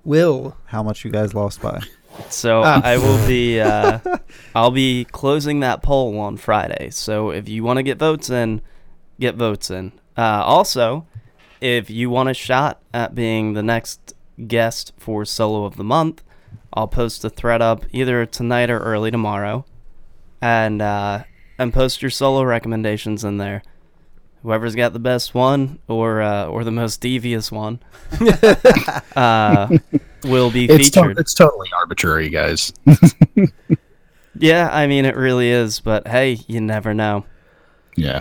Will 0.04 0.56
how 0.66 0.84
much 0.84 1.04
you 1.04 1.12
guys 1.12 1.34
lost 1.34 1.62
by. 1.62 1.82
So 2.30 2.62
Ah. 2.64 2.82
I 2.84 2.98
will 2.98 3.26
be 3.28 3.60
uh, 3.62 4.00
I'll 4.54 4.72
be 4.72 5.06
closing 5.06 5.62
that 5.62 5.82
poll 5.82 6.18
on 6.20 6.38
Friday. 6.38 6.90
So 6.92 7.32
if 7.32 7.50
you 7.50 7.64
want 7.64 7.78
to 7.78 7.84
get 7.84 7.98
votes 7.98 8.30
in, 8.30 8.62
get 9.20 9.36
votes 9.36 9.70
in. 9.72 9.92
Uh, 10.18 10.44
also, 10.46 11.08
if 11.60 11.90
you 11.90 12.10
want 12.10 12.30
a 12.30 12.34
shot 12.34 12.82
at 12.94 13.16
being 13.16 13.54
the 13.54 13.64
next 13.64 14.14
guest 14.48 14.94
for 14.98 15.26
solo 15.26 15.66
of 15.66 15.76
the 15.78 15.84
month, 15.84 16.22
I'll 16.74 16.88
post 16.88 17.26
a 17.26 17.30
thread 17.30 17.62
up 17.62 17.86
either 17.92 18.26
tonight 18.26 18.70
or 18.70 18.80
early 18.80 19.10
tomorrow, 19.12 19.66
and 20.46 20.80
uh, 20.82 21.24
and 21.58 21.74
post 21.74 22.02
your 22.04 22.12
solo 22.12 22.44
recommendations 22.44 23.24
in 23.24 23.38
there. 23.38 23.64
Whoever's 24.44 24.76
got 24.76 24.94
the 24.94 25.00
best 25.00 25.34
one 25.34 25.80
or 25.88 26.22
uh, 26.22 26.46
or 26.46 26.64
the 26.64 26.72
most 26.72 27.02
devious 27.02 27.52
one 27.52 27.80
uh, 29.16 29.68
will 30.24 30.52
be 30.52 30.66
It's 30.66 30.92
to- 30.92 31.00
featured. 31.02 31.18
it's 31.20 31.34
totally 31.34 31.70
arbitrary, 31.76 32.30
guys. 32.30 32.72
Yeah, 34.38 34.70
I 34.70 34.86
mean 34.88 35.06
it 35.06 35.16
really 35.16 35.48
is, 35.50 35.80
but 35.80 36.10
hey, 36.10 36.40
you 36.48 36.60
never 36.60 36.94
know. 36.94 37.26
yeah, 37.96 38.20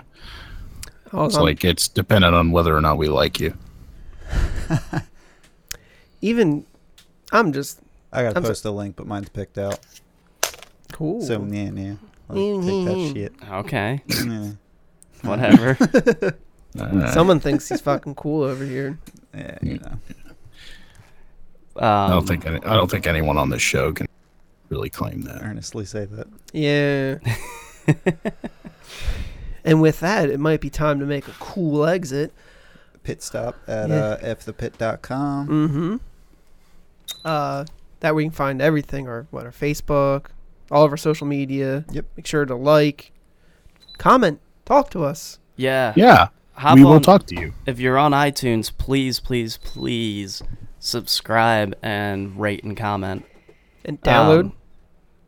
it's 1.13 1.35
um, 1.37 1.43
like 1.43 1.65
it's 1.65 1.89
dependent 1.89 2.37
on 2.37 2.53
whether 2.53 2.73
or 2.75 2.81
not 2.81 2.99
we 2.99 3.09
like 3.09 3.41
you. 3.41 3.53
even 6.21 6.65
I'm 7.33 7.53
just 7.53 7.81
I 8.13 8.23
gotta 8.23 8.37
I'm 8.39 8.45
so- 8.45 8.49
post 8.51 8.65
a 8.65 8.71
link, 8.71 8.95
but 8.95 9.09
mine's 9.09 9.29
picked 9.29 9.59
out. 9.59 9.81
cool. 10.93 11.21
So 11.21 11.45
yeah, 11.51 11.71
yeah. 11.75 11.95
Like, 12.29 12.65
take 12.67 12.85
that 12.87 13.13
shit. 13.15 13.33
Okay, 13.51 14.03
Yeah. 14.09 14.53
whatever. 15.23 15.77
Uh, 16.79 17.11
Someone 17.13 17.41
thinks 17.41 17.69
he's 17.69 17.81
fucking 17.81 18.15
cool 18.15 18.43
over 18.45 18.65
here. 18.65 18.99
Yeah, 19.35 19.59
you 19.63 19.79
know. 19.79 19.99
Um, 21.77 21.83
I 21.85 22.09
don't 22.11 22.27
think 22.27 22.47
any, 22.47 22.59
I 22.65 22.75
don't 22.77 22.91
think 22.91 23.07
anyone 23.07 23.37
on 23.37 23.51
this 23.51 23.63
show 23.63 23.93
can 23.93 24.07
really 24.69 24.91
claim 24.91 25.23
that. 25.23 25.43
Earnestly 25.43 25.85
say 25.85 26.05
that. 26.07 26.27
Yeah. 26.53 27.19
and 29.65 29.81
with 29.83 30.01
that, 30.01 30.31
it 30.31 30.39
might 30.41 30.61
be 30.61 30.71
time 30.71 31.01
to 31.01 31.07
make 31.07 31.27
a 31.29 31.33
cool 31.41 31.85
exit. 31.87 32.33
Pit 33.03 33.23
stop 33.23 33.57
at 33.67 33.89
Yeah. 33.91 33.95
uh, 33.97 34.35
fthepit.com. 34.35 35.49
Mm-hmm. 35.49 35.97
Uh, 37.25 37.65
that 38.01 38.15
we 38.15 38.25
can 38.25 38.31
find 38.33 38.63
everything, 38.63 39.09
or 39.09 39.27
what, 39.31 39.45
our 39.45 39.53
Facebook, 39.53 40.27
all 40.71 40.85
of 40.85 40.91
our 40.91 40.97
social 40.97 41.27
media. 41.27 41.85
Yep. 41.91 42.07
Make 42.17 42.27
sure 42.27 42.45
to 42.45 42.55
like, 42.55 43.13
comment, 43.99 44.41
talk 44.65 44.91
to 44.91 45.05
us. 45.05 45.39
Yeah, 45.57 45.93
Yeah, 45.97 46.29
hop 46.55 46.77
we 46.77 46.85
will 46.85 47.01
talk 47.01 47.27
to 47.27 47.37
you. 47.37 47.55
If 47.67 47.79
you're 47.79 47.99
on 47.99 48.13
iTunes, 48.13 48.77
please, 48.77 49.21
please, 49.21 49.57
please 49.59 50.43
subscribe 50.81 51.77
and 51.83 52.39
rate 52.41 52.65
and 52.65 52.77
comment. 52.77 53.25
And 53.85 54.01
download. 54.01 54.41
Um, 54.41 54.53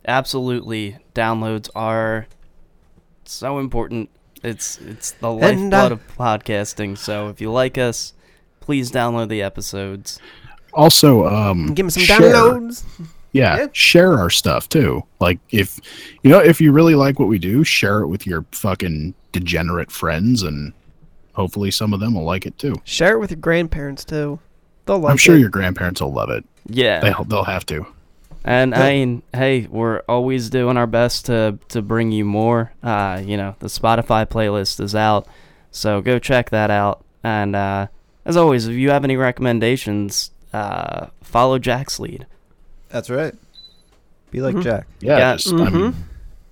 absolutely, 0.04 0.98
downloads 1.14 1.68
are 1.74 2.26
so 3.24 3.58
important. 3.58 4.10
It's 4.42 4.78
it's 4.78 5.12
the 5.12 5.30
And, 5.30 5.70
lifeblood 5.70 5.92
uh, 5.92 5.94
of 5.94 6.16
podcasting. 6.16 6.98
So 6.98 7.28
if 7.28 7.40
you 7.40 7.50
like 7.52 7.78
us, 7.78 8.14
please 8.60 8.90
download 8.90 9.28
the 9.28 9.42
episodes. 9.42 10.18
Also, 10.72 11.26
um, 11.26 11.72
give 11.74 11.86
me 11.86 11.90
some 11.90 12.02
share. 12.02 12.20
downloads. 12.20 12.84
Yeah, 13.36 13.56
Yeah. 13.56 13.66
share 13.72 14.18
our 14.18 14.30
stuff 14.30 14.68
too. 14.68 15.04
Like 15.20 15.38
if 15.50 15.78
you 16.22 16.30
know 16.30 16.38
if 16.40 16.60
you 16.60 16.72
really 16.72 16.94
like 16.94 17.18
what 17.18 17.28
we 17.28 17.38
do, 17.38 17.62
share 17.64 18.00
it 18.00 18.08
with 18.08 18.26
your 18.26 18.44
fucking 18.52 19.14
degenerate 19.32 19.90
friends, 19.90 20.42
and 20.42 20.72
hopefully 21.34 21.70
some 21.70 21.92
of 21.92 22.00
them 22.00 22.14
will 22.14 22.24
like 22.24 22.46
it 22.46 22.58
too. 22.58 22.74
Share 22.84 23.14
it 23.14 23.18
with 23.18 23.30
your 23.30 23.40
grandparents 23.40 24.04
too. 24.04 24.38
They'll 24.86 24.98
like 24.98 25.10
I'm 25.12 25.16
sure 25.16 25.36
it. 25.36 25.40
your 25.40 25.50
grandparents 25.50 26.00
will 26.00 26.12
love 26.12 26.30
it. 26.30 26.44
Yeah, 26.68 27.00
They 27.00 27.14
they'll 27.28 27.44
have 27.44 27.66
to. 27.66 27.86
And 28.44 28.74
I 28.76 28.90
mean, 28.92 29.22
hey, 29.34 29.66
we're 29.68 30.02
always 30.08 30.50
doing 30.50 30.76
our 30.76 30.86
best 30.86 31.26
to 31.26 31.58
to 31.68 31.82
bring 31.82 32.12
you 32.12 32.24
more. 32.24 32.72
Uh, 32.82 33.20
you 33.24 33.36
know, 33.36 33.56
the 33.58 33.66
Spotify 33.66 34.24
playlist 34.26 34.78
is 34.80 34.94
out, 34.94 35.26
so 35.72 36.00
go 36.00 36.18
check 36.20 36.50
that 36.50 36.70
out. 36.70 37.04
And 37.24 37.56
uh, 37.56 37.88
as 38.24 38.36
always, 38.36 38.68
if 38.68 38.76
you 38.76 38.90
have 38.90 39.02
any 39.02 39.16
recommendations, 39.16 40.30
uh, 40.52 41.08
follow 41.22 41.58
Jack's 41.58 41.98
lead. 41.98 42.26
That's 42.96 43.10
right. 43.10 43.34
Be 44.30 44.40
like 44.40 44.54
Mhm. 44.54 44.62
Jack. 44.62 44.86
Yeah, 45.00 45.18
Yeah, 45.18 45.36
just 45.36 45.52
I 45.52 45.56
mean, 45.68 45.92
mhm. 45.92 45.94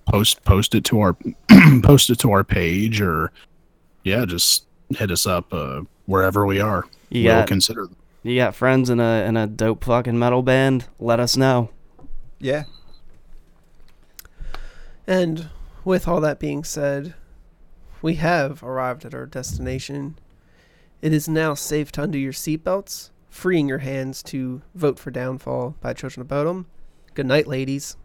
post 0.06 0.44
post 0.44 0.74
it 0.74 0.84
to 0.84 1.00
our 1.00 1.16
post 1.82 2.10
it 2.10 2.18
to 2.18 2.32
our 2.32 2.44
page, 2.44 3.00
or 3.00 3.32
yeah, 4.02 4.26
just 4.26 4.66
hit 4.90 5.10
us 5.10 5.26
up 5.26 5.54
uh, 5.54 5.80
wherever 6.04 6.44
we 6.44 6.60
are. 6.60 6.84
You 7.08 7.24
we'll 7.24 7.36
got 7.40 7.48
consider. 7.48 7.88
you 8.22 8.36
got 8.36 8.54
friends 8.54 8.90
in 8.90 9.00
a 9.00 9.24
in 9.26 9.38
a 9.38 9.46
dope 9.46 9.84
fucking 9.84 10.18
metal 10.18 10.42
band? 10.42 10.84
Let 11.00 11.18
us 11.18 11.34
know. 11.34 11.70
Yeah. 12.38 12.64
And 15.06 15.48
with 15.82 16.06
all 16.06 16.20
that 16.20 16.38
being 16.38 16.62
said, 16.62 17.14
we 18.02 18.16
have 18.16 18.62
arrived 18.62 19.06
at 19.06 19.14
our 19.14 19.24
destination. 19.24 20.18
It 21.00 21.14
is 21.14 21.26
now 21.26 21.54
safe 21.54 21.90
to 21.92 22.02
undo 22.02 22.18
your 22.18 22.34
seatbelts, 22.34 23.08
freeing 23.34 23.68
your 23.68 23.78
hands 23.78 24.22
to 24.22 24.62
vote 24.76 24.96
for 24.96 25.10
Downfall 25.10 25.74
by 25.80 25.92
Children 25.92 26.22
of 26.22 26.28
Bodom. 26.28 26.66
Good 27.14 27.26
night, 27.26 27.48
ladies. 27.48 27.96